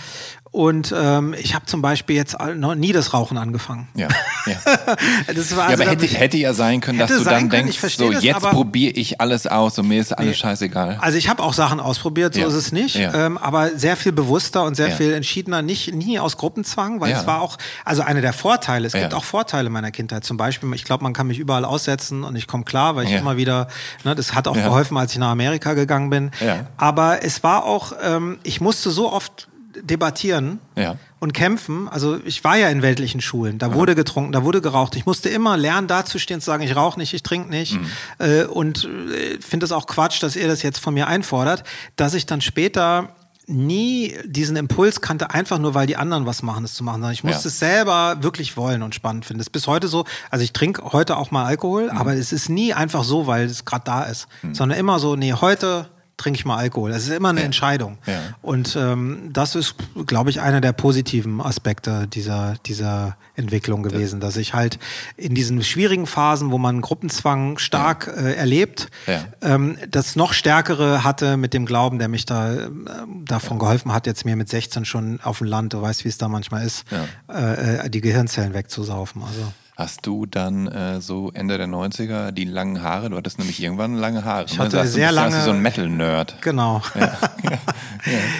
[0.53, 3.87] Und ähm, ich habe zum Beispiel jetzt noch nie das Rauchen angefangen.
[3.95, 4.09] Ja.
[4.45, 4.55] ja.
[5.33, 7.79] Das war ja, also aber hätte, hätte ja sein können, dass du dann können, denkst,
[7.95, 10.35] so das, jetzt probiere ich alles aus und mir ist alles Nee.
[10.35, 10.97] scheißegal.
[10.99, 12.47] Also ich habe auch Sachen ausprobiert, so Ja.
[12.47, 13.13] ist es nicht, Ja.
[13.13, 14.95] ähm, aber sehr viel bewusster und sehr Ja.
[14.95, 18.93] viel entschiedener, nicht nie aus Gruppenzwang, weil es war auch, also einer der Vorteile, es
[18.93, 22.35] gibt auch Vorteile meiner Kindheit, zum Beispiel, ich glaube, man kann mich überall aussetzen und
[22.35, 23.67] ich komme klar, weil ich immer wieder,
[24.03, 26.67] ne, das hat auch geholfen, als ich nach Amerika gegangen bin, Ja.
[26.75, 29.47] aber es war auch, ähm, ich musste so oft
[29.83, 30.95] debattieren Ja.
[31.19, 31.87] und kämpfen.
[31.87, 34.95] Also ich war ja in weltlichen Schulen, da wurde getrunken, da wurde geraucht.
[34.95, 37.73] Ich musste immer lernen, dazustehen, zu sagen, ich rauche nicht, ich trinke nicht.
[37.73, 37.85] Mhm.
[38.19, 41.63] Äh, und äh, finde es auch Quatsch, dass ihr das jetzt von mir einfordert,
[41.95, 43.15] dass ich dann später
[43.47, 47.11] nie diesen Impuls kannte, einfach nur weil die anderen was machen, es zu machen, sondern
[47.13, 47.47] ich musste Ja.
[47.49, 49.39] es selber wirklich wollen und spannend finden.
[49.39, 51.97] Das ist bis heute so, also ich trinke heute auch mal Alkohol, Mhm.
[51.97, 55.33] aber es ist nie einfach so, weil es gerade da ist, sondern immer so, nee,
[55.33, 55.89] heute
[56.21, 56.91] trinke ich mal Alkohol.
[56.91, 57.45] Es ist immer eine Ja.
[57.45, 57.97] Entscheidung.
[58.05, 58.19] Ja.
[58.41, 64.37] Und ähm, das ist, glaube ich, einer der positiven Aspekte dieser, dieser Entwicklung gewesen, dass
[64.37, 64.77] ich halt
[65.17, 68.89] in diesen schwierigen Phasen, wo man Gruppenzwang stark äh, erlebt,
[69.41, 72.69] ähm, das noch stärkere hatte mit dem Glauben, der mich da äh,
[73.25, 76.17] davon geholfen hat, jetzt mir mit 16 schon auf dem Land, du weißt, wie es
[76.17, 76.85] da manchmal ist,
[77.29, 79.23] äh, äh, die Gehirnzellen wegzusaufen.
[79.23, 79.51] Also
[79.81, 83.09] Hast du dann äh, so Ende der 90er die langen Haare?
[83.09, 84.45] Du hattest nämlich irgendwann lange Haare.
[84.45, 86.35] Ich hatte Sagst du, sehr bist lange- du so ein Metal-Nerd.
[86.41, 86.81] Genau.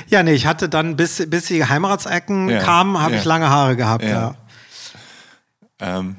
[0.08, 0.22] Ja.
[0.24, 2.60] nee, ich hatte dann, bis, bis die Heimatsecken Ja.
[2.60, 3.20] kamen, habe Ja.
[3.20, 4.10] ich lange Haare gehabt, Ja.
[4.10, 4.36] ja.
[5.80, 6.16] Ähm,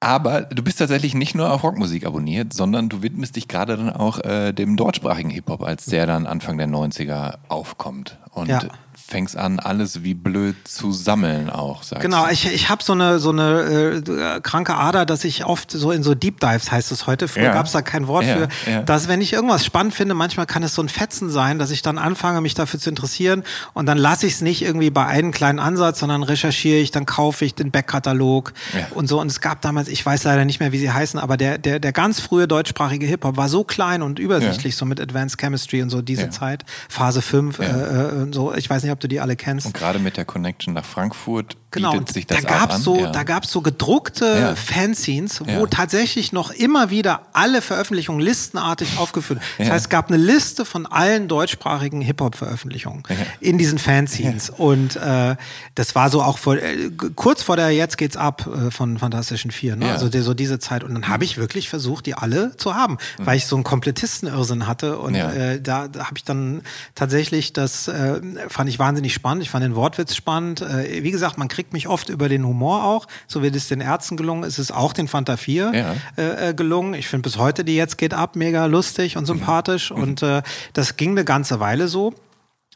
[0.00, 3.90] aber du bist tatsächlich nicht nur auf Rockmusik abonniert, sondern du widmest dich gerade dann
[3.90, 8.18] auch äh, dem deutschsprachigen Hip-Hop, als der dann Anfang der 90er aufkommt.
[8.30, 8.60] Und Ja.
[9.10, 12.32] Fängst an, alles wie blöd zu sammeln auch, sagst Genau, du.
[12.32, 16.02] ich, ich habe so eine, so eine äh, kranke Ader, dass ich oft so in
[16.02, 17.52] so Deep Dives, heißt es heute, früher Ja.
[17.52, 18.82] gab es da kein Wort Ja, für, ja.
[18.82, 21.82] dass wenn ich irgendwas spannend finde, manchmal kann es so ein Fetzen sein, dass ich
[21.82, 23.42] dann anfange, mich dafür zu interessieren
[23.74, 27.04] und dann lasse ich es nicht irgendwie bei einem kleinen Ansatz, sondern recherchiere ich, dann
[27.04, 28.52] kaufe ich den Backkatalog
[28.94, 29.20] und so.
[29.20, 31.80] Und es gab damals, ich weiß leider nicht mehr, wie sie heißen, aber der, der,
[31.80, 35.90] der ganz frühe deutschsprachige Hip-Hop war so klein und übersichtlich, so mit Advanced Chemistry und
[35.90, 36.30] so diese.
[36.30, 37.64] Zeit, Phase 5, Ja.
[37.64, 38.54] äh, äh, und so.
[38.54, 39.66] Ich weiß nicht, ob du die alle kennst.
[39.66, 42.82] Und gerade mit der Connection nach Frankfurt Genau, bietet sich da das auch gab's an.
[42.82, 43.10] so, ja.
[43.12, 44.54] da gab's so gedruckte Ja.
[44.56, 45.66] Fanzines, wo Ja.
[45.66, 49.40] tatsächlich noch immer wieder alle Veröffentlichungen listenartig aufgeführt.
[49.58, 53.02] Das heißt, es gab eine Liste von allen deutschsprachigen Hip-Hop-Veröffentlichungen
[53.40, 54.50] in diesen Fanzines.
[54.50, 55.36] Und äh,
[55.74, 59.50] das war so auch vor, äh, kurz vor der Jetzt geht's ab äh, von Fantastischen
[59.50, 59.90] Vier, ne?
[59.92, 60.82] Also die, so diese Zeit.
[60.82, 64.66] Und dann habe ich wirklich versucht, die alle zu haben, weil ich so einen Komplettisten-Irrsinn
[64.66, 64.98] hatte.
[64.98, 65.16] Und Mhm.
[65.20, 66.62] Äh, da, da habe ich dann
[66.94, 69.42] tatsächlich, das äh, fand ich wahnsinnig spannend.
[69.42, 70.62] Ich fand den Wortwitz spannend.
[70.62, 73.06] Äh, wie gesagt, man kriegt mich oft über den Humor auch.
[73.26, 75.94] So wie es den Ärzten gelungen ist, ist es auch den Fanta 4 Ja.
[76.22, 76.94] äh, äh, gelungen.
[76.94, 79.90] Ich finde bis heute die jetzt geht ab mega lustig und sympathisch.
[79.90, 80.42] Und äh,
[80.72, 82.14] das ging eine ganze Weile so.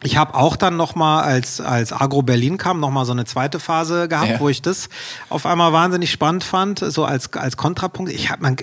[0.02, 3.24] Ich habe auch dann noch mal, als, als Agro Berlin kam, noch mal so eine
[3.24, 4.40] zweite Phase gehabt, Ja.
[4.40, 4.88] wo ich das
[5.30, 8.12] auf einmal wahnsinnig spannend fand, so als, als Kontrapunkt.
[8.12, 8.56] Ich hab, man,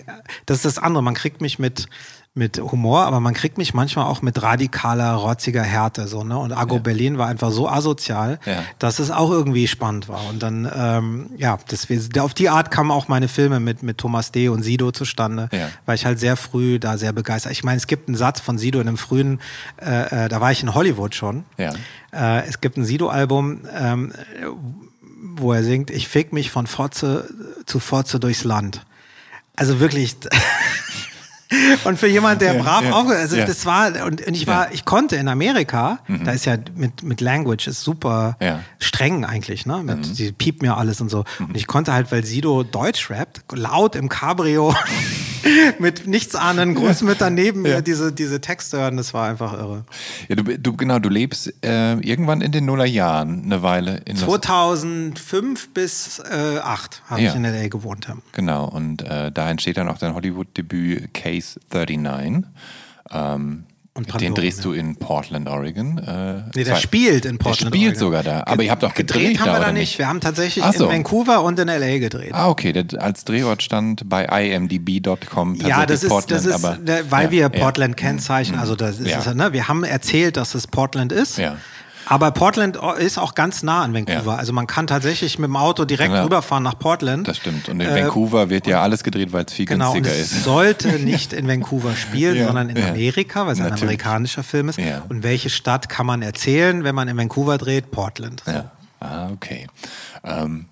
[0.45, 1.88] das ist das andere, man kriegt mich mit,
[2.34, 6.08] mit Humor, aber man kriegt mich manchmal auch mit radikaler, rotziger Härte.
[6.08, 6.38] So, ne?
[6.38, 8.64] Und Agro Berlin war einfach so asozial, Ja.
[8.80, 10.26] dass es auch irgendwie spannend war.
[10.30, 14.32] Und dann, ähm, ja, deswegen, auf die Art kamen auch meine Filme mit, mit Thomas
[14.32, 14.48] D.
[14.48, 15.68] und Sido zustande, Ja.
[15.86, 17.52] weil ich halt sehr früh da sehr begeistert.
[17.52, 19.42] Ich meine, es gibt einen Satz von Sido in einem frühen,
[19.82, 21.44] äh, äh, da war ich in Hollywood schon.
[21.58, 21.74] Ja.
[22.14, 24.14] Äh, es gibt ein Sido-Album, ähm,
[25.36, 27.28] wo er singt, ich fick mich von Fotze
[27.66, 28.86] zu Fotze durchs Land.
[29.58, 30.16] Also wirklich.
[31.84, 33.45] Und für jemand, der Ja, brav ja, aufgehört, also ja.
[33.45, 36.24] das war, und, und ich war, ich konnte in Amerika, Mhm.
[36.24, 38.38] da ist ja mit, mit Language ist super.
[38.39, 38.60] Mhm.
[38.80, 39.82] streng eigentlich, ne?
[39.84, 41.24] Mit, Die piept mir alles und so.
[41.39, 44.74] Und ich konnte halt, weil Sido Deutsch rappt, laut im Cabrio
[45.80, 49.86] mit nichtsahnenden Großmüttern neben mir diese, diese Texte hören, das war einfach irre.
[50.28, 54.26] Ja, du, du, genau, du lebst äh, irgendwann in den Nullerjahren eine Weile in Los
[54.26, 57.30] 2005 bis äh, 8 habe Ja.
[57.30, 58.06] ich in LA gewohnt.
[58.08, 58.16] ja.
[58.34, 62.44] Genau, und äh, da entsteht dann auch dein Hollywood-Debüt Case 39.
[63.12, 63.64] Ähm,
[63.94, 65.98] Und den Pandora, drehst du in Portland, Oregon.
[65.98, 67.74] Äh, Nee, der spielt in Portland.
[67.74, 68.00] Der spielt Oregon.
[68.00, 68.44] sogar da.
[68.46, 69.98] Aber ihr habt auch gedreht, gedreht haben da, wir da oder nicht.
[70.00, 70.86] Wir haben tatsächlich so.
[70.86, 72.34] in Vancouver und in LA gedreht.
[72.34, 72.72] Ah, okay.
[72.72, 77.26] Der, als Drehort stand bei imdb.com Ja, das ist, Portland, das ist aber, ne, weil
[77.26, 77.50] ja, wir ja.
[77.50, 78.60] Portland kennzeichnen.
[78.60, 79.20] Also das ist, Ja.
[79.20, 81.38] es, ne, wir haben erzählt, dass es Portland ist.
[81.38, 81.58] Ja.
[82.12, 84.34] Aber Portland ist auch ganz nah an Vancouver.
[84.34, 84.38] Ja.
[84.38, 86.24] Also man kann tatsächlich mit dem Auto direkt Ja.
[86.24, 87.28] rüberfahren nach Portland.
[87.28, 87.70] Das stimmt.
[87.70, 90.32] Und in Äh, Vancouver wird ja alles gedreht, weil es viel Genau, und günstiger es
[90.34, 90.43] ist.
[90.43, 92.89] sollte nicht in Vancouver spielen, Ja, sondern in ja.
[92.89, 93.84] Amerika, weil es ein Natürlich.
[93.84, 94.80] amerikanischer Film ist.
[95.09, 97.91] Und welche Stadt kann man erzählen, wenn man in Vancouver dreht?
[97.91, 98.43] Portland.
[98.45, 98.72] Ja.
[98.99, 99.68] Ah, okay.
[100.24, 100.66] Ähm,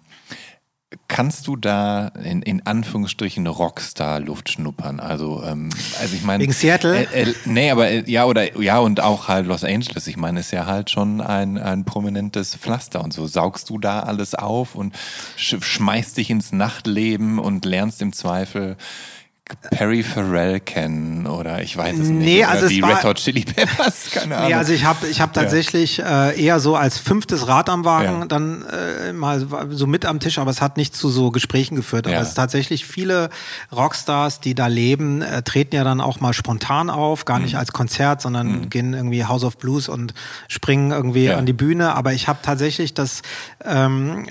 [1.08, 5.00] kannst du da in, in Anführungsstrichen Rockstar-Luft schnuppern?
[5.00, 5.70] Also, ähm,
[6.00, 6.42] also ich meine.
[6.42, 7.08] Wegen Seattle?
[7.14, 10.08] Äh, äh, nee, aber äh, ja, oder ja, und auch halt Los Angeles.
[10.08, 13.28] Ich meine, ist ja halt schon ein, ein prominentes Pflaster und so.
[13.28, 14.96] Saugst du da alles auf und
[15.36, 18.76] sch schmeißt dich ins Nachtleben und lernst im Zweifel.
[19.72, 22.26] Perry Farrell kennen oder ich weiß es nicht.
[22.26, 24.50] Nee, also die Red Hot Chili Peppers, keine Ahnung.
[24.50, 28.20] Nee, also ich habe ich hab tatsächlich äh, eher so als fünftes Rad am Wagen
[28.22, 28.26] Ja.
[28.26, 32.06] dann äh, mal so mit am Tisch, aber es hat nicht zu so Gesprächen geführt.
[32.06, 32.22] Aber Ja.
[32.22, 33.30] es ist tatsächlich viele
[33.76, 37.46] Rockstars, die da leben, äh, treten ja dann auch mal spontan auf, gar Mhm.
[37.46, 40.14] nicht als Konzert, sondern gehen irgendwie House of Blues und
[40.48, 41.38] springen irgendwie Ja.
[41.38, 41.96] an die Bühne.
[41.96, 43.24] Aber ich habe tatsächlich das
[43.66, 44.28] ähm,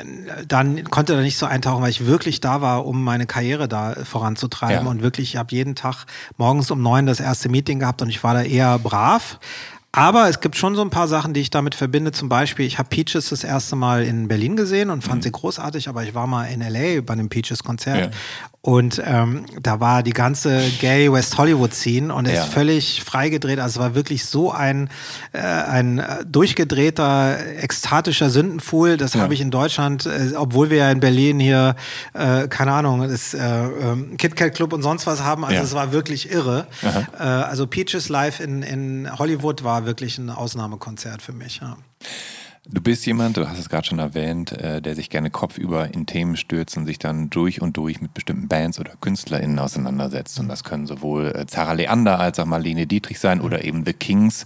[0.47, 3.95] dann konnte da nicht so eintauchen, weil ich wirklich da war, um meine Karriere da
[4.05, 4.91] voranzutreiben Ja.
[4.91, 6.05] und wirklich, ich habe jeden Tag
[6.37, 9.39] morgens um neun das erste Meeting gehabt und ich war da eher brav.
[9.91, 12.13] Aber es gibt schon so ein paar Sachen, die ich damit verbinde.
[12.13, 15.89] Zum Beispiel, ich habe Peaches das erste Mal in Berlin gesehen und fand sie großartig,
[15.89, 17.97] aber ich war mal in LA bei einem Peaches-Konzert.
[17.97, 18.13] Mhm.
[18.13, 18.19] Ja.
[18.69, 22.43] Und ähm, da war die ganze Gay West Hollywood Scene und er Ja.
[22.45, 23.59] ist völlig freigedreht.
[23.61, 24.91] Also es war wirklich so ein,
[25.33, 28.99] äh, ein äh, durchgedrehter, ekstatischer Sündenfuhl.
[28.99, 29.23] Das Ja.
[29.23, 31.77] habe ich in Deutschland, äh, obwohl wir ja in Berlin hier,
[32.13, 35.47] äh, keine Ahnung, das äh, ähm, KitKat Club und sonst was haben.
[35.47, 35.63] Also Ja.
[35.63, 36.67] es war wirklich irre.
[37.19, 41.61] Äh, also Peaches Live in, in Hollywood war wirklich ein Ausnahmekonzert für mich.
[41.63, 41.79] Ja.
[42.71, 46.05] Du bist jemand, du hast es gerade schon erwähnt, äh, der sich gerne kopfüber in
[46.05, 50.39] Themen stürzt und sich dann durch und durch mit bestimmten Bands oder KünstlerInnen auseinandersetzt.
[50.39, 53.95] Und das können sowohl äh, Zara Leander als auch Marlene Dietrich sein oder eben The
[53.95, 54.45] Kings.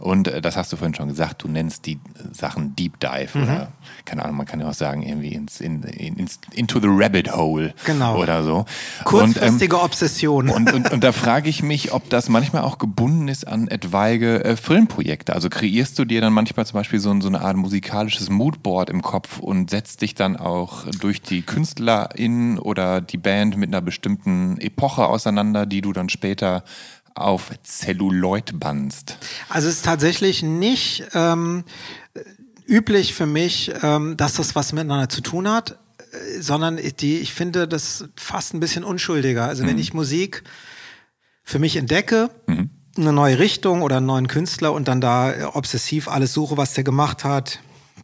[0.00, 1.98] Und äh, das hast du vorhin schon gesagt, du nennst die äh,
[2.32, 3.70] Sachen Deep Dive oder,
[4.04, 7.36] keine Ahnung, man kann ja auch sagen, irgendwie ins, in, in, ins, into the rabbit
[7.36, 8.18] hole Genau.
[8.20, 8.64] oder so.
[9.04, 10.48] Kurzfristige Obsession.
[10.48, 14.44] Und, und, und da frage ich mich, ob das manchmal auch gebunden ist an etwaige
[14.44, 15.34] äh, Filmprojekte.
[15.34, 19.02] Also kreierst du dir dann manchmal zum Beispiel so, so eine Art musikalisches Moodboard im
[19.02, 24.58] Kopf und setzt dich dann auch durch die KünstlerInnen oder die Band mit einer bestimmten
[24.58, 26.64] Epoche auseinander, die du dann später
[27.14, 29.18] auf Celluloid bannst?
[29.48, 31.64] Also es ist tatsächlich nicht ähm,
[32.66, 35.78] üblich für mich, ähm, dass das was miteinander zu tun hat,
[36.12, 39.46] äh, sondern die, ich finde das fast ein bisschen unschuldiger.
[39.46, 39.68] Also mhm.
[39.68, 40.44] wenn ich Musik
[41.42, 42.70] für mich entdecke, mhm.
[43.00, 46.84] Eine neue Richtung oder einen neuen Künstler und dann da obsessiv alles suche, was der
[46.84, 47.60] gemacht hat,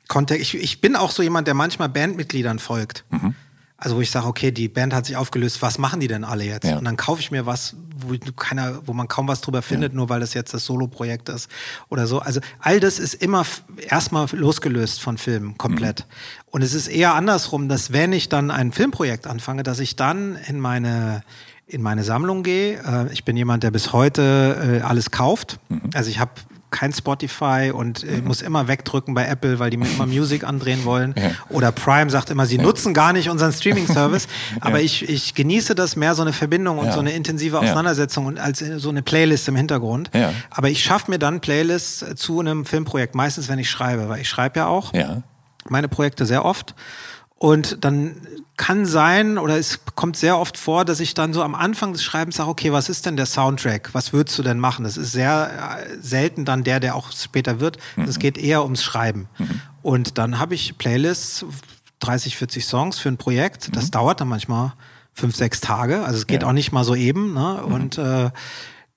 [0.09, 0.55] Kontext.
[0.55, 3.05] Ich, ich bin auch so jemand, der manchmal Bandmitgliedern folgt.
[3.10, 3.35] Mhm.
[3.78, 6.44] Also wo ich sage, okay, die Band hat sich aufgelöst, was machen die denn alle
[6.44, 6.64] jetzt?
[6.64, 6.78] Ja.
[6.78, 9.97] Und dann kaufe ich mir was, wo keiner, wo man kaum was drüber findet, ja.
[9.97, 11.51] nur weil das jetzt das Solo-Projekt ist
[11.90, 12.20] oder so.
[12.20, 13.44] Also all das ist immer
[13.86, 16.01] erstmal losgelöst von Filmen, komplett.
[16.01, 16.44] Mhm.
[16.52, 20.36] Und es ist eher andersrum, dass wenn ich dann ein Filmprojekt anfange, dass ich dann
[20.48, 21.23] in meine
[21.66, 22.78] in meine Sammlung gehe.
[22.78, 25.59] Äh, ich bin jemand, der bis heute äh, alles kauft.
[25.68, 25.90] Mhm.
[25.94, 26.30] Also ich habe
[26.70, 30.84] kein Spotify und äh, muss immer wegdrücken bei Apple, weil die mir immer Music andrehen
[30.84, 31.14] wollen.
[31.16, 31.30] Ja.
[31.48, 32.62] Oder Prime sagt immer, sie ja.
[32.62, 34.28] nutzen gar nicht unseren Streaming-Service.
[34.60, 34.84] Aber ja.
[34.84, 38.59] ich, ich genieße das mehr, so eine Verbindung und so eine intensive Auseinandersetzung und als
[38.59, 40.10] so eine Playlist im Hintergrund.
[40.51, 44.28] Aber ich schaffe mir dann Playlists zu einem Filmprojekt, meistens wenn ich schreibe, weil ich
[44.28, 44.93] schreibe ja auch
[45.68, 46.74] meine Projekte sehr oft.
[47.38, 48.16] Und dann
[48.57, 52.03] kann sein oder es kommt sehr oft vor, dass ich dann so am Anfang des
[52.03, 53.91] Schreibens sage, okay, was ist denn der Soundtrack?
[53.93, 54.85] Was würdest du denn machen?
[54.85, 57.77] Das ist sehr äh, selten dann der, der auch später wird.
[57.97, 58.20] Es mhm.
[58.20, 59.28] geht eher ums Schreiben.
[59.39, 59.61] Mhm.
[59.83, 61.45] Und dann habe ich Playlists,
[62.01, 63.74] 30, 40 Songs für ein Projekt.
[63.77, 63.91] Das mhm.
[63.91, 64.73] dauert dann manchmal
[65.12, 66.05] fünf, sechs Tage.
[66.05, 66.49] Also es geht ja.
[66.49, 67.35] auch nicht mal so eben.
[67.35, 67.62] Ne?
[67.66, 67.73] Mhm.
[67.73, 68.31] Und äh,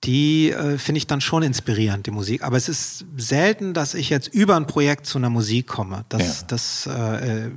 [0.04, 2.42] die äh, finde ich dann schon inspirierend, die Musik.
[2.42, 6.04] Aber es ist selten, dass ich jetzt über ein Projekt zu einer Musik komme.
[6.08, 6.46] Das, ja.
[6.48, 7.50] das äh, äh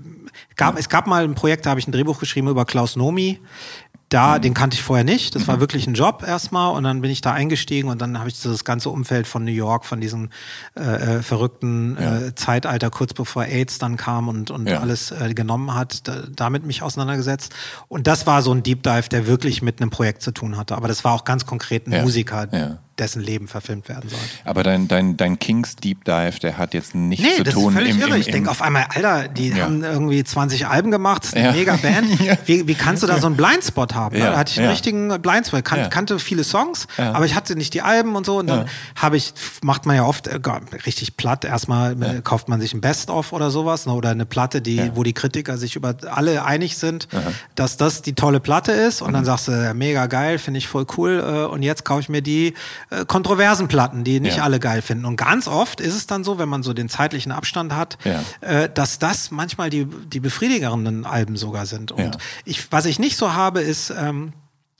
[0.56, 0.80] gab, ja.
[0.80, 3.40] es gab mal ein Projekt, da habe ich ein Drehbuch geschrieben über Klaus Nomi
[4.10, 4.42] da, mhm.
[4.42, 5.36] den kannte ich vorher nicht.
[5.36, 5.62] Das war mhm.
[5.62, 8.64] wirklich ein Job erstmal und dann bin ich da eingestiegen und dann habe ich das
[8.64, 10.30] ganze Umfeld von New York, von diesem
[10.76, 12.18] äh, äh, verrückten ja.
[12.20, 14.80] äh, Zeitalter, kurz bevor AIDS dann kam und, und ja.
[14.80, 17.54] alles äh, genommen hat, da, damit mich auseinandergesetzt.
[17.88, 20.76] Und das war so ein Deep Dive, der wirklich mit einem Projekt zu tun hatte.
[20.76, 22.02] Aber das war auch ganz konkret ein ja.
[22.04, 22.48] Musiker,
[22.99, 24.20] dessen Leben verfilmt werden soll.
[24.45, 27.74] Aber dein, dein, dein Kings Deep Dive, der hat jetzt nichts nee, zu das tun.
[27.74, 28.18] Ist völlig im, irre.
[28.20, 29.65] ich denke auf einmal, Alter, die ja.
[29.65, 31.52] haben irgendwie 20 Alben gemacht, eine ja.
[31.53, 32.20] mega Band.
[32.22, 32.36] ja.
[32.45, 34.20] wie, wie kannst du da so einen Blindspot haben?
[34.20, 35.65] Da hatte ich einen richtigen Blindspot.
[35.65, 38.38] Kan kannte viele Songs, aber ich hatte nicht die Alben und so.
[38.40, 40.40] Und dann habe ich, macht man ja oft äh,
[40.86, 41.45] richtig platt.
[41.45, 45.03] Erstmal äh, kauft man sich ein Best-of oder sowas ne, oder eine Platte, die, wo
[45.03, 47.07] die Kritiker sich über alle einig sind,
[47.56, 49.02] dass das die tolle Platte ist.
[49.02, 49.14] Und mhm.
[49.14, 51.24] dann sagst du, mega geil, finde ich voll cool.
[51.26, 52.53] Äh, und jetzt kaufe ich mir die
[52.89, 54.43] äh, kontroversen Platten, die nicht ja.
[54.43, 55.05] alle geil finden.
[55.05, 58.22] Und ganz oft ist es dann so, wenn man so den zeitlichen Abstand hat, ja.
[58.41, 61.91] äh, dass das manchmal die, die befriedigerenden Alben sogar sind.
[61.91, 64.34] Und ich, was ich nicht so habe, ist, ähm,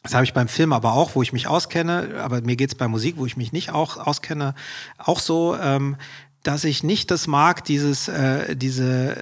[0.04, 2.88] das habe ich beim Film aber auch, wo ich mich auskenne, aber mir geht's bei
[2.88, 4.54] Musik, wo ich mich nicht auch auskenne,
[4.98, 5.96] auch so, ähm,
[6.44, 9.16] dass ich nicht das mag, dieses, äh, diese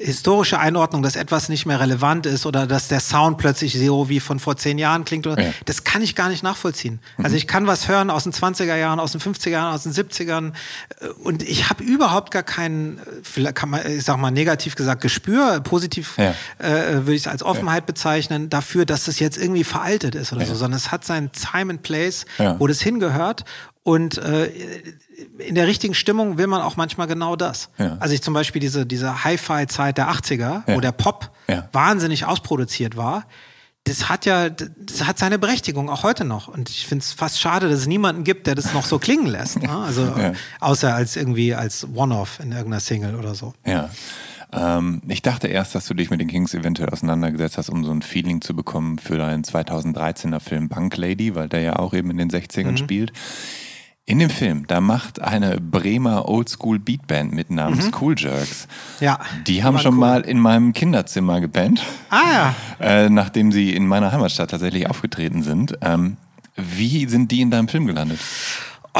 [0.00, 4.20] historische Einordnung, dass etwas nicht mehr relevant ist oder dass der Sound plötzlich so wie
[4.20, 5.26] von vor zehn Jahren klingt.
[5.26, 5.36] Ja.
[5.64, 7.00] Das kann ich gar nicht nachvollziehen.
[7.16, 7.24] Mhm.
[7.24, 9.92] Also ich kann was hören aus den 20er Jahren, aus den 50er Jahren, aus den
[9.92, 10.52] 70ern
[11.00, 15.02] äh, und ich habe überhaupt gar keinen, vielleicht kann man, ich sag mal negativ gesagt,
[15.02, 16.34] Gespür, positiv ja.
[16.58, 17.86] äh, würde ich es als Offenheit ja.
[17.86, 21.72] bezeichnen, dafür, dass das jetzt irgendwie veraltet ist oder so, sondern es hat seinen Time
[21.72, 22.24] and Place,
[22.58, 23.44] wo das hingehört
[23.88, 24.52] und äh,
[25.38, 27.70] in der richtigen Stimmung will man auch manchmal genau das.
[27.78, 27.96] Ja.
[28.00, 30.62] Also ich zum Beispiel diese, diese Hi-Fi-Zeit der 80er, ja.
[30.66, 31.70] wo der Pop ja.
[31.72, 33.24] wahnsinnig ausproduziert war,
[33.84, 36.48] das hat ja, das hat seine Berechtigung, auch heute noch.
[36.48, 39.26] Und ich finde es fast schade, dass es niemanden gibt, der das noch so klingen
[39.26, 39.62] lässt.
[39.62, 39.70] Ne?
[39.86, 40.34] Also ja.
[40.60, 43.54] außer als irgendwie als One-Off in irgendeiner Single oder so.
[43.64, 43.88] Ja.
[44.52, 47.90] Ähm, ich dachte erst, dass du dich mit den Kings eventuell auseinandergesetzt hast, um so
[47.90, 52.10] ein Feeling zu bekommen für deinen 2013er Film Bank Lady, weil der ja auch eben
[52.10, 52.76] in den 60ern mhm.
[52.76, 53.12] spielt.
[54.08, 57.92] In dem Film, da macht eine Bremer Oldschool Beatband mit namens mhm.
[58.00, 58.66] Cool Jerks.
[59.00, 59.18] Ja.
[59.46, 60.00] Die haben schon cool.
[60.00, 61.82] mal in meinem Kinderzimmer gebannt.
[62.08, 62.54] Ah ja.
[62.80, 65.76] Äh, nachdem sie in meiner Heimatstadt tatsächlich aufgetreten sind.
[65.82, 66.16] Ähm,
[66.56, 68.18] wie sind die in deinem Film gelandet?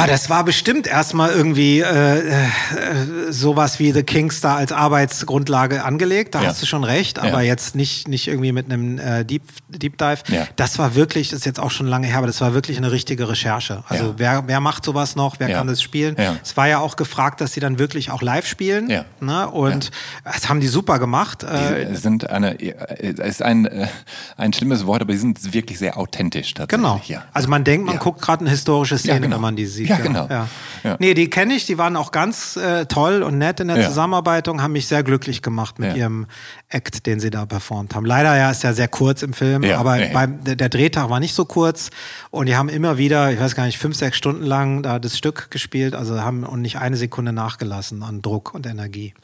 [0.00, 2.32] Oh, das war bestimmt erstmal irgendwie äh, äh,
[3.30, 6.36] sowas wie The Kings da als Arbeitsgrundlage angelegt.
[6.36, 6.48] Da ja.
[6.48, 7.48] hast du schon recht, aber ja.
[7.48, 10.18] jetzt nicht, nicht irgendwie mit einem äh, Deep, Deep Dive.
[10.28, 10.46] Ja.
[10.54, 12.92] Das war wirklich, das ist jetzt auch schon lange her, aber das war wirklich eine
[12.92, 13.82] richtige Recherche.
[13.88, 15.40] Also wer, wer macht sowas noch?
[15.40, 16.16] Wer kann das spielen?
[16.42, 18.86] Es war ja auch gefragt, dass sie dann wirklich auch live spielen.
[19.20, 19.50] Ne?
[19.50, 19.90] Und
[20.24, 21.44] das haben die super gemacht.
[21.44, 23.88] Die sind eine, ist ein, äh,
[24.36, 27.08] ein schlimmes Wort, aber sie sind wirklich sehr authentisch tatsächlich.
[27.08, 27.24] Genau.
[27.32, 29.36] Also man denkt, man guckt gerade eine historische Szene, genau.
[29.36, 29.87] wenn man die sieht.
[29.88, 30.26] Ja, genau.
[30.30, 30.48] Ja.
[30.84, 30.96] Ja.
[31.00, 33.88] Nee, die kenne ich, die waren auch ganz äh, toll und nett in der Ja.
[33.88, 35.96] Zusammenarbeit und haben mich sehr glücklich gemacht mit Ja.
[35.96, 36.26] ihrem
[36.68, 38.04] Act, den sie da performt haben.
[38.06, 41.34] Leider ja ist ja sehr kurz im Film, aber beim, der, der Drehtag war nicht
[41.34, 41.90] so kurz
[42.30, 45.16] und die haben immer wieder, ich weiß gar nicht, fünf, sechs Stunden lang da das
[45.18, 49.14] Stück gespielt, also haben und nicht eine Sekunde nachgelassen an Druck und Energie.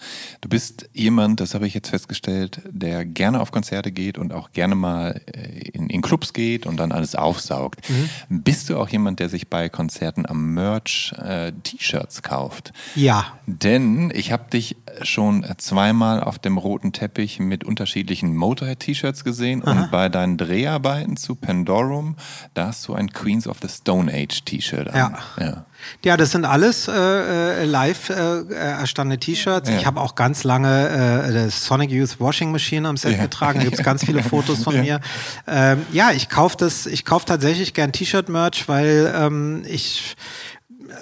[0.41, 4.53] Du bist jemand, das habe ich jetzt festgestellt, der gerne auf Konzerte geht und auch
[4.53, 7.81] gerne mal äh, in, in Clubs geht und dann alles aufsaugt.
[7.89, 8.43] Mhm.
[8.43, 12.73] Bist du auch jemand, der sich bei Konzerten am Merch äh, T-Shirts kauft?
[12.95, 19.63] Ja, Denn ich habe dich schon zweimal auf dem roten Teppich mit unterschiedlichen Motorhead-T-Shirts gesehen
[19.63, 22.17] und bei deinen Dreharbeiten zu Pandorum,
[22.55, 25.17] da hast du ein Queens of the Stone Age T-Shirt an.
[25.39, 25.45] Ja.
[25.45, 25.67] ja.
[26.05, 29.69] Ja, das sind alles äh, äh, live äh, erstandene T-Shirts.
[29.71, 29.77] Ja.
[29.77, 33.23] Ich habe auch ganz lange äh, das Sonic Youth Washing Machine am Set Ja.
[33.23, 33.59] getragen.
[33.61, 35.01] Da gibt's ganz viele Fotos von mir.
[35.47, 40.17] Ähm, ja, ich kaufe das, ich kaufe tatsächlich gern T-Shirt-Merch, weil ähm, ich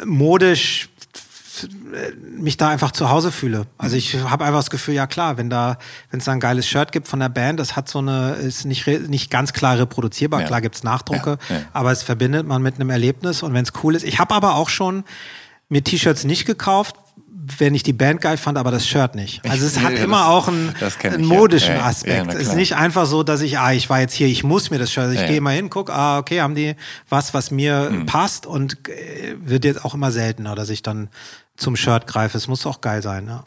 [0.05, 0.89] modisch
[2.39, 3.67] mich da einfach zu Hause fühle.
[3.79, 5.79] Also ich habe einfach das Gefühl, ja klar, wenn da,
[6.11, 8.65] wenn es da ein geiles Shirt gibt von der Band, das hat so eine, ist
[8.65, 10.41] nicht, nicht ganz klar reproduzierbar.
[10.41, 10.47] Ja.
[10.47, 11.63] Klar gibt's Nachdrucke, Ja, ja.
[11.73, 14.05] aber es verbindet man mit einem Erlebnis und wenn es cool ist.
[14.05, 15.05] Ich habe aber auch schon
[15.69, 16.97] mir T-Shirts nicht gekauft,
[17.59, 19.41] wenn ich die Band geil fand, aber das Shirt nicht.
[19.51, 21.27] Also es Ja, hat ja, immer das- auch einen, einen ja.
[21.27, 22.35] modischen Ja, ja, Aspekt.
[22.35, 24.79] es ist nicht einfach so, dass ich, ah, ich war jetzt hier, ich muss mir
[24.79, 25.05] das Shirt.
[25.05, 25.41] Also ich Ja, gehe ja.
[25.43, 26.77] mal hin, guck, ah, okay, haben die
[27.09, 28.07] was, was mir Mhm.
[28.07, 31.09] passt und äh, wird jetzt auch immer seltener, dass ich dann
[31.57, 32.37] zum Shirt greife.
[32.37, 33.45] Es muss auch geil sein, ja.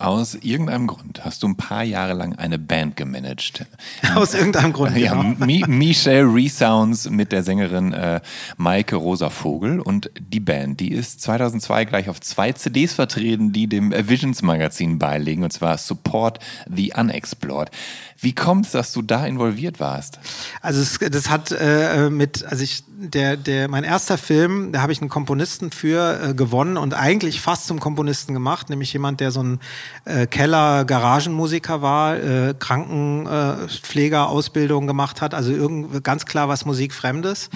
[0.00, 3.66] Aus irgendeinem Grund hast du ein paar Jahre lang eine Band gemanagt.
[4.14, 4.96] Aus irgendeinem Grund.
[4.96, 5.44] Ja, genau.
[5.44, 8.20] Mi Michelle Resounds mit der Sängerin äh,
[8.56, 13.66] Maike Rosa Vogel und die Band, die ist 2002 gleich auf zwei CDs vertreten, die
[13.66, 16.38] dem Visions Magazin beilegen, und zwar Support
[16.72, 17.72] the Unexplored.
[18.20, 20.18] Wie kommt es, dass du da involviert warst?
[20.60, 24.90] Also es, das hat äh, mit, also ich, der, der, mein erster Film, da habe
[24.90, 29.30] ich einen Komponisten für äh, gewonnen und eigentlich fast zum Komponisten gemacht, nämlich jemand, der
[29.30, 29.60] so ein
[30.04, 37.50] äh, Keller-Garagenmusiker war, äh, Krankenpfleger-Ausbildung gemacht hat, also irgend, ganz klar was Musikfremdes.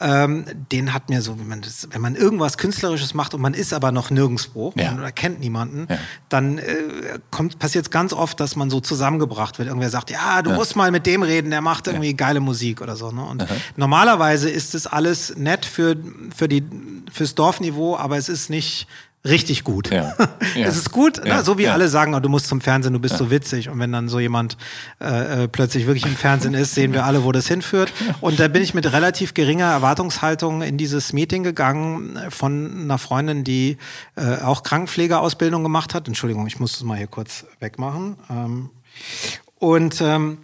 [0.00, 3.52] Ähm, den hat mir so, wenn man, das, wenn man irgendwas Künstlerisches macht und man
[3.54, 4.94] ist aber noch nirgendwo Ja.
[4.94, 5.98] oder kennt niemanden, Ja.
[6.30, 6.64] dann äh,
[7.30, 9.68] kommt passiert es ganz oft, dass man so zusammengebracht wird.
[9.68, 12.96] Irgendwer sagt, ja, du musst mal mit dem reden, der macht irgendwie geile Musik oder
[12.96, 13.10] so.
[13.10, 13.22] Ne?
[13.22, 13.46] Und
[13.76, 15.96] normalerweise ist es alles nett für,
[16.34, 16.64] für die,
[17.12, 18.86] fürs Dorfniveau, aber es ist nicht
[19.24, 19.90] richtig gut.
[19.90, 20.14] Ja.
[20.56, 20.66] Ja.
[20.66, 21.36] es ist gut, Ja.
[21.36, 21.44] ne?
[21.44, 21.72] so wie Ja.
[21.74, 23.68] alle sagen, oh, du musst zum Fernsehen, du bist so witzig.
[23.68, 24.56] Und wenn dann so jemand
[25.00, 27.92] äh, äh, plötzlich wirklich im Fernsehen ist, sehen wir alle, wo das hinführt.
[28.20, 33.44] Und da bin ich mit relativ geringer Erwartungshaltung in dieses Meeting gegangen von einer Freundin,
[33.44, 33.76] die
[34.16, 36.08] äh, auch Krankenpflegeausbildung gemacht hat.
[36.08, 38.16] Entschuldigung, ich muss das mal hier kurz wegmachen.
[38.30, 38.70] Ähm,
[39.56, 40.38] und ähm,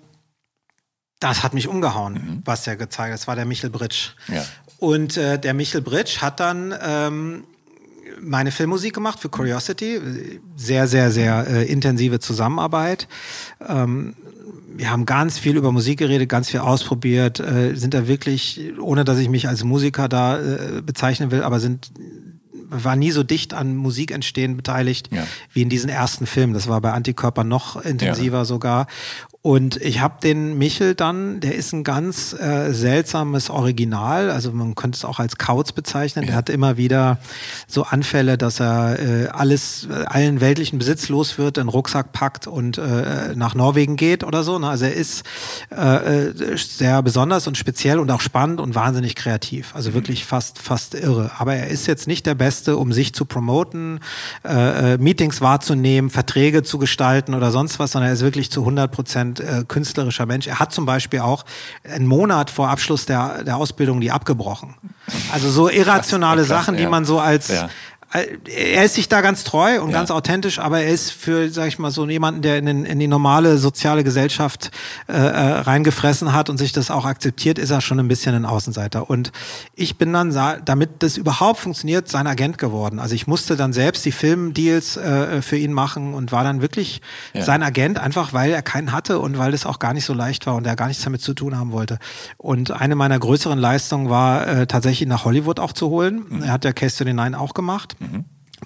[1.19, 3.19] das hat mich umgehauen, was er gezeigt hat.
[3.21, 4.11] Das war der Michel Britsch.
[4.79, 7.45] Und äh, der Michel Britsch hat dann ähm,
[8.21, 10.01] meine Filmmusik gemacht für Curiosity.
[10.57, 13.09] Sehr, sehr, sehr äh, intensive Zusammenarbeit.
[13.67, 14.15] Ähm,
[14.77, 19.05] wir haben ganz viel über Musik geredet, ganz viel ausprobiert, äh, sind da wirklich, ohne
[19.05, 21.91] dass ich mich als Musiker da äh, bezeichnen will, aber sind
[22.69, 25.25] war nie so dicht an Musikentstehen beteiligt Ja.
[25.53, 26.53] wie in diesen ersten Film.
[26.53, 28.87] Das war bei Antikörper noch intensiver sogar.
[29.47, 34.75] Und ich habe den Michel dann, der ist ein ganz äh, seltsames Original, also man
[34.75, 36.27] könnte es auch als Kauz bezeichnen.
[36.27, 37.21] Der hat immer wieder
[37.69, 42.49] so Anfälle, dass er äh, alles, äh, allen weltlichen Besitz los wird, einen Rucksack packt
[42.49, 44.59] und äh, nach Norwegen geht oder so.
[44.59, 44.69] Ne?
[44.69, 45.23] Also er ist
[45.71, 49.77] äh, äh, sehr besonders und speziell und auch spannend und wahnsinnig kreativ.
[49.77, 51.31] Also wirklich fast, fast irre.
[51.39, 54.01] Aber er ist jetzt nicht der Beste, um sich zu promoten,
[54.45, 58.63] äh, äh, Meetings wahrzunehmen, Verträge zu gestalten oder sonst was, sondern er ist wirklich zu
[58.63, 60.47] 100 Prozent äh, künstlerischer Mensch.
[60.47, 61.45] Er hat zum Beispiel auch
[61.85, 64.75] einen Monat vor Abschluss der, der Ausbildung die abgebrochen.
[65.33, 66.91] Also so irrationale Krass, Sachen, die ja.
[66.91, 67.69] man so als Ja.
[68.13, 69.99] Er ist sich da ganz treu und Ja.
[69.99, 72.99] ganz authentisch, aber er ist für, sag ich mal, so jemanden, der in, den, in
[72.99, 74.71] die normale soziale Gesellschaft
[75.09, 75.19] äh, äh,
[75.61, 79.11] reingefressen hat und sich das auch akzeptiert, ist er schon ein bisschen ein Außenseiter.
[79.11, 79.33] Und
[79.75, 80.31] ich bin dann,
[80.65, 83.01] damit das überhaupt funktioniert, sein Agent geworden.
[83.01, 87.01] Also ich musste dann selbst die Filmdeals äh, für ihn machen und war dann wirklich
[87.35, 87.43] Ja.
[87.43, 90.47] sein Agent, einfach weil er keinen hatte und weil das auch gar nicht so leicht
[90.47, 91.99] war und er gar nichts damit zu tun haben wollte.
[92.37, 96.43] Und eine meiner größeren Leistungen war, äh, tatsächlich nach Hollywood auch zu holen.
[96.43, 97.96] Er hat ja Case to the Nine auch gemacht.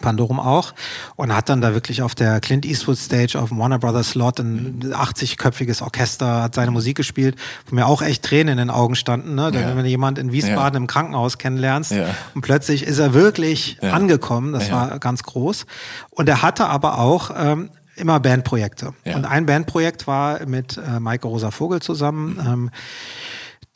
[0.01, 0.73] Pandorum auch
[1.17, 4.39] und hat dann da wirklich auf der Clint Eastwood Stage auf dem Warner Brothers Slot
[4.39, 7.37] ein 80-köpfiges Orchester hat seine Musik gespielt,
[7.67, 9.51] wo mir auch echt Tränen in den Augen standen, ne?
[9.53, 9.75] Ja.
[9.77, 10.81] Wenn du jemand in Wiesbaden Ja.
[10.81, 12.07] im Krankenhaus kennenlernst Ja.
[12.35, 15.67] und plötzlich ist er wirklich angekommen, das war ganz groß
[16.11, 21.27] und er hatte aber auch ähm, immer Bandprojekte und ein Bandprojekt war mit äh, Maike
[21.27, 22.71] Rosa Vogel zusammen ähm,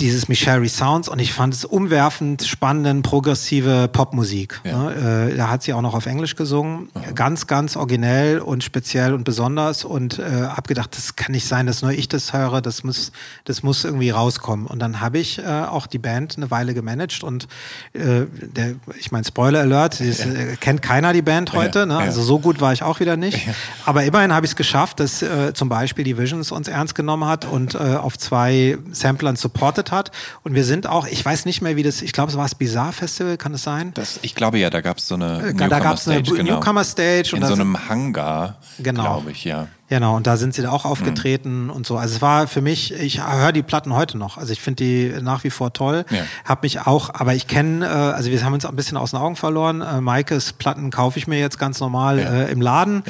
[0.00, 4.60] dieses Michelle Sounds und ich fand es umwerfend, spannend, progressive Popmusik.
[4.64, 4.90] Ja.
[4.90, 5.30] Ne?
[5.30, 6.88] Äh, da hat sie auch noch auf Englisch gesungen.
[7.14, 11.68] Ganz, ganz originell und speziell und besonders und äh, hab gedacht, das kann nicht sein,
[11.68, 13.12] dass nur ich das höre, das muss,
[13.44, 14.66] das muss irgendwie rauskommen.
[14.66, 17.46] Und dann habe ich äh, auch die Band eine Weile gemanagt und
[17.92, 21.94] äh, der, ich meine, Spoiler Alert, das, äh, kennt keiner die Band heute, Ja, ne?
[21.94, 22.00] ja.
[22.00, 23.46] also so gut war ich auch wieder nicht.
[23.84, 27.26] Aber immerhin habe ich es geschafft, dass äh, zum Beispiel die Visions uns ernst genommen
[27.26, 30.11] hat und äh, auf zwei Samplern supported hat.
[30.43, 32.55] Und wir sind auch, ich weiß nicht mehr, wie das, ich glaube, es war das
[32.55, 33.93] Bizarre Festival, kann es sein?
[33.94, 36.55] Das, ich glaube ja, da gab es so eine Äh, da gab's eine Newcomer-Stage, genau.
[36.55, 39.02] Newcomer-Stage und In so einem Hangar, Genau.
[39.02, 39.69] glaube ich, ja.
[39.90, 41.98] Genau, und da sind sie da auch aufgetreten und so.
[41.98, 44.39] Also es war für mich, ich höre die Platten heute noch.
[44.39, 46.06] Also ich finde die nach wie vor toll.
[46.11, 46.23] Ja.
[46.47, 49.20] Hab mich auch, aber ich kenne, äh, also wir haben uns ein bisschen aus den
[49.20, 49.82] Augen verloren.
[49.82, 52.32] Äh, Maikes Platten kaufe ich mir jetzt ganz normal Ja.
[52.32, 53.02] äh, im Laden.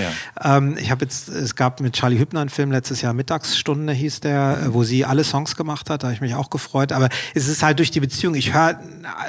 [0.43, 0.57] Ja.
[0.57, 4.21] Ähm, ich habe jetzt, es gab mit Charlie Hübner einen Film letztes Jahr, Mittagsstunde hieß
[4.21, 6.03] der, äh, wo sie alle Songs gemacht hat.
[6.03, 6.91] Da habe ich mich auch gefreut.
[6.93, 8.81] Aber es ist halt durch die Beziehung, ich höre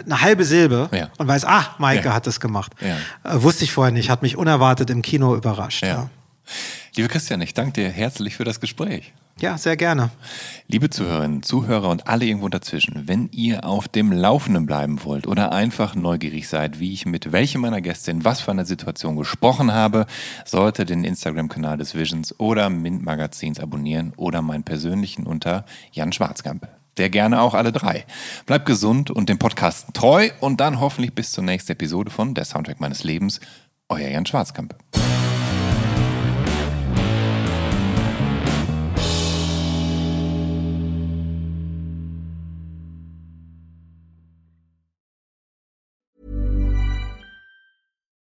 [0.03, 0.89] eine halbe Silbe
[1.19, 2.71] und weiß, ah, Maike hat das gemacht.
[2.81, 2.95] Äh,
[3.43, 5.83] wusste ich vorher nicht, hat mich unerwartet im Kino überrascht.
[5.83, 6.09] Ja.
[6.95, 9.13] Liebe Christian, ich danke dir herzlich für das Gespräch.
[9.37, 10.11] Ja, sehr gerne.
[10.69, 15.51] Liebe Zuhörerinnen, Zuhörer und alle irgendwo dazwischen, wenn ihr auf dem Laufenden bleiben wollt oder
[15.51, 19.73] einfach neugierig seid, wie ich mit welchem meiner Gäste in was für einer Situation gesprochen
[19.73, 20.05] habe,
[20.45, 26.69] solltet den Instagram-Kanal des Visions oder Mint Magazins abonnieren oder meinen persönlichen unter Jan Schwarzkamp.
[26.95, 28.05] Der gerne auch alle drei.
[28.45, 32.45] Bleibt gesund und dem Podcast treu und dann hoffentlich bis zur nächsten Episode von Der
[32.45, 33.41] Soundtrack meines Lebens.
[33.89, 34.75] Euer Jan Schwarzkamp.